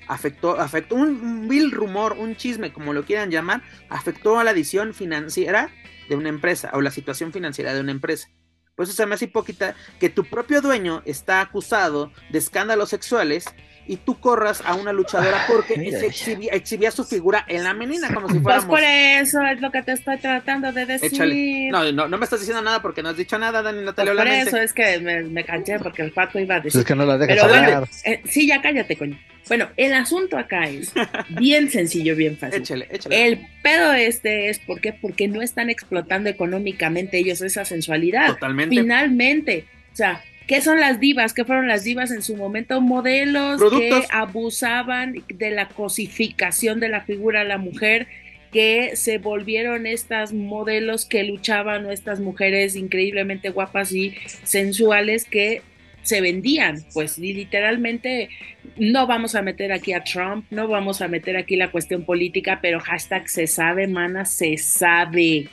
[0.08, 4.94] Afectó, afectó un, vil rumor, un chisme, como lo quieran llamar, afectó a la edición
[4.94, 5.72] financiera
[6.10, 8.30] de una empresa o la situación financiera de una empresa.
[8.76, 13.46] Por eso se me hace hipócrita que tu propio dueño está acusado de escándalos sexuales
[13.88, 16.06] y tú corras a una luchadora porque Ay, se ay.
[16.06, 18.66] exhibía, exhibía su figura en la menina como si Pues fuéramos...
[18.66, 21.12] por eso es lo que te estoy tratando de decir.
[21.14, 21.70] Échale.
[21.72, 24.14] No, no, no me estás diciendo nada porque no has dicho nada, Dani Pues Natalia
[24.14, 24.49] por Olamense.
[24.49, 26.82] eso es que me, me canché porque el pato iba a Pues decir.
[26.82, 27.90] es que no la dejas Pero bueno, hablar.
[28.03, 29.20] eh, sí, ya cállate, coño.
[29.48, 30.91] Bueno, el asunto acá es
[31.30, 32.62] bien sencillo, bien fácil.
[32.64, 33.28] Échale, échale.
[33.28, 34.91] El pedo este es ¿por qué?
[34.94, 38.28] porque no están explotando económicamente ellos esa sensualidad.
[38.30, 38.76] Totalmente.
[38.76, 41.34] Finalmente, o sea, ¿qué son las divas?
[41.34, 42.81] ¿Qué fueron las divas en su momento?
[42.81, 44.07] Modelos Productos.
[44.07, 48.07] que abusaban de la cosificación de la figura de la mujer,
[48.51, 55.61] que se volvieron estas modelos que luchaban o estas mujeres increíblemente guapas y sensuales que
[56.05, 58.30] se vendían, pues literalmente
[58.77, 62.59] no vamos a meter aquí a Trump, no vamos a meter aquí la cuestión política,
[62.61, 65.49] pero hashtag se sabe, mana, se sabe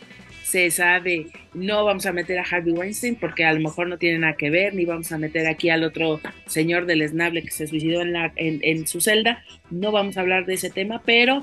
[0.53, 4.19] se sabe, no vamos a meter a Harvey Weinstein porque a lo mejor no tiene
[4.19, 7.67] nada que ver, ni vamos a meter aquí al otro señor del esnable que se
[7.67, 11.43] suicidó en, la, en, su celda, no vamos a hablar de ese tema, pero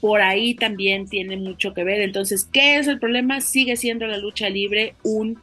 [0.00, 2.00] por ahí también tiene mucho que ver.
[2.00, 3.40] Entonces, ¿qué es el problema?
[3.40, 5.40] Sigue siendo la lucha libre un,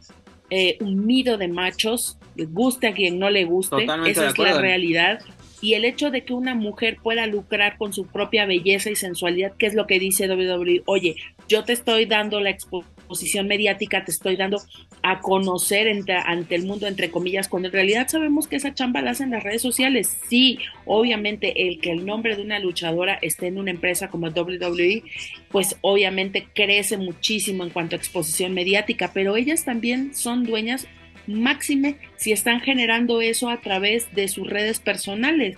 [0.49, 5.19] eh, un nido de machos, guste a quien no le guste, esa es la realidad
[5.63, 9.53] y el hecho de que una mujer pueda lucrar con su propia belleza y sensualidad,
[9.57, 11.15] que es lo que dice WWE, oye,
[11.47, 14.61] yo te estoy dando la exposición mediática, te estoy dando
[15.03, 15.87] a conocer
[16.25, 19.43] ante el mundo, entre comillas, cuando en realidad sabemos que esa chamba la hacen las
[19.43, 20.17] redes sociales.
[20.27, 25.03] Sí, obviamente el que el nombre de una luchadora esté en una empresa como WWE,
[25.49, 30.89] pues obviamente crece muchísimo en cuanto a exposición mediática, pero ellas también son dueñas
[31.27, 35.57] máxime si están generando eso a través de sus redes personales.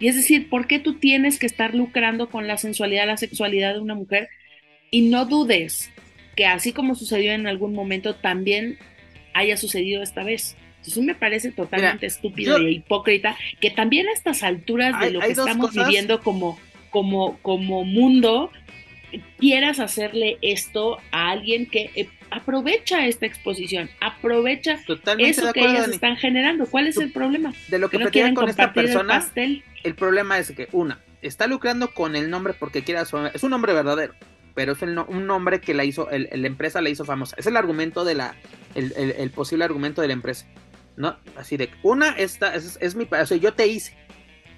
[0.00, 3.74] Y es decir, ¿por qué tú tienes que estar lucrando con la sensualidad, la sexualidad
[3.74, 4.28] de una mujer?
[4.90, 5.90] Y no dudes
[6.34, 8.78] que así como sucedió en algún momento, también
[9.32, 10.56] haya sucedido esta vez.
[10.86, 15.32] Eso me parece totalmente estúpido e hipócrita que también a estas alturas de lo que
[15.32, 16.58] estamos viviendo como,
[16.90, 18.50] como, como mundo,
[19.38, 24.78] quieras hacerle esto a alguien que eh, aprovecha esta exposición, aprovecha
[25.18, 26.66] eso que ellas están generando.
[26.66, 27.52] ¿Cuál es el problema?
[27.68, 31.92] De lo que, no quieren con esta persona, el, problema es que una está lucrando
[31.92, 34.14] con el nombre porque quiera es un nombre verdadero,
[34.54, 37.36] pero es un nombre que la hizo, la empresa la hizo famosa.
[37.38, 38.36] Es el argumento de la,
[38.74, 40.46] el, posible argumento de la empresa,
[40.96, 41.16] ¿no?
[41.36, 43.96] Así de una esta es, es mi, o sea, yo te hice,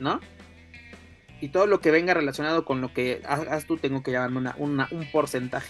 [0.00, 0.20] ¿no?
[1.40, 4.88] Y todo lo que venga relacionado con lo que hagas tú, tengo que llevarme una,
[4.90, 5.68] un porcentaje.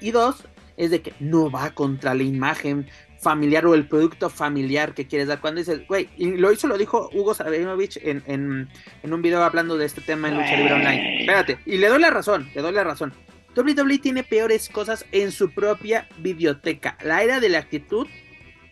[0.00, 0.44] Y dos,
[0.76, 2.88] es de que no va contra la imagen
[3.20, 5.40] familiar o el producto familiar que quieres dar.
[5.40, 9.76] Cuando dices, güey, y lo hizo, lo dijo Hugo Sabinovich en, en, un video hablando
[9.76, 11.20] de este tema en Lucha Libre Online.
[11.20, 13.12] Espérate, y le doy la razón, le doy la razón.
[13.56, 16.96] WWE tiene peores cosas en su propia biblioteca.
[17.02, 18.06] La era de la actitud,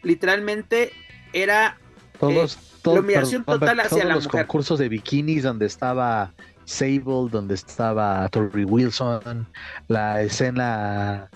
[0.03, 0.93] literalmente,
[1.33, 1.81] era.
[2.19, 6.33] Todos, eh, la humillación total hacia la los concursos de bikinis donde estaba
[6.65, 9.47] Sable, donde estaba Tori Wilson,
[9.89, 11.31] la escena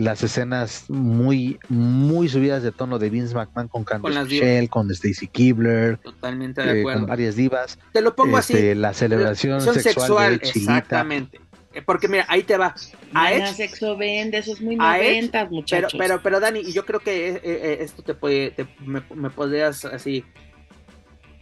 [0.00, 5.26] las escenas muy muy subidas de tono de Vince McMahon con Candice Michelle, con Stacy
[5.26, 7.00] Kibler, totalmente de acuerdo.
[7.00, 7.78] con varias divas.
[7.92, 11.40] Te lo pongo así, este, la celebración sexual, de exactamente.
[11.76, 12.74] Eh, porque mira, ahí te va.
[13.14, 15.92] A Edge, sexo vende, eso es muy noventas, muchachos.
[15.92, 19.30] Pero, pero, pero Dani, y yo creo que eh, eh, esto te puede, me, me
[19.30, 20.24] podrías así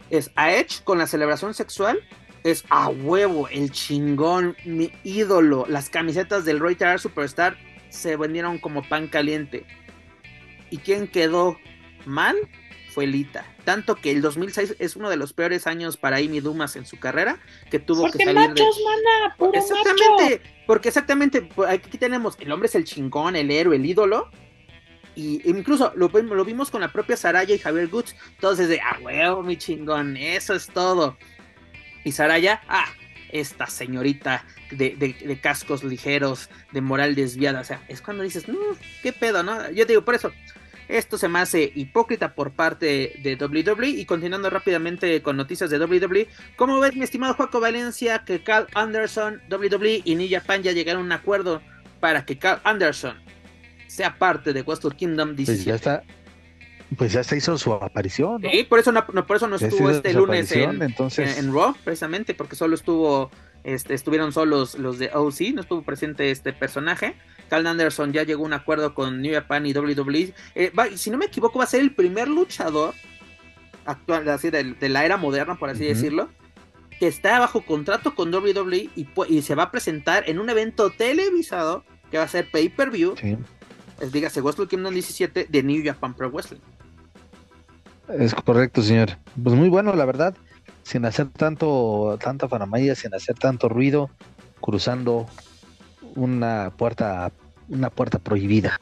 [0.09, 1.99] es a Edge con la celebración sexual.
[2.43, 5.65] Es a huevo, el chingón, mi ídolo.
[5.67, 7.57] Las camisetas del Roy Superstar
[7.89, 9.65] se vendieron como pan caliente.
[10.69, 11.57] ¿Y quién quedó
[12.05, 12.35] mal?
[12.95, 13.45] Fue Lita.
[13.65, 16.97] Tanto que el 2006 es uno de los peores años para Amy Dumas en su
[16.97, 17.39] carrera,
[17.69, 18.77] que tuvo que salir machos,
[19.37, 19.57] de...
[19.59, 24.31] exactamente, porque exactamente, pues, aquí tenemos, el hombre es el chingón, el héroe, el ídolo,
[25.13, 28.15] y incluso lo, lo, vimos con la propia Saraya y Javier Goods.
[28.39, 31.17] Todos de, ah, huevo, mi chingón, eso es todo.
[32.05, 32.87] Y Saraya, ah,
[33.29, 37.59] esta señorita de, cascos ligeros, de moral desviada.
[37.59, 38.57] O sea, es cuando dices, no,
[39.03, 39.69] qué pedo, ¿no?
[39.71, 40.31] Yo te digo, por eso,
[40.87, 43.89] esto se me hace hipócrita por parte de WWE.
[43.89, 48.67] Y continuando rápidamente con noticias de WWE, ¿cómo ves, mi estimado Juaco Valencia, que Carl
[48.73, 51.61] Anderson, WWE y New Japan ya llegaron a un acuerdo
[51.99, 53.17] para que Carl Anderson
[53.87, 55.45] sea parte de Wrestle Kingdom 17.
[55.45, 56.03] Pues ya está.
[56.97, 58.41] Pues ya se hizo su aparición.
[58.41, 61.37] Sí, por eso no, por eso no estuvo este lunes en, entonces...
[61.37, 63.31] en, Raw, precisamente, porque solo estuvo,
[63.63, 67.15] este, estuvieron solos los de OC, no estuvo presente este personaje.
[67.49, 70.33] Carl Anderson ya llegó a un acuerdo con New Japan y WWE.
[70.55, 72.93] Eh, si no me equivoco, va a ser el primer luchador
[73.85, 76.29] actual, así de, la era moderna, por así decirlo,
[76.99, 80.91] que está bajo contrato con WWE y, y, se va a presentar en un evento
[80.91, 83.15] televisado que va a ser pay-per-view.
[83.19, 83.37] Sí
[84.11, 86.59] dígase Wrestle Kingdom 17 de New Japan Pro Wrestling.
[88.09, 89.17] Es correcto, señor.
[89.41, 90.35] Pues muy bueno, la verdad,
[90.83, 94.09] sin hacer tanto, tanta faramaya, sin hacer tanto ruido,
[94.61, 95.27] cruzando
[96.15, 97.31] una puerta,
[97.69, 98.79] una puerta prohibida.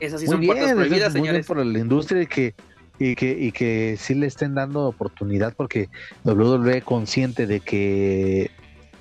[0.00, 1.14] Esas sí son puertas prohibidas, señores.
[1.14, 2.54] Muy bien por la industria y que,
[2.98, 5.88] y que, y que sí le estén dando oportunidad porque
[6.24, 8.50] WWE consciente de que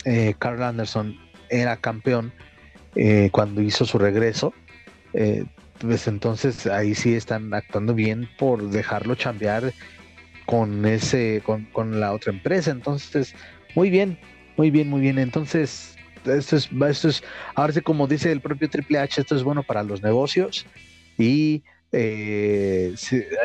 [0.06, 1.18] eh, Carl Anderson
[1.50, 2.32] era campeón
[2.96, 4.54] eh, cuando hizo su regreso
[5.14, 5.46] eh,
[5.80, 9.74] pues entonces ahí sí están actuando bien por dejarlo chambear
[10.46, 12.72] con ese, con, con la otra empresa.
[12.72, 13.36] Entonces,
[13.76, 14.20] muy bien,
[14.58, 15.20] muy bien, muy bien.
[15.20, 15.96] Entonces,
[16.26, 17.24] esto es, esto es,
[17.56, 20.66] ahora sí como dice el propio Triple H, esto es bueno para los negocios
[21.18, 22.94] y eh,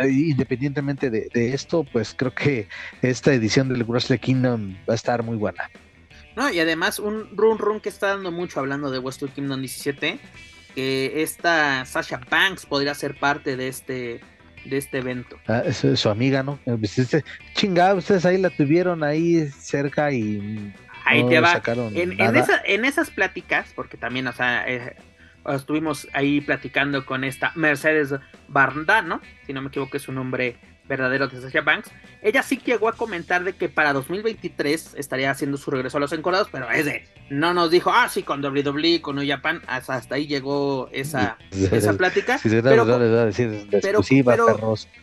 [0.09, 2.69] independientemente de, esto, pues creo que
[3.02, 5.70] esta edición del Wrestle Kingdom va a estar muy buena.
[6.36, 10.19] No, y además un run run que está dando mucho hablando de Wrestle Kingdom 17,
[10.74, 14.20] que esta Sasha Banks podría ser parte de este
[14.64, 15.38] de este evento.
[15.48, 16.59] Ah, su amiga, ¿no?
[16.64, 17.24] Pues, este,
[17.55, 20.72] chingada, ustedes ahí la tuvieron ahí cerca y
[21.05, 21.62] ahí te va.
[21.94, 24.97] En, en, esas pláticas, porque también, o sea, eh,
[25.48, 28.14] estuvimos ahí platicando con esta Mercedes
[28.48, 30.56] Barndano, si no me equivoco es su nombre
[30.90, 31.88] verdadero de Sasha Banks,
[32.20, 36.12] ella sí llegó a comentar de que para 2023 estaría haciendo su regreso a los
[36.12, 40.26] encordados, pero ese no nos dijo, ah, sí, con WWE, con New Japan, hasta, ahí
[40.26, 42.40] llegó esa, esa plática.
[42.42, 42.84] pero,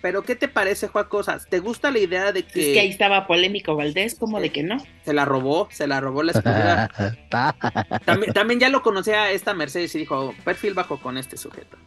[0.01, 1.47] pero, ¿qué te parece, Juan Cosas?
[1.47, 2.67] ¿Te gusta la idea de que...
[2.67, 4.77] Es que ahí estaba polémico Valdés, como de que no?
[5.05, 6.89] Se la robó, se la robó la exclusiva.
[8.05, 11.77] también, también ya lo conocía esta Mercedes y dijo, perfil bajo con este sujeto.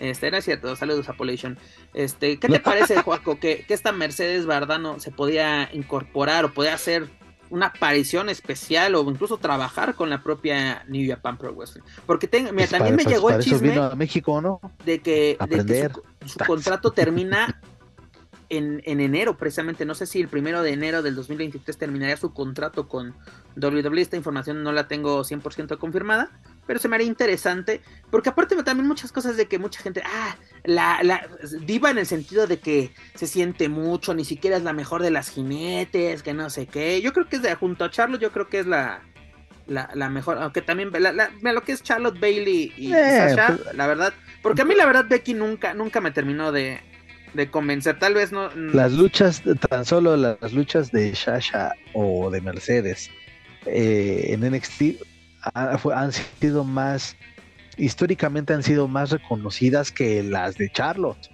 [0.00, 1.58] Este, era cierto, saludos a Polation.
[1.92, 6.74] Este, ¿qué te parece, Juaco, que, que, esta Mercedes Bardano se podía incorporar o podía
[6.74, 7.08] hacer
[7.50, 11.82] una aparición especial o incluso trabajar con la propia New Japan Pro Wrestling?
[12.06, 14.60] Porque pues también me llegó el chisme a México, ¿no?
[14.84, 15.36] de que,
[16.24, 17.60] su, contrato termina
[18.50, 19.86] en, en, enero, precisamente.
[19.86, 23.14] No sé si el primero de enero del 2023 terminaría su contrato con
[23.56, 24.00] WWE.
[24.00, 26.30] Esta información no la tengo 100% confirmada
[26.70, 27.80] pero se me haría interesante,
[28.12, 31.28] porque aparte también muchas cosas de que mucha gente, ah, la, la
[31.62, 35.10] diva en el sentido de que se siente mucho, ni siquiera es la mejor de
[35.10, 38.30] las jinetes, que no sé qué, yo creo que es de junto a Charlotte, yo
[38.30, 39.02] creo que es la,
[39.66, 43.88] la, mejor, aunque también la, lo que es Charlotte Bailey y, eh, Sasha, pues, la
[43.88, 46.80] verdad, porque a mí la verdad Becky nunca, nunca me terminó de,
[47.34, 48.50] de convencer, tal vez no.
[48.54, 53.10] Las luchas, tan solo las luchas de Sasha o de Mercedes
[53.66, 55.02] eh, en NXT
[55.54, 57.16] han sido más,
[57.76, 61.30] históricamente han sido más reconocidas que las de Charlotte.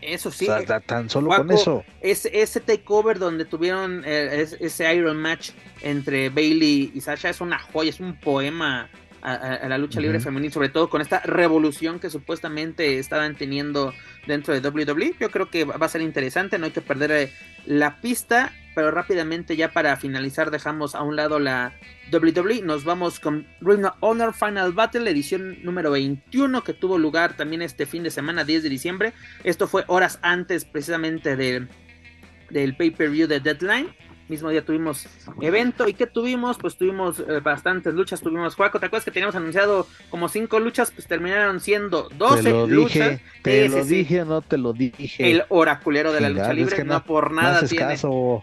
[0.00, 0.46] Eso sí.
[0.86, 1.82] tan solo con eso.
[2.02, 5.50] Ese, ese takeover donde tuvieron eh, ese Iron Match
[5.80, 8.90] entre Bailey y Sasha es una joya, es un poema
[9.24, 13.94] a, la lucha libre femenil, sobre todo con esta revolución que supuestamente estaban teniendo
[14.26, 15.14] dentro de WWE.
[15.18, 17.32] Yo creo que va a ser interesante, no hay que perder eh,
[17.64, 21.72] la pista, pero rápidamente ya para finalizar dejamos a un lado la
[22.12, 27.34] WWE, nos vamos con Ring of Honor Final Battle, edición número 21 que tuvo lugar
[27.34, 29.12] también este fin de semana, 10 de diciembre.
[29.42, 33.88] Esto fue horas antes precisamente del pay-per-view de Deadline
[34.28, 35.06] mismo día tuvimos
[35.40, 35.88] evento.
[35.88, 36.58] ¿Y qué tuvimos?
[36.58, 38.20] Pues tuvimos eh, bastantes luchas.
[38.20, 40.90] Tuvimos Juaco, ¿te acuerdas que teníamos anunciado como cinco luchas?
[40.90, 43.10] Pues terminaron siendo 12 te lo luchas.
[43.10, 45.30] Dije, te lo dije, no te lo dije.
[45.30, 47.96] El oraculero de la lucha libre, no, por nada tiene.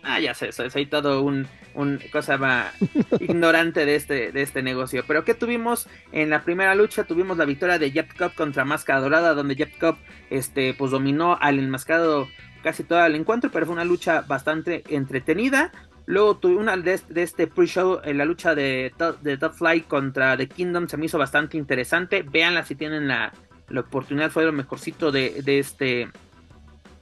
[0.03, 2.73] Ah, ya sé, soy, todo un, un cosa más
[3.19, 5.03] ignorante de este, de este negocio.
[5.07, 7.03] Pero ¿qué tuvimos en la primera lucha?
[7.03, 9.97] Tuvimos la victoria de Jet Cup contra Máscara Dorada, donde Jet Cup
[10.29, 12.27] este, pues dominó al enmascado
[12.61, 15.71] casi todo el encuentro, pero fue una lucha bastante entretenida.
[16.05, 20.47] Luego tuve una de, este pre-show, en la lucha de, de Top Fly contra The
[20.47, 22.23] Kingdom se me hizo bastante interesante.
[22.23, 23.31] Véanla si tienen la,
[23.77, 26.09] oportunidad, fue lo mejorcito de, este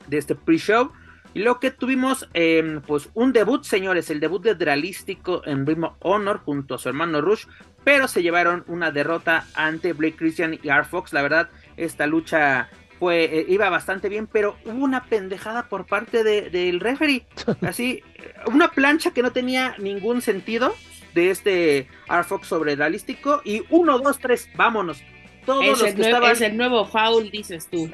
[0.07, 0.91] de este pre-show.
[1.33, 5.95] Y luego que tuvimos, em, pues un debut, señores, el debut de Dralístico en Ritmo
[5.99, 7.45] Honor junto a su hermano Rush,
[7.83, 10.83] pero se llevaron una derrota ante Blake Christian y R.
[10.83, 11.13] Fox.
[11.13, 12.69] La verdad, esta lucha
[12.99, 17.25] fue, eh, iba bastante bien, pero hubo una pendejada por parte del de, referee.
[17.61, 18.03] Así,
[18.47, 20.75] una plancha que no tenía ningún sentido
[21.13, 23.41] de este R Fox sobre realístico.
[23.45, 25.01] Y uno, dos, tres, vámonos.
[25.45, 26.31] Todos es, los el, que estaban...
[26.31, 27.89] es el nuevo foul, dices tú.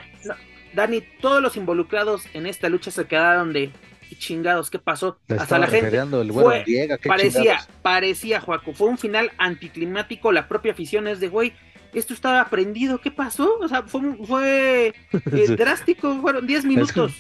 [0.74, 3.72] Dani, todos los involucrados en esta lucha se quedaron de
[4.18, 5.18] chingados, ¿qué pasó?
[5.38, 6.64] Hasta la gente fue,
[7.06, 11.54] parecía, parecía, Joaco, fue un final anticlimático, la propia afición es de, güey,
[12.00, 13.58] esto estaba prendido, ¿qué pasó?
[13.60, 17.14] O sea, fue, eh, drástico, fueron 10 minutos.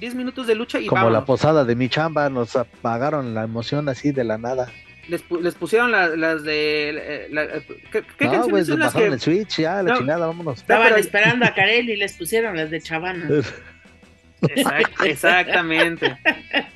[0.00, 3.88] 10 minutos de lucha y Como la posada de mi chamba, nos apagaron la emoción
[3.88, 4.70] así de la nada.
[5.08, 6.90] Les, les pusieron las de...
[6.90, 9.06] Eh, la, eh, ¿Qué, qué no, pues, son las que...
[9.06, 10.58] el switch, ya, la chingada, vámonos.
[10.58, 13.28] Estaban esperando a Karel y les pusieron las de Chavana.
[15.04, 16.16] exactamente.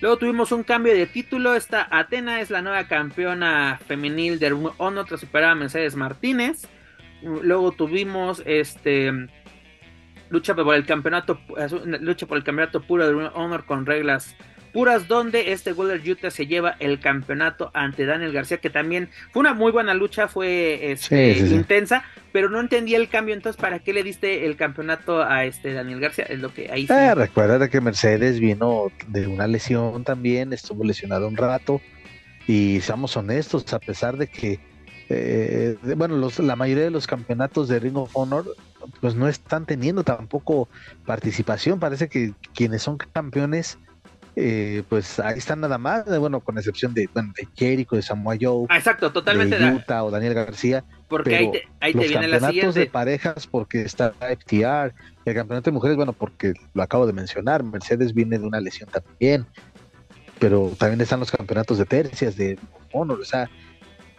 [0.00, 1.54] Luego tuvimos un cambio de título.
[1.54, 6.68] Esta Atena es la nueva campeona femenil de Honor tras superar a Mercedes Martínez.
[7.22, 9.12] Luego tuvimos este
[10.30, 11.40] lucha por el campeonato
[12.00, 14.36] lucha por el campeonato puro de Honor con reglas
[14.72, 19.40] puras donde este Wheeler Utah se lleva el campeonato ante Daniel García que también fue
[19.40, 23.92] una muy buena lucha fue este, intensa pero no entendía el cambio entonces para qué
[23.92, 26.86] le diste el campeonato a este Daniel García es lo que ahí.
[26.88, 31.80] Eh, recuerda que Mercedes vino de una lesión también estuvo lesionado un rato
[32.46, 34.60] y seamos honestos a pesar de que
[35.10, 38.44] eh, bueno los, la mayoría de los campeonatos de Ring of Honor
[39.00, 40.68] pues no están teniendo tampoco
[41.06, 41.78] participación.
[41.78, 43.78] Parece que quienes son campeones,
[44.40, 48.36] eh, pues ahí están nada más, bueno, con excepción de, bueno, de Jericho, de Samoa
[48.40, 49.58] Joe, Ah, exacto, totalmente.
[49.58, 50.84] de de- Utah o Daniel García.
[51.08, 52.90] porque pero ahí te, ahí te los viene la campeonatos de siguiente.
[52.92, 54.94] parejas, porque está FTR,
[55.24, 58.88] el campeonato de mujeres, bueno, porque lo acabo de mencionar, Mercedes viene de una lesión
[58.90, 59.46] también,
[60.38, 62.58] pero también están los campeonatos de tercias, de
[62.92, 63.50] Honor, o sea,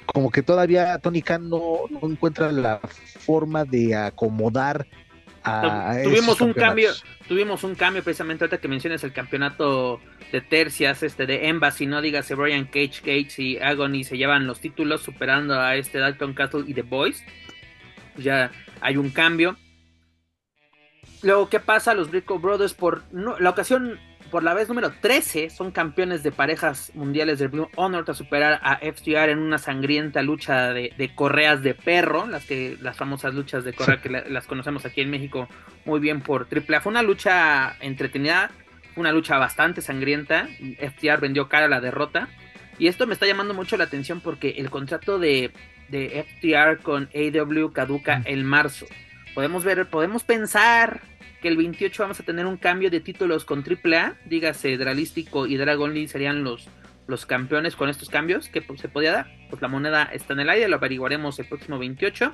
[0.05, 1.59] como que todavía Tony Khan no,
[1.89, 2.79] no encuentra la
[3.19, 4.85] forma de acomodar
[5.49, 6.91] a, a Tuvimos un cambio,
[7.27, 9.99] tuvimos un cambio precisamente ahorita que mencionas el campeonato
[10.31, 14.59] de tercias, este de Embassy, no digas Brian Cage, Cage y Agony se llevan los
[14.59, 17.23] títulos superando a este Dalton Castle y The Boys.
[18.17, 18.51] Ya
[18.81, 19.57] hay un cambio.
[21.21, 21.93] Luego, ¿qué pasa?
[21.93, 23.99] Los Brico Brothers por no- la ocasión,
[24.29, 28.59] por la vez número 13, son campeones de parejas mundiales del Blue Honor tras superar
[28.63, 33.33] a FTR en una sangrienta lucha de, de correas de perro, las que las famosas
[33.33, 35.47] luchas de correa que la- las conocemos aquí en México
[35.85, 36.81] muy bien por AAA.
[36.81, 38.51] Fue una lucha entretenida,
[38.95, 40.47] una lucha bastante sangrienta.
[40.79, 42.27] FTR vendió cara a la derrota.
[42.77, 45.51] Y esto me está llamando mucho la atención porque el contrato de,
[45.89, 48.85] de FTR con AW caduca en marzo.
[49.35, 51.01] Podemos ver, podemos pensar
[51.41, 54.15] que el 28 vamos a tener un cambio de títulos con AAA.
[54.25, 56.67] Dígase, Dralístico y Dragon Lee serían los,
[57.07, 59.27] los campeones con estos cambios que pues, se podía dar.
[59.49, 62.33] Pues la moneda está en el aire, lo averiguaremos el próximo 28.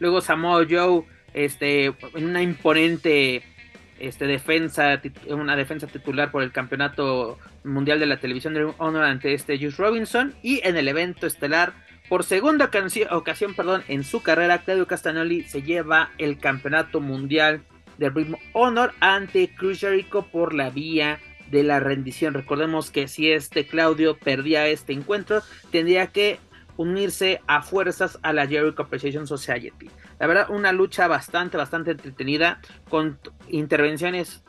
[0.00, 1.04] Luego Samoa Joe,
[1.34, 3.42] este, en una imponente
[3.98, 9.34] este, defensa, una defensa titular por el campeonato mundial de la televisión de Honor ante
[9.34, 10.34] este Juice Robinson.
[10.42, 11.72] Y en el evento estelar,
[12.08, 12.70] por segunda
[13.10, 17.62] ocasión perdón, en su carrera, Claudio Castagnoli se lleva el campeonato mundial
[17.98, 21.20] de Ring of Honor ante Cruz Jericho por la vía
[21.50, 22.34] de la rendición.
[22.34, 26.38] Recordemos que si este Claudio perdía este encuentro, tendría que
[26.76, 29.90] unirse a fuerzas a la Jericho Appreciation Society.
[30.18, 33.18] La verdad, una lucha bastante, bastante entretenida, con
[33.48, 34.44] intervenciones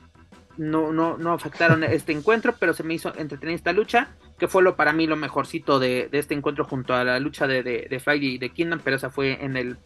[0.57, 4.61] no, no, no afectaron este encuentro, pero se me hizo entretenida esta lucha, que fue
[4.61, 7.87] lo para mí lo mejorcito de, de este encuentro junto a la lucha de, de,
[7.89, 9.77] de Friday y de Kingdom, pero esa fue en el,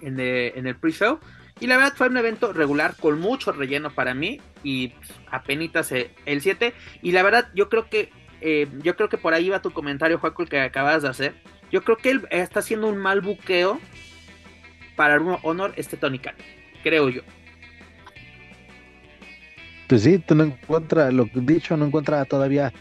[0.00, 1.20] en el, en el pre-show.
[1.64, 4.92] Y la verdad fue un evento regular con mucho relleno para mí y
[5.92, 6.74] eh, el 7.
[7.00, 8.10] Y la verdad yo creo que
[8.42, 11.34] eh, yo creo que por ahí va tu comentario, Juaco, el que acabas de hacer.
[11.72, 13.80] Yo creo que él está haciendo un mal buqueo
[14.94, 16.20] para un honor este Tony
[16.82, 17.22] creo yo.
[19.88, 22.74] Pues sí, tú no encuentra, lo dicho, no encuentra todavía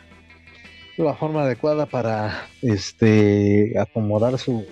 [0.97, 4.65] la forma adecuada para este acomodar su,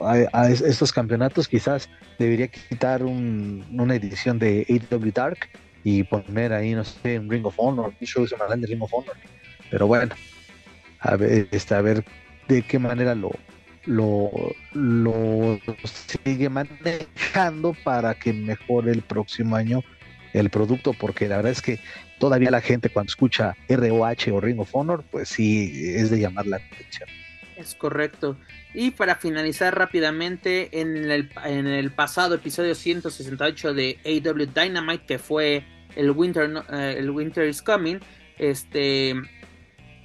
[0.00, 1.48] a, a es- estos campeonatos.
[1.48, 5.38] Quizás debería quitar un- una edición de AW Dark
[5.84, 8.92] y poner ahí, no sé, un Ring of Honor, un show semanal de Ring of
[8.92, 9.16] Honor.
[9.70, 10.14] Pero bueno,
[11.00, 12.04] a ver, este, a ver
[12.48, 13.30] de qué manera lo,
[13.86, 14.30] lo,
[14.74, 15.58] lo
[16.22, 19.82] sigue manejando para que mejore el próximo año
[20.32, 21.78] el producto, porque la verdad es que
[22.18, 26.46] todavía la gente cuando escucha ROH o Ring of Honor, pues sí es de llamar
[26.46, 27.08] la atención.
[27.56, 28.36] Es correcto.
[28.74, 35.18] Y para finalizar rápidamente, en el, en el pasado episodio 168 de AW Dynamite, que
[35.18, 35.64] fue
[35.94, 37.98] el Winter, eh, el Winter is Coming,
[38.38, 39.14] este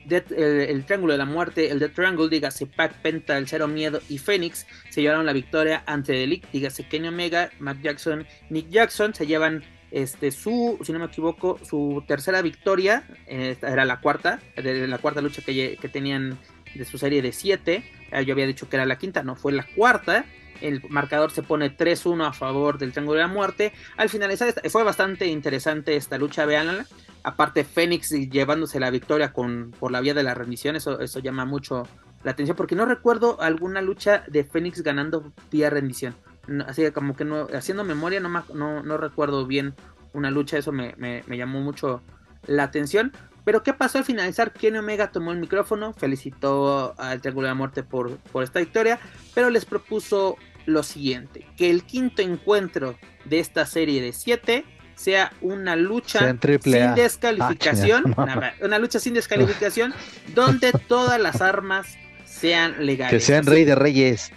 [0.07, 4.01] Death- el, Triángulo de la Muerte, el Death Triangle, dígase Pac, Penta, el Cero Miedo
[4.09, 9.13] y Fénix, se llevaron la victoria ante Elite, dígase Kenny Omega, Matt Jackson, Nick Jackson,
[9.13, 14.39] se llevan este su, si no me equivoco, su tercera victoria, eh, era la cuarta,
[14.55, 16.37] de la cuarta lucha que, tenían
[16.75, 17.83] de su serie de 7.
[18.25, 20.25] yo había dicho que era la quinta, no, fue la cuarta.
[20.59, 23.73] El marcador se pone 3-1 a favor del Triángulo de la Muerte.
[23.95, 26.85] Al finalizar, fue bastante interesante esta lucha, véanla.
[27.23, 31.45] Aparte, Fénix llevándose la victoria con, por la vía de la rendición, eso, eso llama
[31.45, 31.83] mucho
[32.23, 36.15] la atención, porque no recuerdo alguna lucha de Fénix ganando vía rendición.
[36.47, 39.75] No, así que como que no, haciendo memoria, no, no, no recuerdo bien
[40.13, 42.01] una lucha, eso me, me- me llamó mucho
[42.45, 43.11] la atención.
[43.43, 44.51] Pero ¿qué pasó al finalizar?
[44.51, 48.99] Kenny Omega tomó el micrófono, felicitó al Triángulo de la Muerte por, por esta victoria,
[49.33, 54.65] pero les propuso lo siguiente, que el quinto encuentro de esta serie de siete
[54.95, 56.93] sea una lucha sin A.
[56.95, 58.33] descalificación, Ah, chinga.
[58.35, 59.93] una, una lucha sin descalificación,
[60.35, 61.87] donde todas las armas
[62.25, 63.11] sean legales.
[63.13, 64.31] Que sean Así rey de reyes.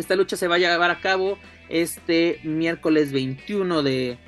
[0.00, 4.18] Esta lucha se va a llevar a cabo este miércoles 21 de,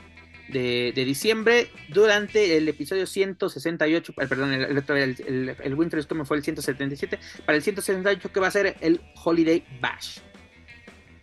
[0.48, 6.06] de, de diciembre durante el episodio 168, eh, perdón, el, el, otro- el, el- Winter
[6.06, 10.18] Coming fue el 177, para el 168 que va a ser el Holiday Bash.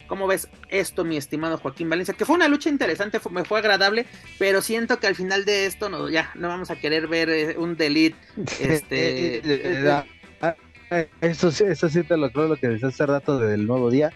[0.08, 2.16] ¿Cómo ves esto, mi estimado Joaquín Valencia?
[2.16, 4.08] Que fue una lucha interesante, fue- me fue agradable,
[4.40, 7.56] pero siento que al final de esto no, ya no vamos a querer ver eh,
[7.58, 8.18] un delete.
[8.60, 10.04] Este, Eh,
[10.42, 10.56] ah,
[10.90, 13.92] eh, Eso, sí- eso sí te lo creo lo que decías hace rato del nuevo
[13.92, 14.12] día.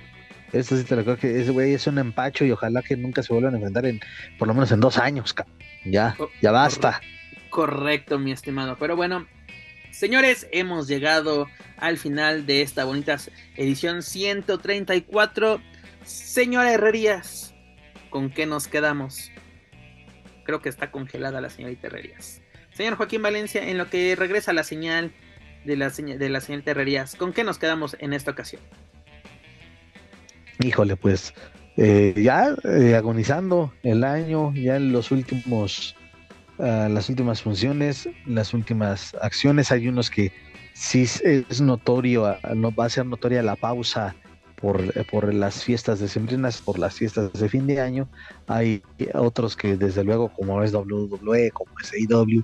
[0.54, 3.24] Eso sí te lo creo que ese güey es un empacho y ojalá que nunca
[3.24, 4.00] se vuelvan a enfrentar en,
[4.38, 5.36] por lo menos en dos años,
[5.84, 7.02] Ya, ya basta.
[7.50, 8.78] Correcto, mi estimado.
[8.80, 9.28] Pero bueno,
[9.92, 11.48] señores, hemos llegado
[11.78, 13.18] al final de esta bonita
[13.58, 15.60] edición 134.
[16.06, 17.56] Señora Herrerías,
[18.12, 19.32] ¿con qué nos quedamos?
[20.46, 22.42] Creo que está congelada la señorita Herrerías.
[22.74, 25.12] Señor Joaquín Valencia, en lo que regresa la señal
[25.66, 28.62] de la, de la señorita Herrerías, ¿con qué nos quedamos en esta ocasión?
[30.64, 31.34] Híjole, pues
[31.76, 35.96] eh, ya eh, agonizando el año, ya en los últimos,
[36.58, 40.32] ah, las últimas funciones, las últimas acciones, hay unos que
[40.74, 42.40] sí es notorio, ah,
[42.80, 44.16] va a ser notoria la pausa
[44.56, 48.08] por, eh, por las fiestas decembrinas, por las fiestas de fin de año.
[48.48, 48.84] Hay
[49.16, 52.42] otros que desde luego, como es WWE, como es AEW,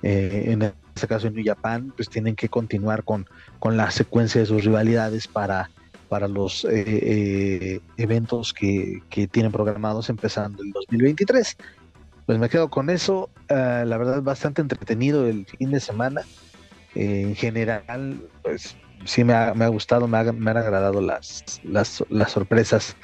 [0.00, 3.26] en este caso en New Japan, pues tienen que continuar con,
[3.58, 5.68] con la secuencia de sus rivalidades para
[6.08, 11.56] para los eh, eh, eventos que, tienen programados empezando el 2023.
[12.26, 13.30] Pues me quedo con eso.
[13.48, 16.22] Ah, la verdad, bastante entretenido el fin de semana.
[16.94, 22.96] Eh, en general, pues sí me ha, gustado, me, han agradado las, las, sorpresas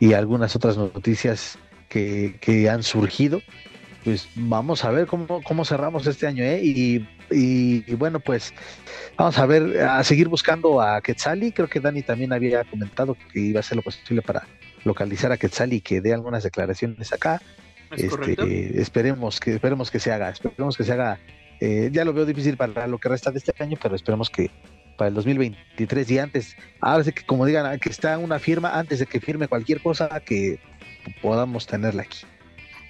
[0.00, 1.58] y algunas otras noticias
[1.88, 3.42] que, que han surgido
[4.04, 6.60] pues vamos a ver cómo, cómo cerramos este año, ¿eh?
[6.62, 8.52] Y, y, bueno, pues
[9.16, 11.52] vamos a ver, a seguir buscando a Quetzali.
[11.52, 14.46] Creo que Dani también había comentado que iba a hacer lo posible para
[14.84, 17.40] localizar a Quetzali y que dé algunas declaraciones acá.
[17.96, 21.18] Este, esperemos que esperemos que se haga, esperemos que se haga.
[21.60, 24.50] Eh, ya lo veo difícil para lo que resta de este año, pero esperemos que
[24.96, 28.98] para el 2023 y antes, ahora sí que como digan, que está una firma, antes
[28.98, 30.58] de que firme cualquier cosa, que
[31.20, 32.20] podamos tenerla aquí.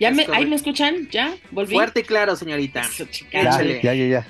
[0.02, 1.08] ¿Ya me, ¿Ahí me escuchan?
[1.12, 1.32] ¿Ya?
[1.52, 1.74] ¿Volví?
[1.74, 2.82] Fuerte y claro, señorita.
[3.30, 4.26] ya, ya, ya,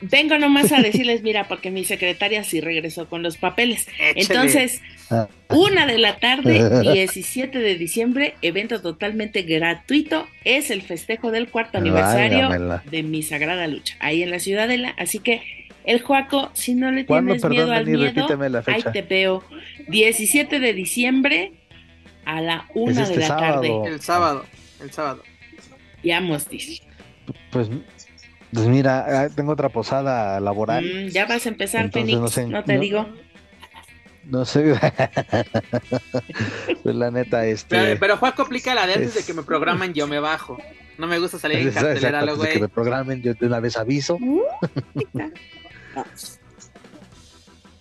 [0.00, 3.86] vengo nomás a decirles, mira, porque mi secretaria sí regresó con los papeles.
[4.16, 4.80] Entonces,
[5.10, 5.28] ah.
[5.48, 11.78] una de la tarde, 17 de diciembre, evento totalmente gratuito, es el festejo del cuarto
[11.78, 14.92] aniversario de mi sagrada lucha, ahí en la Ciudadela.
[14.98, 15.42] Así que
[15.84, 18.26] el Juaco, si no le tienes miedo al miedo,
[18.66, 19.44] ahí te veo.
[19.86, 21.52] 17 de diciembre
[22.24, 23.70] a la una de este la tarde.
[23.86, 24.44] El sábado
[24.82, 25.22] el sábado.
[26.02, 26.82] Ya dice.
[27.50, 27.68] Pues,
[28.52, 30.84] pues mira, ah, tengo otra posada laboral.
[30.84, 32.16] Mm, ya vas a empezar, Penny.
[32.16, 33.06] No, te digo.
[34.24, 34.74] No sé.
[36.82, 37.76] pues la neta, este.
[37.76, 40.58] Pero, pero Juaco aplica la de antes de que me programen, yo me bajo.
[40.98, 42.52] No me gusta salir en cartelera, lo güey.
[42.52, 44.16] que me programen, yo de una vez aviso.
[44.16, 44.42] Uh,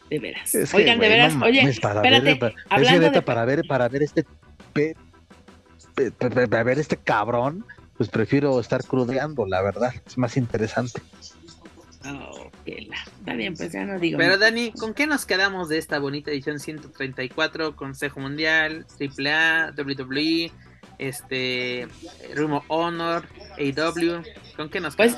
[0.10, 0.56] de veras.
[0.74, 3.22] Oigan, de veras, oye, espérate, hablando de...
[3.22, 4.26] para ver, para ver este
[6.10, 7.66] a ver este cabrón,
[7.98, 11.02] pues prefiero estar crudeando, la verdad, es más interesante.
[12.06, 14.18] Oh, Está bien, pues ya no digo.
[14.18, 17.76] Pero Dani, ¿con qué nos quedamos de esta bonita edición 134?
[17.76, 20.52] Consejo Mundial, AAA, WWE,
[20.98, 21.88] este,
[22.36, 24.24] Rumo Honor, AW.
[24.56, 25.18] ¿Con qué nos pues,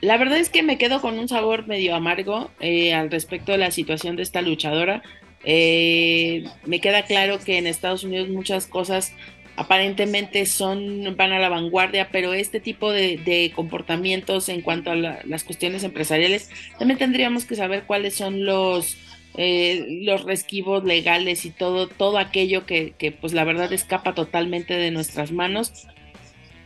[0.00, 3.58] La verdad es que me quedo con un sabor medio amargo eh, al respecto de
[3.58, 5.02] la situación de esta luchadora.
[5.44, 9.12] Eh, me queda claro que en Estados Unidos muchas cosas
[9.56, 15.44] aparentemente son, van a la vanguardia, pero este tipo de, comportamientos en cuanto a las
[15.44, 18.96] cuestiones empresariales, también tendríamos que saber cuáles son los,
[19.36, 24.74] eh, los resquivos legales y todo, todo aquello que, que, pues la verdad escapa totalmente
[24.74, 25.86] de nuestras manos.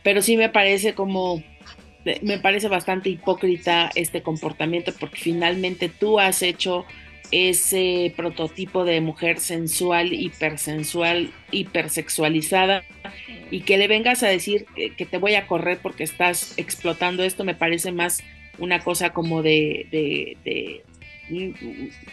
[0.03, 1.43] Pero sí me parece como,
[2.23, 6.87] me parece bastante hipócrita este comportamiento porque finalmente tú has hecho
[7.31, 12.85] ese prototipo de mujer sensual, hipersensual, hipersexualizada,
[13.51, 17.45] y que le vengas a decir que, te voy a correr porque estás explotando esto,
[17.45, 18.23] me parece más
[18.59, 20.83] una cosa como de,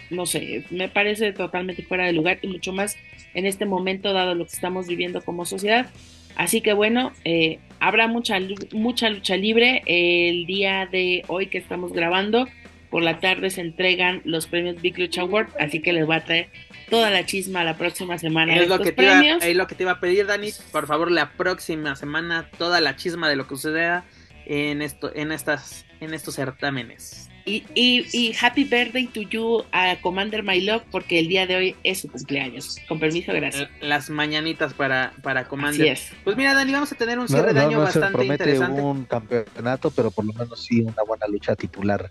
[0.09, 2.97] no sé, me parece totalmente fuera de lugar y mucho más
[3.33, 5.89] en este momento dado lo que estamos viviendo como sociedad.
[6.35, 8.39] Así que bueno, eh, habrá mucha,
[8.73, 12.47] mucha lucha libre el día de hoy que estamos grabando
[12.95, 16.23] por la tarde se entregan los premios Big Lucha Award, así que les voy a
[16.23, 16.47] traer
[16.89, 18.55] toda la chisma la próxima semana.
[18.55, 20.51] Es, lo que, te iba, es lo que te iba a pedir, Dani.
[20.71, 24.05] Por favor, la próxima semana toda la chisma de lo que suceda
[24.45, 27.29] en, esto, en, estas, en estos certámenes.
[27.43, 31.75] Y, y, happy birthday to you a Commander My Love porque el día de hoy
[31.83, 32.77] es su cumpleaños.
[32.87, 33.69] Con permiso, gracias.
[33.81, 35.99] Las mañanitas para, para Commander.
[36.23, 38.81] Pues mira, Dani, vamos a tener un cierre de año bastante se interesante.
[38.81, 42.09] un campeonato, pero por lo menos sí una buena lucha titular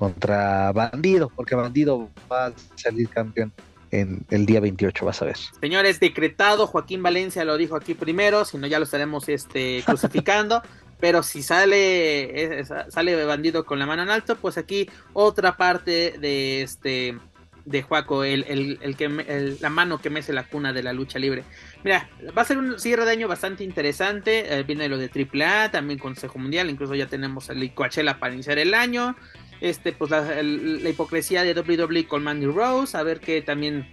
[0.00, 3.52] contra Bandido, porque Bandido va a salir campeón
[3.90, 5.36] en el día 28, vas a ver.
[5.60, 10.62] Señores, decretado, Joaquín Valencia lo dijo aquí primero, si no ya lo estaremos este, crucificando.
[11.00, 16.62] pero si sale sale bandido con la mano en alto, pues aquí otra parte de
[16.62, 17.18] este
[17.66, 21.44] de Juaco, el, el, que la mano que mece la cuna de la lucha libre.
[21.84, 24.60] Mira, va a ser un cierre de año bastante interesante.
[24.60, 28.58] Eh, viene lo de AAA, también Consejo Mundial, incluso ya tenemos el Coachella para iniciar
[28.58, 29.14] el año.
[29.60, 30.42] Este, pues la,
[30.88, 33.86] hipocresía de WWE con Mandy Rose, a ver qué también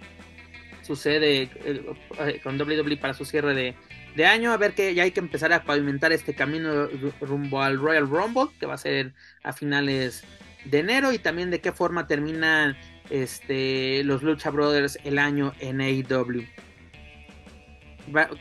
[0.82, 3.74] sucede eh, con WWE para su cierre de,
[4.16, 6.88] de año, a ver que ya hay que empezar a pavimentar este camino
[7.20, 9.12] rumbo al Royal Rumble, que va a ser
[9.42, 10.24] a finales
[10.64, 12.76] de enero, y también de qué forma terminan
[13.10, 16.46] este, los Lucha Brothers el año en AEW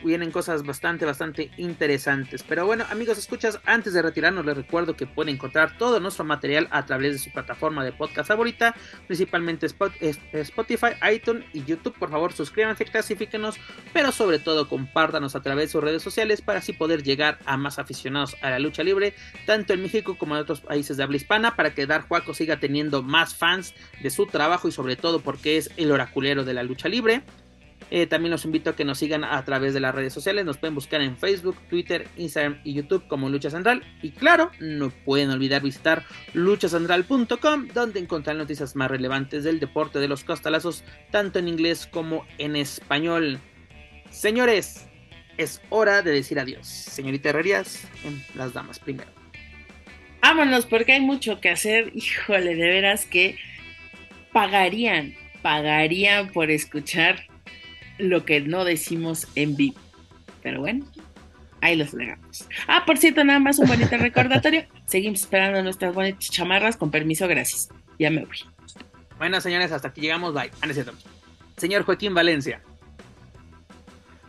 [0.04, 2.44] vienen cosas bastante, bastante interesantes.
[2.44, 6.68] Pero bueno, amigos, escuchas, antes de retirarnos les recuerdo que pueden encontrar todo nuestro material
[6.72, 8.76] a través de su plataforma de podcast favorita,
[9.08, 11.98] principalmente Spotify, iTunes y YouTube.
[11.98, 13.58] Por favor, suscríbanse, clasifíquenos,
[13.94, 17.58] pero sobre todo compártanos a través de sus redes sociales para así poder llegar a
[17.58, 19.14] más aficionados a la lucha libre,
[19.46, 22.60] tanto en México como en otros países de habla hispana, para que Dar Juaco siga
[22.60, 26.64] teniendo más fans de su trabajo y sobre todo porque es el oraculero de la
[26.64, 27.24] lucha libre.
[27.90, 30.46] Eh, también los invito a que nos sigan a través de las redes sociales.
[30.46, 33.84] Nos pueden buscar en Facebook, Twitter, Instagram y YouTube como Lucha Central.
[34.02, 36.04] Y claro, no pueden olvidar visitar
[36.34, 42.26] luchacentral.com, donde encontrarán noticias más relevantes del deporte de los costalazos, tanto en inglés como
[42.38, 43.40] en español.
[44.10, 44.88] Señores,
[45.38, 46.68] es hora de decir adiós.
[46.68, 47.88] Señorita Herrerías,
[48.36, 49.10] las damas primero.
[50.22, 51.92] Vámonos, porque hay mucho que hacer.
[51.96, 53.38] Híjole, de veras que
[54.34, 57.28] pagarían, pagarían por escuchar
[57.98, 59.80] lo que no decimos en vivo.
[60.44, 60.86] Pero bueno,
[61.62, 62.48] ahí los dejamos.
[62.68, 64.66] Ah, por cierto, nada más un bonito recordatorio.
[64.86, 66.78] Seguimos esperando nuestras bonitas chamarras.
[66.78, 67.70] Con permiso, gracias.
[68.00, 68.38] Ya me voy.
[69.18, 70.34] Bueno, señores, hasta aquí llegamos.
[70.34, 70.52] Bye.
[70.62, 70.68] Ah,
[71.58, 72.62] Señor Joaquín Valencia.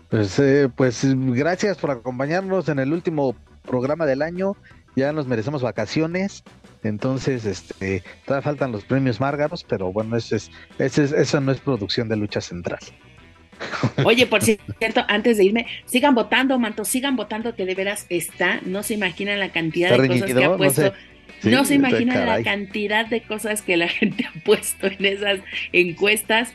[0.09, 4.57] Pues, eh, pues gracias por acompañarnos en el último programa del año.
[4.97, 6.43] Ya nos merecemos vacaciones.
[6.83, 11.53] Entonces, este, todavía faltan los premios Márgaros, pero bueno, eso, es, eso, es, eso no
[11.53, 12.81] es producción de lucha central.
[14.05, 18.61] Oye, por cierto, antes de irme, sigan votando, Manto, sigan votando que de veras está,
[18.65, 20.93] no se imaginan la cantidad de cosas que ha puesto.
[21.45, 25.41] No, se imaginan la cantidad de cosas que la gente ha puesto en esas
[25.73, 26.55] encuestas.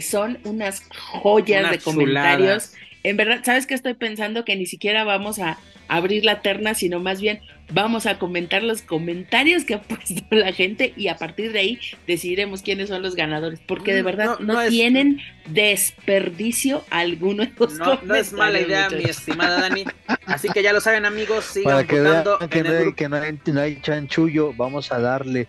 [0.00, 2.72] Son unas joyas de comentarios.
[3.02, 4.44] En verdad, ¿sabes qué estoy pensando?
[4.44, 5.58] Que ni siquiera vamos a
[5.88, 10.52] abrir la terna, sino más bien vamos a comentar los comentarios que ha puesto la
[10.52, 14.38] gente y a partir de ahí decidiremos quiénes son los ganadores, porque de mm, verdad
[14.40, 19.84] no, tienen desperdicio alguno de los no, no es mala idea, mi estimada Dani.
[20.26, 22.38] Así que ya lo saben, amigos, sigan Para que votando.
[22.48, 22.70] que, no
[23.16, 25.48] hay, que no, hay, chanchullo, vamos a darle.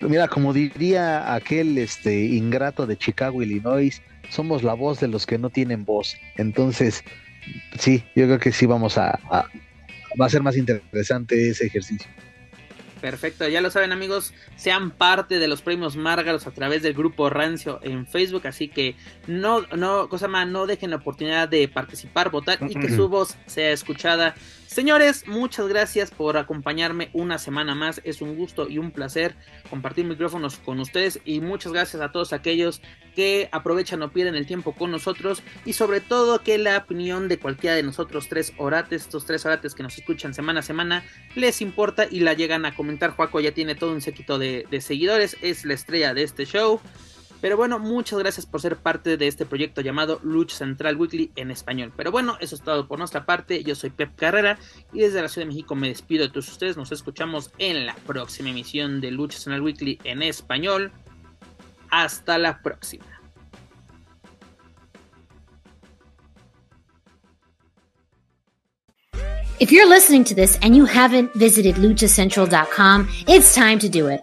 [0.00, 5.38] Mira, como diría aquel este ingrato de Chicago, Illinois, somos la voz de los que
[5.38, 6.16] no tienen voz.
[6.36, 7.02] Entonces,
[7.78, 9.18] sí, yo creo que sí vamos a,
[10.20, 12.08] va a ser más interesante ese ejercicio.
[13.04, 17.28] Perfecto, ya lo saben amigos, sean parte de los premios Márgaros a través del grupo
[17.28, 18.96] Rancio en Facebook, así que
[19.26, 23.36] no, no, cosa más, no dejen la oportunidad de participar, votar y que su voz
[23.44, 24.34] sea escuchada
[24.74, 28.00] Señores, muchas gracias por acompañarme una semana más.
[28.02, 29.36] Es un gusto y un placer
[29.70, 32.82] compartir micrófonos con ustedes y muchas gracias a todos aquellos
[33.14, 37.38] que aprovechan o pierden el tiempo con nosotros y sobre todo que la opinión de
[37.38, 41.04] cualquiera de nosotros tres orates, estos tres orates que nos escuchan semana a semana,
[41.36, 43.10] les importa y la llegan a comentar.
[43.12, 46.80] Juaco ya tiene todo un séquito de, de seguidores, es la estrella de este show.
[47.44, 51.50] Pero bueno, muchas gracias por ser parte de este proyecto llamado Lucha Central Weekly en
[51.50, 51.92] español.
[51.94, 53.62] Pero bueno, eso es todo por nuestra parte.
[53.62, 54.58] Yo soy Pep Carrera
[54.94, 56.78] y desde la Ciudad de México me despido de todos ustedes.
[56.78, 60.90] Nos escuchamos en la próxima emisión de Lucha Central Weekly en español.
[61.90, 63.04] Hasta la próxima.
[69.60, 74.22] If you're listening to this and you haven't visited luchacentral.com, it's time to do it.